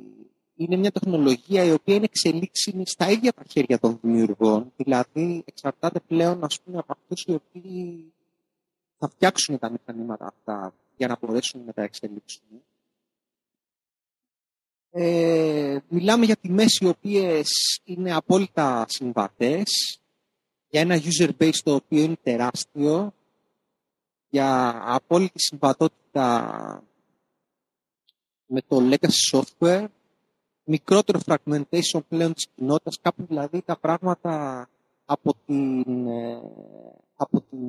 είναι 0.58 0.76
μια 0.76 0.92
τεχνολογία 0.92 1.64
η 1.64 1.72
οποία 1.72 1.96
είναι 1.96 2.06
εξελίξιμη 2.06 2.84
στα 2.86 3.10
ίδια 3.10 3.34
τα 3.34 3.44
χέρια 3.50 3.80
των 3.80 4.00
δημιουργών. 4.02 4.74
Δηλαδή 4.76 5.44
εξαρτάται 5.46 6.00
πλέον 6.00 6.44
ας 6.44 6.62
πούμε, 6.62 6.78
από 6.78 6.94
αυτούς 7.02 7.24
οι 7.28 7.32
οποίοι 7.34 8.14
θα 8.98 9.10
φτιάξουν 9.10 9.60
τα 9.60 9.70
μηχανήματα 9.70 10.26
αυτά 10.26 10.74
για 10.98 11.08
να 11.08 11.18
μπορέσουν 11.22 11.66
να 11.66 11.74
τα 11.74 11.82
εξελίξουν. 11.82 12.44
Ε, 14.92 15.78
μιλάμε 15.88 16.26
για 16.26 16.36
τιμές 16.36 16.78
οι 16.82 16.88
οποίες 16.88 17.48
είναι 17.84 18.14
απόλυτα 18.14 18.86
συμβατές, 18.88 20.00
για 20.70 20.82
ένα 20.82 21.00
user 21.02 21.30
base 21.40 21.60
το 21.64 21.74
οποίο 21.74 22.04
είναι 22.04 22.18
τεράστιο, 22.24 23.14
για 24.30 24.82
απόλυτη 24.86 25.40
συμβατότητα 25.40 26.84
με 28.46 28.62
το 28.62 28.78
legacy 28.92 29.42
software, 29.42 29.88
μικρότερο 30.68 31.20
fragmentation 31.26 32.00
πλέον 32.08 32.34
της 32.34 32.48
κοινότητας, 32.56 33.00
κάπου 33.02 33.26
δηλαδή 33.28 33.62
τα 33.66 33.78
πράγματα 33.78 34.68
από 35.06 35.36
την, 35.46 36.08
ε, 36.08 36.42
από 37.16 37.44
την, 37.50 37.60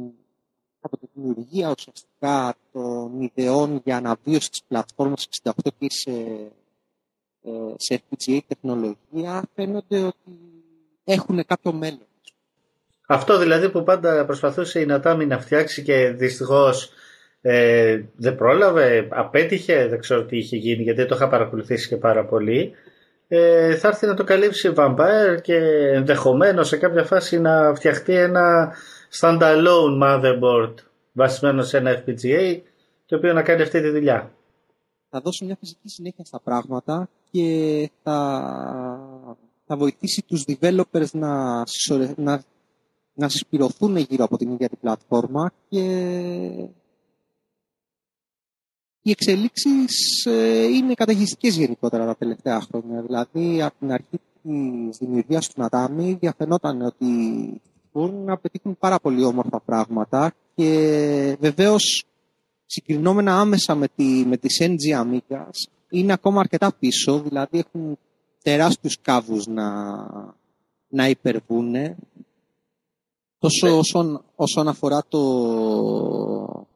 από 0.81 0.97
την 0.97 1.09
δημιουργία 1.15 1.75
ουσιαστικά 1.79 2.55
των 2.73 3.21
ιδεών 3.21 3.81
για 3.85 3.97
αναβίωση 3.97 4.51
της 4.51 4.63
πλατφόρμας 4.69 5.29
68 5.43 5.53
και 5.79 5.87
σε 5.89 6.13
ε, 7.45 7.75
σε 7.77 8.01
FPGA 8.01 8.39
τεχνολογία 8.49 9.43
φαίνονται 9.55 9.99
ότι 9.99 10.39
έχουν 11.05 11.45
κάποιο 11.47 11.73
μέλλον. 11.73 12.07
Αυτό 13.07 13.39
δηλαδή 13.39 13.71
που 13.71 13.83
πάντα 13.83 14.25
προσπαθούσε 14.25 14.81
η 14.81 14.87
Νατάμι 14.87 15.27
να 15.27 15.39
φτιάξει 15.39 15.83
και 15.83 16.09
δυστυχώς 16.09 16.91
ε, 17.41 18.03
δεν 18.17 18.37
πρόλαβε, 18.37 19.09
απέτυχε, 19.11 19.87
δεν 19.87 19.99
ξέρω 19.99 20.25
τι 20.25 20.37
είχε 20.37 20.57
γίνει 20.57 20.83
γιατί 20.83 21.07
το 21.07 21.15
είχα 21.15 21.29
παρακολουθήσει 21.29 21.89
και 21.89 21.97
πάρα 21.97 22.25
πολύ. 22.25 22.73
Ε, 23.29 23.77
θα 23.77 23.89
έρθει 23.89 24.07
να 24.07 24.15
το 24.15 24.25
καλύψει 24.25 24.69
η 24.69 24.73
Vampire 24.77 25.39
και 25.43 25.57
ενδεχομένως 25.93 26.69
σε 26.69 26.77
κάποια 26.77 27.05
φάση 27.05 27.41
να 27.41 27.75
φτιαχτεί 27.75 28.15
ένα 28.15 28.73
standalone 29.21 30.03
motherboard 30.03 30.75
βασισμένο 31.13 31.63
σε 31.63 31.77
ένα 31.77 32.05
FPGA 32.05 32.61
το 33.07 33.17
οποίο 33.17 33.33
να 33.33 33.43
κάνει 33.43 33.63
αυτή 33.63 33.81
τη 33.81 33.91
δουλειά. 33.91 34.31
Θα 35.11 35.21
δώσει 35.21 35.45
μια 35.45 35.57
φυσική 35.61 35.89
συνέχεια 35.89 36.25
στα 36.25 36.41
πράγματα 36.41 37.09
και 37.31 37.91
θα, 38.03 38.19
θα 39.67 39.77
βοηθήσει 39.77 40.25
τους 40.27 40.45
developers 40.47 41.11
να, 41.13 41.63
να, 42.17 42.43
να 43.15 43.29
συσπηρωθούν 43.29 43.97
γύρω 43.97 44.25
από 44.25 44.37
την 44.37 44.53
ίδια 44.53 44.69
την 44.69 44.79
πλατφόρμα 44.81 45.53
και 45.69 45.81
οι 49.09 49.11
εξελίξεις 49.11 50.25
ε, 50.25 50.65
είναι 50.65 50.95
καταγιστικές 50.95 51.57
γενικότερα 51.57 52.07
τα 52.07 52.17
τελευταία 52.17 52.61
χρόνια. 52.61 53.03
Δηλαδή, 53.03 53.63
από 53.63 53.75
την 53.79 53.93
αρχή 53.93 54.21
της 54.43 54.99
δημιουργίας 54.99 55.49
του 55.49 55.61
Νατάμι 55.61 56.17
διαφαινόταν 56.21 56.83
ότι 56.83 57.07
μπορούν 57.93 58.25
να 58.25 58.39
πετύχουν 58.39 58.77
πάρα 58.79 58.99
πολύ 58.99 59.25
όμορφα 59.25 59.61
πράγματα 59.61 60.33
και 60.55 61.37
βεβαίως 61.41 62.05
συγκρινόμενα 62.67 63.41
άμεσα 63.41 63.75
με, 63.75 63.89
τη, 63.97 64.05
με 64.05 64.37
τις 64.37 64.61
NG 64.61 65.03
Amigas 65.03 65.71
είναι 65.91 66.13
ακόμα 66.13 66.41
αρκετά 66.41 66.73
πίσω, 66.79 67.21
δηλαδή 67.21 67.59
έχουν 67.59 67.99
τεράστιους 68.43 69.01
κάβους 69.01 69.47
να, 69.47 69.71
να 70.89 71.09
υπερβούν. 71.09 71.75
Τόσο 73.39 73.67
ναι. 73.67 73.73
όσον, 73.73 74.25
όσον 74.35 74.69
αφορά 74.69 75.05
το, 75.09 76.67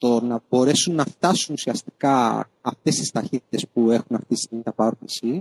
το 0.00 0.20
να 0.20 0.42
μπορέσουν 0.48 0.94
να 0.94 1.04
φτάσουν 1.04 1.54
ουσιαστικά 1.54 2.48
αυτές 2.60 2.94
τις 2.94 3.10
ταχύτητες 3.10 3.66
που 3.72 3.90
έχουν 3.90 4.16
αυτή 4.16 4.34
τη 4.34 4.40
στιγμή 4.40 4.62
τα 4.62 4.74
PowerPC, 4.76 5.40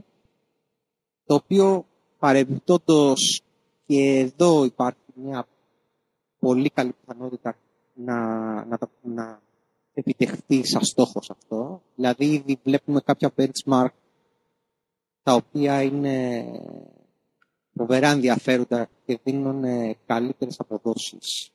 το 1.25 1.33
οποίο 1.33 1.85
παρεμπιπτόντως 2.19 3.43
και 3.85 4.19
εδώ 4.19 4.63
υπάρχει 4.63 4.99
μια 5.13 5.47
πολύ 6.39 6.69
καλή 6.69 6.93
πιθανότητα 6.99 7.55
να, 7.93 8.15
να, 8.65 8.77
να 9.01 9.41
επιτευχθεί 9.93 10.67
σαν 10.67 10.83
στόχος 10.83 11.29
αυτό. 11.29 11.81
Δηλαδή 11.95 12.25
ήδη 12.25 12.59
βλέπουμε 12.63 13.01
κάποια 13.01 13.31
benchmark 13.35 13.93
τα 15.23 15.33
οποία 15.33 15.81
είναι 15.81 16.45
φοβερά 17.75 18.09
ενδιαφέροντα 18.09 18.89
και 19.05 19.19
δίνουν 19.23 19.63
καλύτερες 20.05 20.59
αποδόσεις 20.59 21.51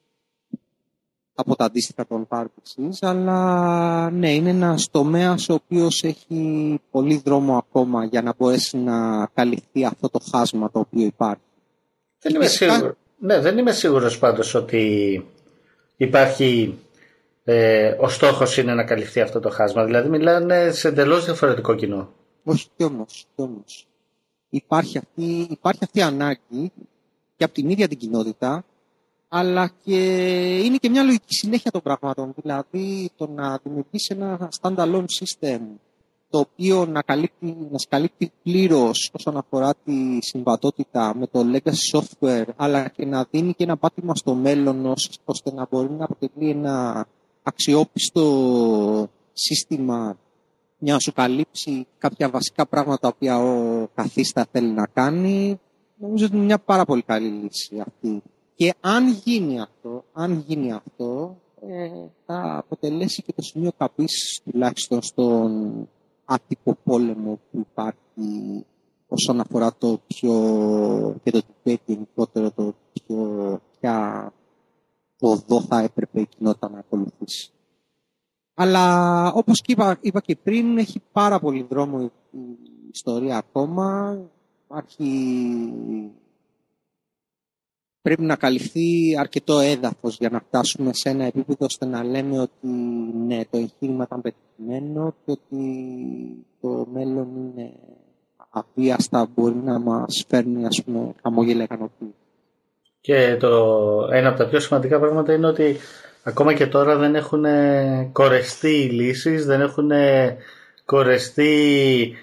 από 1.35 1.57
τα 1.57 1.65
αντίστοιχα 1.65 2.07
των 2.07 2.27
PowerPCs, 2.29 2.97
αλλά 3.01 4.11
ναι, 4.11 4.35
είναι 4.35 4.51
ένας 4.51 4.89
τομέας 4.91 5.49
ο 5.49 5.55
οποίος 5.55 6.03
έχει 6.03 6.81
πολύ 6.91 7.23
δρόμο 7.25 7.57
ακόμα 7.57 8.05
για 8.05 8.23
να 8.23 8.35
μπορέσει 8.39 8.77
να 8.77 9.27
καλυφθεί 9.27 9.85
αυτό 9.85 10.09
το 10.09 10.21
χάσμα 10.31 10.71
το 10.71 10.79
οποίο 10.79 11.05
υπάρχει. 11.05 11.43
Δεν 12.19 12.35
είμαι, 12.35 12.47
σίγουρο, 12.47 12.95
ναι, 13.19 13.41
δεν 13.41 13.59
είμαι 13.59 13.73
σίγουρος 13.73 14.19
πάντως 14.19 14.55
ότι 14.55 15.27
υπάρχει 15.97 16.79
ε, 17.45 17.97
ο 18.01 18.09
στόχος 18.09 18.57
είναι 18.57 18.75
να 18.75 18.85
καλυφθεί 18.85 19.21
αυτό 19.21 19.41
το 19.41 19.51
χάσμα. 19.51 19.85
Δηλαδή 19.85 20.09
μιλάνε 20.09 20.71
σε 20.73 20.89
εντελώς 20.89 21.25
διαφορετικό 21.25 21.75
κοινό. 21.75 22.13
Όχι 22.45 22.69
κι 22.77 22.85
όμως, 22.85 23.27
όμως. 23.35 23.87
Υπάρχει, 24.49 24.99
αυτή, 24.99 25.47
υπάρχει 25.51 25.85
αυτή 25.85 25.99
η 25.99 26.03
ανάγκη 26.03 26.73
και 27.37 27.45
από 27.45 27.55
την 27.55 27.71
ίδια 27.71 27.89
την 27.89 27.99
κοινότητα 27.99 28.65
αλλά 29.37 29.71
και 29.85 29.99
είναι 30.65 30.77
και 30.77 30.89
μια 30.89 31.03
λογική 31.03 31.35
συνέχεια 31.35 31.71
των 31.71 31.83
πραγμάτων. 31.83 32.35
Δηλαδή 32.37 33.11
το 33.17 33.29
να 33.29 33.59
δημιουργήσει 33.63 34.15
ένα 34.19 34.49
standalone 34.61 35.05
system 35.19 35.61
το 36.31 36.39
οποίο 36.39 36.87
να, 36.87 37.03
καλύπτει, 37.03 37.57
να 37.71 37.79
καλύπτει 37.89 38.33
πλήρως 38.43 39.11
όσον 39.13 39.37
αφορά 39.37 39.75
τη 39.85 40.19
συμβατότητα 40.21 41.15
με 41.17 41.27
το 41.27 41.45
legacy 41.53 41.99
software, 41.99 42.47
αλλά 42.57 42.89
και 42.89 43.05
να 43.05 43.27
δίνει 43.31 43.55
και 43.55 43.65
ένα 43.65 43.77
πάτημα 43.77 44.15
στο 44.15 44.35
μέλλον 44.35 44.87
ώστε 45.25 45.53
να 45.53 45.67
μπορεί 45.71 45.91
να 45.91 46.05
αποτελεί 46.05 46.51
ένα 46.51 47.07
αξιόπιστο 47.43 49.09
σύστημα 49.33 50.19
για 50.79 50.93
να 50.93 50.99
σου 50.99 51.13
καλύψει 51.13 51.87
κάποια 51.99 52.29
βασικά 52.29 52.67
πράγματα 52.67 52.99
τα 52.99 53.09
οποία 53.09 53.39
ο 53.39 53.89
καθίστα 53.95 54.47
θέλει 54.53 54.71
να 54.71 54.87
κάνει. 54.87 55.61
Νομίζω 55.97 56.27
ότι 56.27 56.37
είναι 56.37 56.45
μια 56.45 56.59
πάρα 56.59 56.85
πολύ 56.85 57.03
καλή 57.03 57.29
λύση 57.29 57.83
αυτή. 57.87 58.23
Και 58.55 58.75
αν 58.81 59.09
γίνει 59.09 59.61
αυτό, 59.61 60.05
αν 60.13 60.45
γίνει 60.47 60.73
αυτό, 60.73 61.41
ε, 61.61 61.89
θα 62.27 62.57
αποτελέσει 62.57 63.23
και 63.23 63.33
το 63.33 63.43
σημείο 63.43 63.73
καπής 63.77 64.41
τουλάχιστον 64.45 65.03
στον 65.03 65.89
άτυπο 66.25 66.77
πόλεμο 66.85 67.41
που 67.51 67.59
υπάρχει 67.71 68.65
όσον 69.09 69.41
αφορά 69.41 69.75
το 69.79 70.01
πιο 70.07 70.33
και 71.23 71.31
το 71.31 71.41
debate 71.65 71.77
γενικότερο 71.87 72.51
το 72.51 72.75
πιο 72.93 73.61
ποια 73.81 74.33
οδό 75.21 75.61
θα 75.61 75.81
έπρεπε 75.81 76.21
η 76.21 76.27
κοινότητα 76.27 76.69
να 76.71 76.79
ακολουθήσει. 76.79 77.51
Αλλά 78.55 79.27
όπως 79.33 79.61
και 79.61 79.73
είπα, 79.73 79.99
είπα 80.01 80.21
και 80.21 80.37
πριν, 80.37 80.79
έχει 80.79 81.03
πάρα 81.13 81.39
πολύ 81.41 81.67
δρόμο 81.71 82.11
η 82.31 82.39
ιστορία 82.93 83.37
ακόμα. 83.37 84.19
Υπάρχει... 84.65 85.09
Πρέπει 88.05 88.23
να 88.23 88.37
καλυφθεί 88.37 89.17
αρκετό 89.19 89.59
έδαφος 89.59 90.17
για 90.19 90.29
να 90.31 90.41
φτάσουμε 90.41 90.91
σε 90.93 91.09
ένα 91.09 91.25
επίπεδο 91.25 91.65
ώστε 91.65 91.87
να 91.87 92.05
λέμε 92.05 92.39
ότι 92.41 92.67
ναι, 93.27 93.41
το 93.51 93.59
εγχείρημα 93.59 94.05
ήταν 94.05 94.21
πετυχημένο 94.23 95.15
και 95.25 95.31
ότι 95.31 95.65
το 96.61 96.87
μέλλον 96.93 97.29
είναι 97.37 97.73
αβίαστα, 98.51 99.29
μπορεί 99.35 99.55
να 99.55 99.79
μας 99.79 100.25
φέρνει 100.29 100.67
ας 100.67 100.83
πούμε 100.85 101.15
χαμόγελα 101.23 101.63
ικανοποίηση. 101.63 102.15
Και 103.01 103.37
το, 103.41 103.49
ένα 104.13 104.29
από 104.29 104.39
τα 104.39 104.49
πιο 104.49 104.61
σημαντικά 104.61 104.99
πράγματα 104.99 105.33
είναι 105.33 105.47
ότι 105.47 105.77
ακόμα 106.23 106.55
και 106.55 106.67
τώρα 106.67 106.97
δεν 106.97 107.15
έχουν 107.15 107.45
κορεστεί 108.13 108.83
οι 108.83 108.91
λύσεις, 108.91 109.47
δεν 109.47 109.61
έχουν 109.61 109.91
κορεστεί 110.85 112.15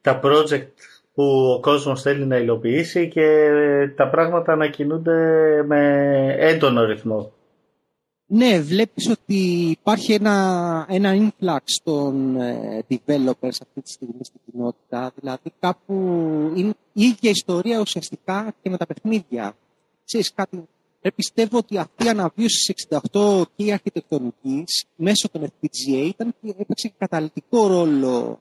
τα 0.00 0.20
project 0.24 0.89
που 1.12 1.24
ο 1.56 1.60
κόσμος 1.60 2.02
θέλει 2.02 2.26
να 2.26 2.36
υλοποιήσει 2.36 3.08
και 3.08 3.26
τα 3.96 4.08
πράγματα 4.08 4.52
ανακοινούνται 4.52 5.14
με 5.66 6.34
έντονο 6.38 6.84
ρυθμό. 6.84 7.32
Ναι, 8.32 8.60
βλέπεις 8.60 9.08
ότι 9.08 9.68
υπάρχει 9.70 10.12
ένα, 10.12 10.86
ένα 10.88 11.14
influx 11.14 11.60
των 11.82 12.36
ε, 12.36 12.84
developers 12.88 13.58
αυτή 13.62 13.82
τη 13.82 13.90
στιγμή 13.90 14.24
στην 14.24 14.40
κοινότητα. 14.50 15.12
Δηλαδή 15.20 15.52
κάπου 15.60 15.94
είναι 16.54 16.74
η 16.92 17.02
ίδια 17.02 17.30
ιστορία 17.30 17.80
ουσιαστικά 17.80 18.54
και 18.62 18.70
με 18.70 18.76
τα 18.76 18.86
παιχνίδια. 18.86 19.56
Ξέρεις 20.04 20.32
κάτι, 20.34 20.68
πιστεύω 21.14 21.58
ότι 21.58 21.78
αυτή 21.78 22.04
η 22.04 22.08
αναβίωση 22.08 22.60
στις 22.62 22.86
68 23.12 23.42
και 23.56 23.64
η 23.64 23.72
αρχιτεκτονικής 23.72 24.84
μέσω 24.96 25.28
των 25.28 25.42
FPGA 25.42 26.06
ήταν 26.06 26.34
και 26.42 26.54
έπαιξε 26.58 26.92
καταλητικό 26.98 27.66
ρόλο 27.66 28.40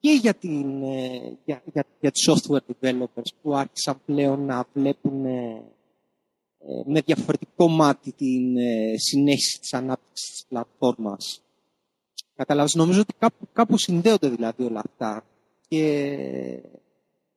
και 0.00 0.10
για, 0.10 0.34
την, 0.34 0.82
ε, 0.82 1.38
για, 1.44 1.62
για, 1.72 1.84
για 2.00 2.10
τους 2.10 2.28
software 2.30 2.72
developers 2.80 3.30
που 3.42 3.56
άρχισαν 3.56 4.00
πλέον 4.04 4.44
να 4.44 4.66
βλέπουν 4.72 5.24
ε, 5.24 5.62
με 6.86 7.00
διαφορετικό 7.00 7.68
μάτι 7.68 8.12
την 8.12 8.56
ε, 8.56 8.94
συνέχιση 8.96 9.60
της 9.60 9.72
ανάπτυξης 9.72 10.30
της 10.30 10.44
πλατφόρμας. 10.48 11.42
Καταλάβεις, 12.36 12.74
νομίζω 12.74 13.00
ότι 13.00 13.14
κάπου, 13.18 13.48
κάπου 13.52 13.78
συνδέονται 13.78 14.28
δηλαδή 14.28 14.64
όλα 14.64 14.82
αυτά. 14.84 15.24
Και 15.68 15.82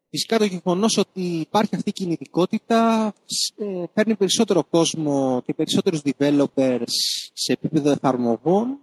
φυσικά 0.09 0.37
το 0.37 0.45
γεγονός 0.45 0.97
ότι 0.97 1.21
υπάρχει 1.21 1.75
αυτή 1.75 1.89
η 1.89 1.93
κινητικότητα 1.93 3.13
ε, 3.57 3.83
φέρνει 3.93 4.15
περισσότερο 4.15 4.63
κόσμο 4.63 5.41
και 5.45 5.53
περισσότερους 5.53 6.01
developers 6.03 6.93
σε 7.33 7.51
επίπεδο 7.51 7.91
εφαρμογών 7.91 8.79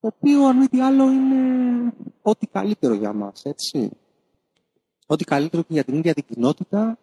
το 0.00 0.12
οποίο 0.16 0.46
αν 0.46 0.56
μη 0.56 0.66
τι 0.66 0.80
άλλο 0.80 1.10
είναι 1.10 1.92
ό,τι 2.22 2.46
καλύτερο 2.46 2.94
για 2.94 3.12
μας, 3.12 3.42
έτσι. 3.44 3.90
Ό,τι 5.06 5.24
καλύτερο 5.24 5.62
και 5.62 5.72
για 5.72 5.84
την 5.84 5.94
ίδια 5.94 6.14
την 6.14 6.24
κοινότητα 6.28 6.98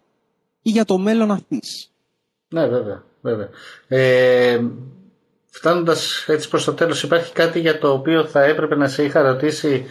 και 0.62 0.70
για 0.70 0.86
το 0.86 0.98
μέλλον 0.98 1.32
αυτής. 1.32 1.92
Ναι, 2.48 2.68
βέβαια. 2.68 3.04
βέβαια. 3.22 3.50
Ε, 3.88 4.66
φτάνοντας 5.46 6.26
έτσι 6.28 6.50
προς 6.50 6.64
το 6.64 6.74
τέλος, 6.74 7.04
υπάρχει 7.04 7.34
κάτι 7.34 7.60
για 7.60 7.80
το 7.80 7.92
οποίο 7.92 8.26
θα 8.26 8.44
έπρεπε 8.44 8.76
να 8.76 8.88
σε 8.88 9.04
είχα 9.04 9.22
ρωτήσει 9.22 9.86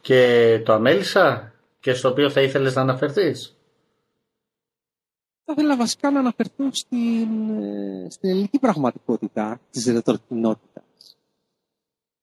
και 0.00 0.62
το 0.64 0.72
αμέλησα 0.72 1.52
και 1.80 1.94
στο 1.94 2.08
οποίο 2.08 2.30
θα 2.30 2.40
ήθελες 2.40 2.74
να 2.74 2.80
αναφερθείς; 2.80 3.56
Θα 5.44 5.52
ήθελα 5.56 5.76
βασικά 5.76 6.10
να 6.10 6.18
αναφερθώ 6.18 6.68
στην, 6.72 7.62
ε, 7.62 8.10
στην 8.10 8.30
ελληνική 8.30 8.58
πραγματικότητα 8.58 9.60
της 9.70 9.86
ρετροκοινότητας. 9.86 10.84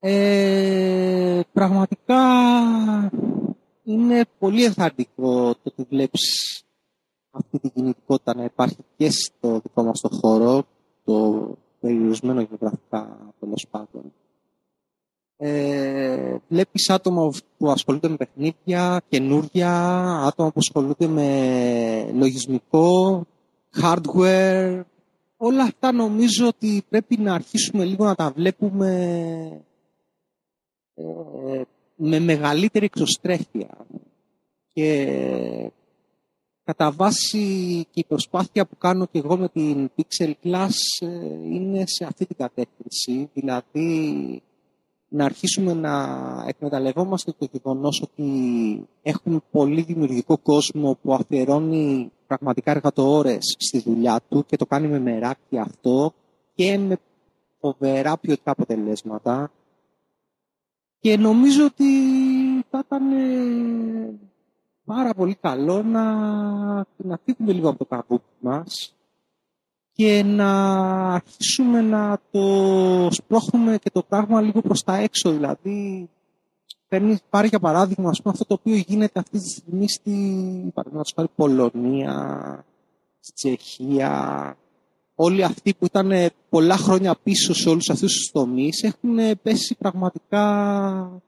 Ε, 0.05 1.39
πραγματικά 1.53 2.21
είναι 3.83 4.25
πολύ 4.39 4.63
ενθαρρυντικό 4.63 5.53
το 5.53 5.59
ότι 5.63 5.85
βλέπεις 5.89 6.63
αυτή 7.31 7.59
την 7.59 7.71
κινητικότητα 7.73 8.35
να 8.35 8.43
υπάρχει 8.43 8.77
και 8.97 9.09
στο 9.11 9.59
δικό 9.63 9.83
μας 9.83 9.99
το 9.99 10.09
χώρο, 10.21 10.63
το 11.03 11.47
περιορισμένο 11.79 12.41
γεωγραφικά 12.41 13.17
τέλος 13.39 13.65
πάντων. 13.71 14.13
Ε, 15.37 16.35
βλέπεις 16.47 16.89
άτομα 16.89 17.29
που 17.57 17.69
ασχολούνται 17.69 18.07
με 18.07 18.15
παιχνίδια, 18.15 19.01
καινούρια, 19.09 19.71
άτομα 20.25 20.51
που 20.51 20.59
ασχολούνται 20.59 21.07
με 21.07 22.11
λογισμικό, 22.13 23.25
hardware. 23.81 24.81
Όλα 25.37 25.63
αυτά 25.63 25.91
νομίζω 25.91 26.47
ότι 26.47 26.83
πρέπει 26.89 27.17
να 27.17 27.33
αρχίσουμε 27.33 27.83
λίγο 27.83 28.05
να 28.05 28.15
τα 28.15 28.31
βλέπουμε 28.31 28.89
ε, 29.51 29.72
με 31.95 32.19
μεγαλύτερη 32.19 32.85
εξωστρέφεια. 32.85 33.85
Και 34.73 35.71
κατά 36.63 36.91
βάση 36.91 37.85
και 37.91 37.99
η 37.99 38.05
προσπάθεια 38.07 38.65
που 38.65 38.77
κάνω 38.77 39.05
και 39.05 39.17
εγώ 39.17 39.37
με 39.37 39.49
την 39.49 39.89
Pixel 39.95 40.33
Class 40.43 40.69
ε, 40.99 41.07
είναι 41.53 41.83
σε 41.85 42.05
αυτή 42.05 42.25
την 42.25 42.35
κατεύθυνση. 42.35 43.29
Δηλαδή 43.33 44.41
να 45.07 45.25
αρχίσουμε 45.25 45.73
να 45.73 45.93
εκμεταλλευόμαστε 46.47 47.33
το 47.37 47.47
γεγονός 47.51 48.01
ότι 48.01 48.29
έχουμε 49.01 49.39
πολύ 49.51 49.81
δημιουργικό 49.81 50.37
κόσμο 50.37 50.97
που 51.01 51.13
αφιερώνει 51.13 52.11
πραγματικά 52.27 52.71
εργατοώρες 52.71 53.55
στη 53.57 53.79
δουλειά 53.79 54.21
του 54.29 54.45
και 54.45 54.57
το 54.57 54.65
κάνει 54.65 54.87
με 54.87 54.99
μεράκι 54.99 55.57
αυτό 55.57 56.13
και 56.55 56.77
με 56.77 56.97
φοβερά 57.59 58.17
ποιοτικά 58.17 58.51
αποτελέσματα. 58.51 59.51
Και 61.03 61.17
νομίζω 61.17 61.65
ότι 61.65 61.85
θα 62.69 62.83
ήταν 62.85 63.03
πάρα 64.85 65.13
πολύ 65.13 65.35
καλό 65.35 65.83
να, 65.83 66.03
να 66.97 67.19
φύγουμε 67.23 67.53
λίγο 67.53 67.69
από 67.69 67.77
το 67.77 67.85
καβούκι 67.85 68.35
μας 68.39 68.95
και 69.91 70.23
να 70.23 70.51
αρχίσουμε 71.13 71.81
να 71.81 72.19
το 72.31 73.07
σπρώχνουμε 73.11 73.77
και 73.77 73.89
το 73.89 74.03
πράγμα 74.03 74.41
λίγο 74.41 74.61
προς 74.61 74.83
τα 74.83 74.95
έξω. 74.95 75.31
Δηλαδή, 75.31 76.09
παίρνει, 76.87 77.17
πάρει 77.29 77.47
για 77.47 77.59
παράδειγμα 77.59 78.09
ας 78.09 78.21
πούμε, 78.21 78.33
αυτό 78.33 78.45
το 78.45 78.53
οποίο 78.53 78.75
γίνεται 78.75 79.19
αυτή 79.19 79.39
τη 79.39 79.49
στιγμή 79.49 79.89
στη 79.89 80.73
Πολωνία, 81.35 82.65
στη 83.19 83.33
Τσεχία. 83.33 84.57
Όλοι 85.15 85.43
αυτοί 85.43 85.73
που 85.73 85.85
ήταν 85.85 86.11
πολλά 86.49 86.77
χρόνια 86.77 87.15
πίσω 87.23 87.53
σε 87.53 87.69
όλους 87.69 87.89
αυτούς 87.89 88.13
τους 88.13 88.31
τομείς 88.31 88.83
έχουν 88.83 89.39
πέσει 89.41 89.75
πραγματικά 89.75 91.21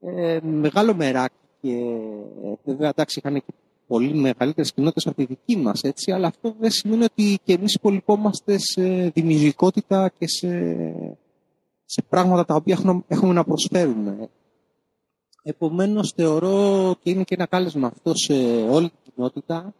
ε, 0.00 0.38
μεγάλο 0.42 0.94
μεράκι 0.94 1.34
και 1.60 1.72
ε, 2.44 2.54
βέβαια 2.64 2.88
εντάξει 2.88 3.18
είχαν 3.18 3.34
και 3.34 3.52
πολύ 3.86 4.14
μεγαλύτερες 4.14 4.72
κοινότητες 4.72 5.06
από 5.06 5.16
τη 5.16 5.24
δική 5.24 5.56
μας, 5.56 5.80
έτσι, 5.82 6.12
αλλά 6.12 6.26
αυτό 6.26 6.54
δεν 6.58 6.70
σημαίνει 6.70 7.04
ότι 7.04 7.38
και 7.44 7.52
εμείς 7.52 7.74
υπολοιπόμαστε 7.74 8.58
σε 8.58 9.08
δημιουργικότητα 9.08 10.12
και 10.18 10.28
σε, 10.28 10.48
σε 11.84 12.02
πράγματα 12.08 12.44
τα 12.44 12.54
οποία 12.54 13.02
έχουμε 13.08 13.32
να 13.32 13.44
προσφέρουμε. 13.44 14.28
Επομένως, 15.42 16.12
θεωρώ 16.16 16.94
και 17.02 17.10
είναι 17.10 17.22
και 17.22 17.34
ένα 17.34 17.46
κάλεσμα 17.46 17.86
αυτό 17.86 18.12
σε 18.14 18.34
όλη 18.70 18.88
την 18.88 19.12
κοινότητα 19.14 19.74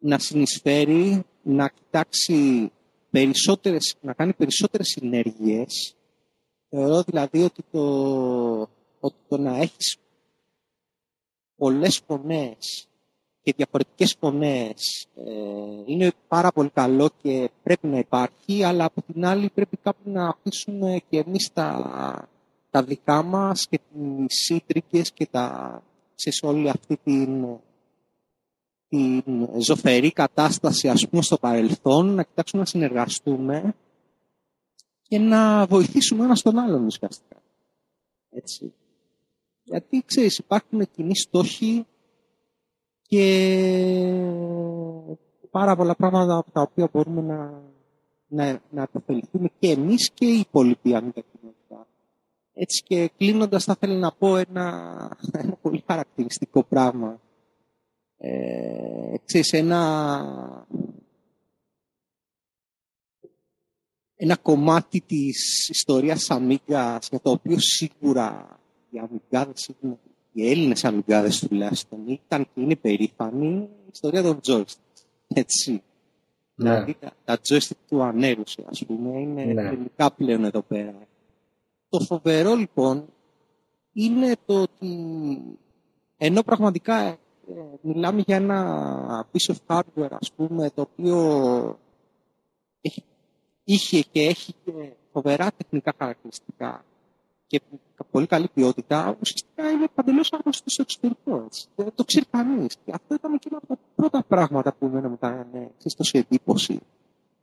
να 0.00 0.18
συνεισφέρει, 0.18 1.24
να 1.42 1.68
κοιτάξει 1.68 2.70
περισσότερες, 3.10 3.96
να 4.00 4.12
κάνει 4.12 4.32
περισσότερες 4.32 4.86
συνέργειες. 4.88 5.94
Θεωρώ 6.68 7.02
δηλαδή 7.02 7.42
ότι 7.42 7.64
το, 7.70 7.82
ότι 9.00 9.16
το 9.28 9.38
να 9.38 9.56
έχεις 9.56 9.96
πολλές 11.56 12.02
φωνές 12.06 12.88
και 13.42 13.54
διαφορετικές 13.56 14.16
φωνές 14.20 15.06
ε, 15.14 15.32
είναι 15.86 16.12
πάρα 16.28 16.52
πολύ 16.52 16.70
καλό 16.70 17.10
και 17.22 17.50
πρέπει 17.62 17.86
να 17.86 17.98
υπάρχει, 17.98 18.62
αλλά 18.62 18.84
από 18.84 19.02
την 19.02 19.24
άλλη 19.24 19.50
πρέπει 19.54 19.76
κάπου 19.82 20.10
να 20.10 20.28
αφήσουμε 20.28 21.00
και 21.08 21.18
εμείς 21.18 21.50
τα, 21.52 22.28
τα 22.70 22.82
δικά 22.82 23.22
μας 23.22 23.66
και 23.70 23.80
τις 23.92 24.36
σύντρικες 24.44 25.12
και 25.12 25.26
τα, 25.26 25.82
σε 26.14 26.46
όλη 26.46 26.68
αυτή 26.68 26.96
την, 27.04 27.46
την 28.90 29.48
ζωφερή 29.60 30.12
κατάσταση 30.12 30.88
ας 30.88 31.08
πούμε 31.08 31.22
στο 31.22 31.38
παρελθόν, 31.38 32.14
να 32.14 32.22
κοιτάξουμε 32.22 32.62
να 32.62 32.68
συνεργαστούμε 32.68 33.74
και 35.02 35.18
να 35.18 35.66
βοηθήσουμε 35.66 36.24
ένα 36.24 36.34
τον 36.34 36.58
άλλον 36.58 36.84
ουσιαστικά. 36.84 37.42
Έτσι. 38.30 38.72
Γιατί, 39.62 40.02
ξέρεις, 40.06 40.38
υπάρχουν 40.38 40.90
κοινοί 40.90 41.16
στόχοι 41.16 41.86
και 43.02 43.24
πάρα 45.50 45.76
πολλά 45.76 45.94
πράγματα 45.94 46.36
από 46.36 46.50
τα 46.50 46.60
οποία 46.60 46.88
μπορούμε 46.92 47.20
να, 47.20 47.62
να, 48.26 48.60
να 48.70 48.88
και 49.58 49.70
εμείς 49.70 50.10
και 50.14 50.26
η 50.26 50.38
υπόλοιπη 50.38 50.90
κοινότητα. 50.90 51.86
Έτσι 52.52 52.82
και 52.82 53.10
κλείνοντας 53.16 53.64
θα 53.64 53.74
ήθελα 53.76 53.98
να 53.98 54.12
πω 54.12 54.36
ένα, 54.36 54.66
ένα 55.32 55.56
πολύ 55.62 55.84
χαρακτηριστικό 55.86 56.62
πράγμα. 56.62 57.20
Ε, 58.22 59.14
ξέρεις, 59.24 59.52
ένα, 59.52 60.66
ένα 64.16 64.36
κομμάτι 64.36 65.00
της 65.00 65.68
ιστορίας 65.68 66.30
Αμίγκας 66.30 67.08
για 67.08 67.20
το 67.20 67.30
οποίο 67.30 67.56
σίγουρα 67.58 68.58
οι 68.90 68.98
Αμιγκάδες, 68.98 69.70
οι 70.32 70.48
Έλληνες 70.50 70.84
Αμιγκάδες 70.84 71.38
τουλάχιστον 71.38 72.08
ήταν 72.08 72.44
και 72.54 72.60
είναι 72.60 72.76
περήφανοι 72.76 73.68
η 73.86 73.88
ιστορία 73.92 74.22
των 74.22 74.40
joysticks. 74.46 75.04
Έτσι. 75.28 75.82
Ναι. 76.54 76.70
Δηλαδή 76.70 76.96
τα, 77.00 77.12
τα 77.24 77.38
joystick 77.48 77.76
του 77.88 78.02
ανέρουσε 78.02 78.64
ας 78.70 78.84
πούμε 78.86 79.20
είναι 79.20 79.44
ναι. 79.44 79.68
τελικά 79.68 80.12
πλέον 80.12 80.44
εδώ 80.44 80.60
πέρα. 80.62 80.94
Το 81.88 82.00
φοβερό 82.00 82.54
λοιπόν 82.54 83.04
είναι 83.92 84.36
το 84.46 84.62
ότι 84.62 84.88
ενώ 86.16 86.42
πραγματικά 86.42 87.00
ε, 87.00 87.18
μιλάμε 87.80 88.22
για 88.26 88.36
ένα 88.36 89.26
piece 89.32 89.54
of 89.54 89.56
hardware 89.66 90.10
ας 90.20 90.32
πούμε 90.32 90.70
το 90.70 90.80
οποίο 90.80 91.78
έχει 92.80 93.04
είχε 93.64 94.00
και 94.12 94.26
έχει 94.26 94.54
και 94.64 94.72
φοβερά 95.12 95.50
τεχνικά 95.56 95.94
χαρακτηριστικά 95.98 96.84
και 97.46 97.60
πολύ 98.10 98.26
καλή 98.26 98.48
ποιότητα, 98.54 99.16
ουσιαστικά 99.20 99.70
είναι 99.70 99.88
παντελώς 99.94 100.32
άγνωστος 100.32 100.72
στο 100.72 100.82
εξωτερικό. 100.82 101.42
Έτσι. 101.46 101.66
Δεν 101.76 101.92
το 101.94 102.04
ξέρει 102.04 102.26
κανείς. 102.30 102.76
Και 102.84 102.92
αυτό 102.94 103.14
ήταν 103.14 103.38
και 103.38 103.48
ένα 103.50 103.56
από 103.56 103.66
τα 103.66 103.78
πρώτα 103.94 104.24
πράγματα 104.28 104.74
που 104.74 104.86
εμένα 104.86 105.08
μου 105.08 105.14
ήταν 105.14 105.46
σε 105.98 106.18
εντύπωση. 106.18 106.80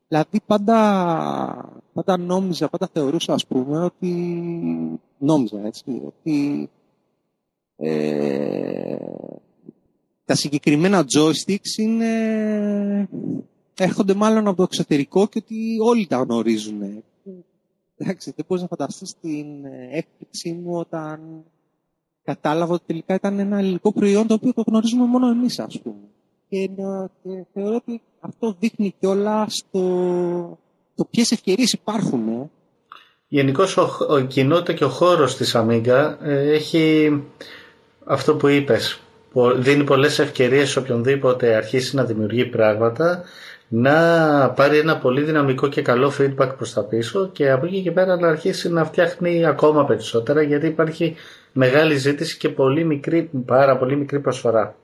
Δηλαδή 0.08 0.42
πάντα, 0.46 1.82
πάντα 1.94 2.18
νόμιζα, 2.18 2.70
πάντα 2.70 2.90
θεωρούσα 2.94 3.34
ας 3.34 3.48
πούμε 3.48 3.80
ότι 3.84 4.12
νόμιζα 5.18 5.66
έτσι, 5.66 6.02
ότι 6.06 6.70
ε, 7.76 8.98
τα 10.28 10.36
συγκεκριμένα 10.36 11.06
joysticks 11.16 11.80
είναι 11.80 12.10
έρχονται 13.78 14.14
μάλλον 14.14 14.48
από 14.48 14.58
το 14.58 14.64
εξωτερικό 14.64 15.28
και 15.28 15.42
ότι 15.44 15.78
όλοι 15.84 16.08
τα 16.08 16.18
γνωρίζουν. 16.18 17.04
Εντάξει, 17.98 18.34
δεν 18.36 18.46
μπορείς 18.48 18.64
να 18.64 18.70
φανταστείς 18.70 19.16
την 19.22 19.66
ε, 19.66 19.90
έκπληξή 19.92 20.52
μου 20.52 20.78
όταν 20.78 21.44
κατάλαβα 22.24 22.74
ότι 22.74 22.84
τελικά 22.86 23.14
ήταν 23.14 23.40
ένα 23.40 23.58
ελληνικό 23.58 23.92
προϊόν 23.94 24.28
το 24.28 24.34
οποίο 24.34 24.54
το 24.54 24.64
γνωρίζουμε 24.68 25.06
μόνο 25.06 25.28
εμείς, 25.28 25.60
ας 25.60 25.80
πούμε. 25.82 26.08
Και, 26.50 26.70
και 27.24 27.46
θεωρώ 27.54 27.76
ότι 27.76 28.02
αυτό 28.20 28.56
δείχνει 28.60 28.94
κιόλα 29.00 29.48
το, 29.72 29.80
το 30.96 31.06
ποιες 31.10 31.32
ευκαιρίες 31.32 31.72
υπάρχουν. 31.72 32.28
Ε. 32.28 32.50
Γενικώς 33.28 33.78
ο, 33.78 34.18
η 34.18 34.26
κοινότητα 34.26 34.74
και 34.74 34.84
ο 34.84 34.90
χώρος 34.90 35.38
της 35.38 35.56
Amiga 35.56 36.16
ε, 36.22 36.52
έχει 36.54 37.10
αυτό 38.06 38.36
που 38.36 38.48
είπες. 38.48 39.02
Δίνει 39.58 39.84
πολλές 39.84 40.20
ευκαιρίες 40.20 40.70
σε 40.70 40.80
οποιονδήποτε 40.80 41.56
αρχίσει 41.56 41.96
να 41.96 42.04
δημιουργεί 42.04 42.46
πράγματα 42.46 43.24
να 43.68 43.94
πάρει 44.56 44.78
ένα 44.78 44.98
πολύ 44.98 45.22
δυναμικό 45.22 45.68
και 45.68 45.82
καλό 45.82 46.12
feedback 46.20 46.50
προς 46.58 46.74
τα 46.74 46.84
πίσω 46.84 47.30
και 47.34 47.52
από 47.52 47.66
εκεί 47.66 47.82
και 47.82 47.92
πέρα 47.92 48.16
να 48.18 48.28
αρχίσει 48.28 48.70
να 48.70 48.86
φτιάχνει 48.86 49.46
ακόμα 49.46 49.86
περισσότερα 49.86 50.42
γιατί 50.42 50.68
υπάρχει 50.68 51.16
μεγάλη 51.54 51.96
ζήτηση 51.96 52.38
και 52.38 52.50
πολύ 52.50 52.84
μικρή, 52.84 53.30
πάρα 53.46 53.78
πολύ 53.78 53.96
μικρή 53.96 54.20
προσφορά. 54.20 54.76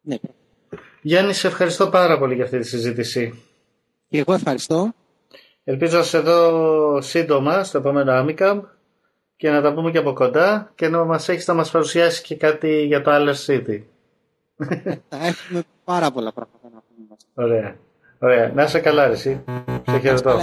Ναι. 0.00 0.16
Γιάννη, 1.02 1.32
σε 1.32 1.46
ευχαριστώ 1.46 1.88
πάρα 1.88 2.18
πολύ 2.18 2.34
για 2.34 2.44
αυτή 2.44 2.58
τη 2.58 2.66
συζήτηση. 2.66 3.42
Και 4.08 4.18
εγώ 4.18 4.32
ευχαριστώ. 4.32 4.92
Ελπίζω 5.64 5.96
να 5.96 6.02
σε 6.02 6.18
δω 6.18 7.00
σύντομα 7.00 7.64
στο 7.64 7.78
επόμενο 7.78 8.12
Amicam 8.24 8.60
και 9.40 9.50
να 9.50 9.60
τα 9.62 9.74
πούμε 9.74 9.90
και 9.90 9.98
από 9.98 10.12
κοντά 10.12 10.72
και 10.74 10.88
να 10.88 11.04
μας 11.04 11.28
έχεις 11.28 11.46
να 11.46 11.54
μας 11.54 11.70
παρουσιάσεις 11.70 12.20
και 12.20 12.36
κάτι 12.36 12.84
για 12.84 13.02
το 13.02 13.10
Aller 13.14 13.34
City. 13.46 13.82
Θα 15.08 15.26
έχουμε 15.26 15.62
πάρα 15.84 16.10
πολλά 16.10 16.32
πράγματα 16.32 16.68
να 16.74 16.82
πούμε. 16.88 17.16
Ωραία. 17.34 17.76
Ωραία. 18.18 18.52
Να 18.54 18.62
είσαι 18.62 18.80
καλά, 18.80 19.04
εσύ. 19.04 19.44
Σε 19.86 19.98
χαιρετώ. 19.98 20.38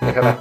Γεια 0.00 0.12
χαρά. 0.12 0.38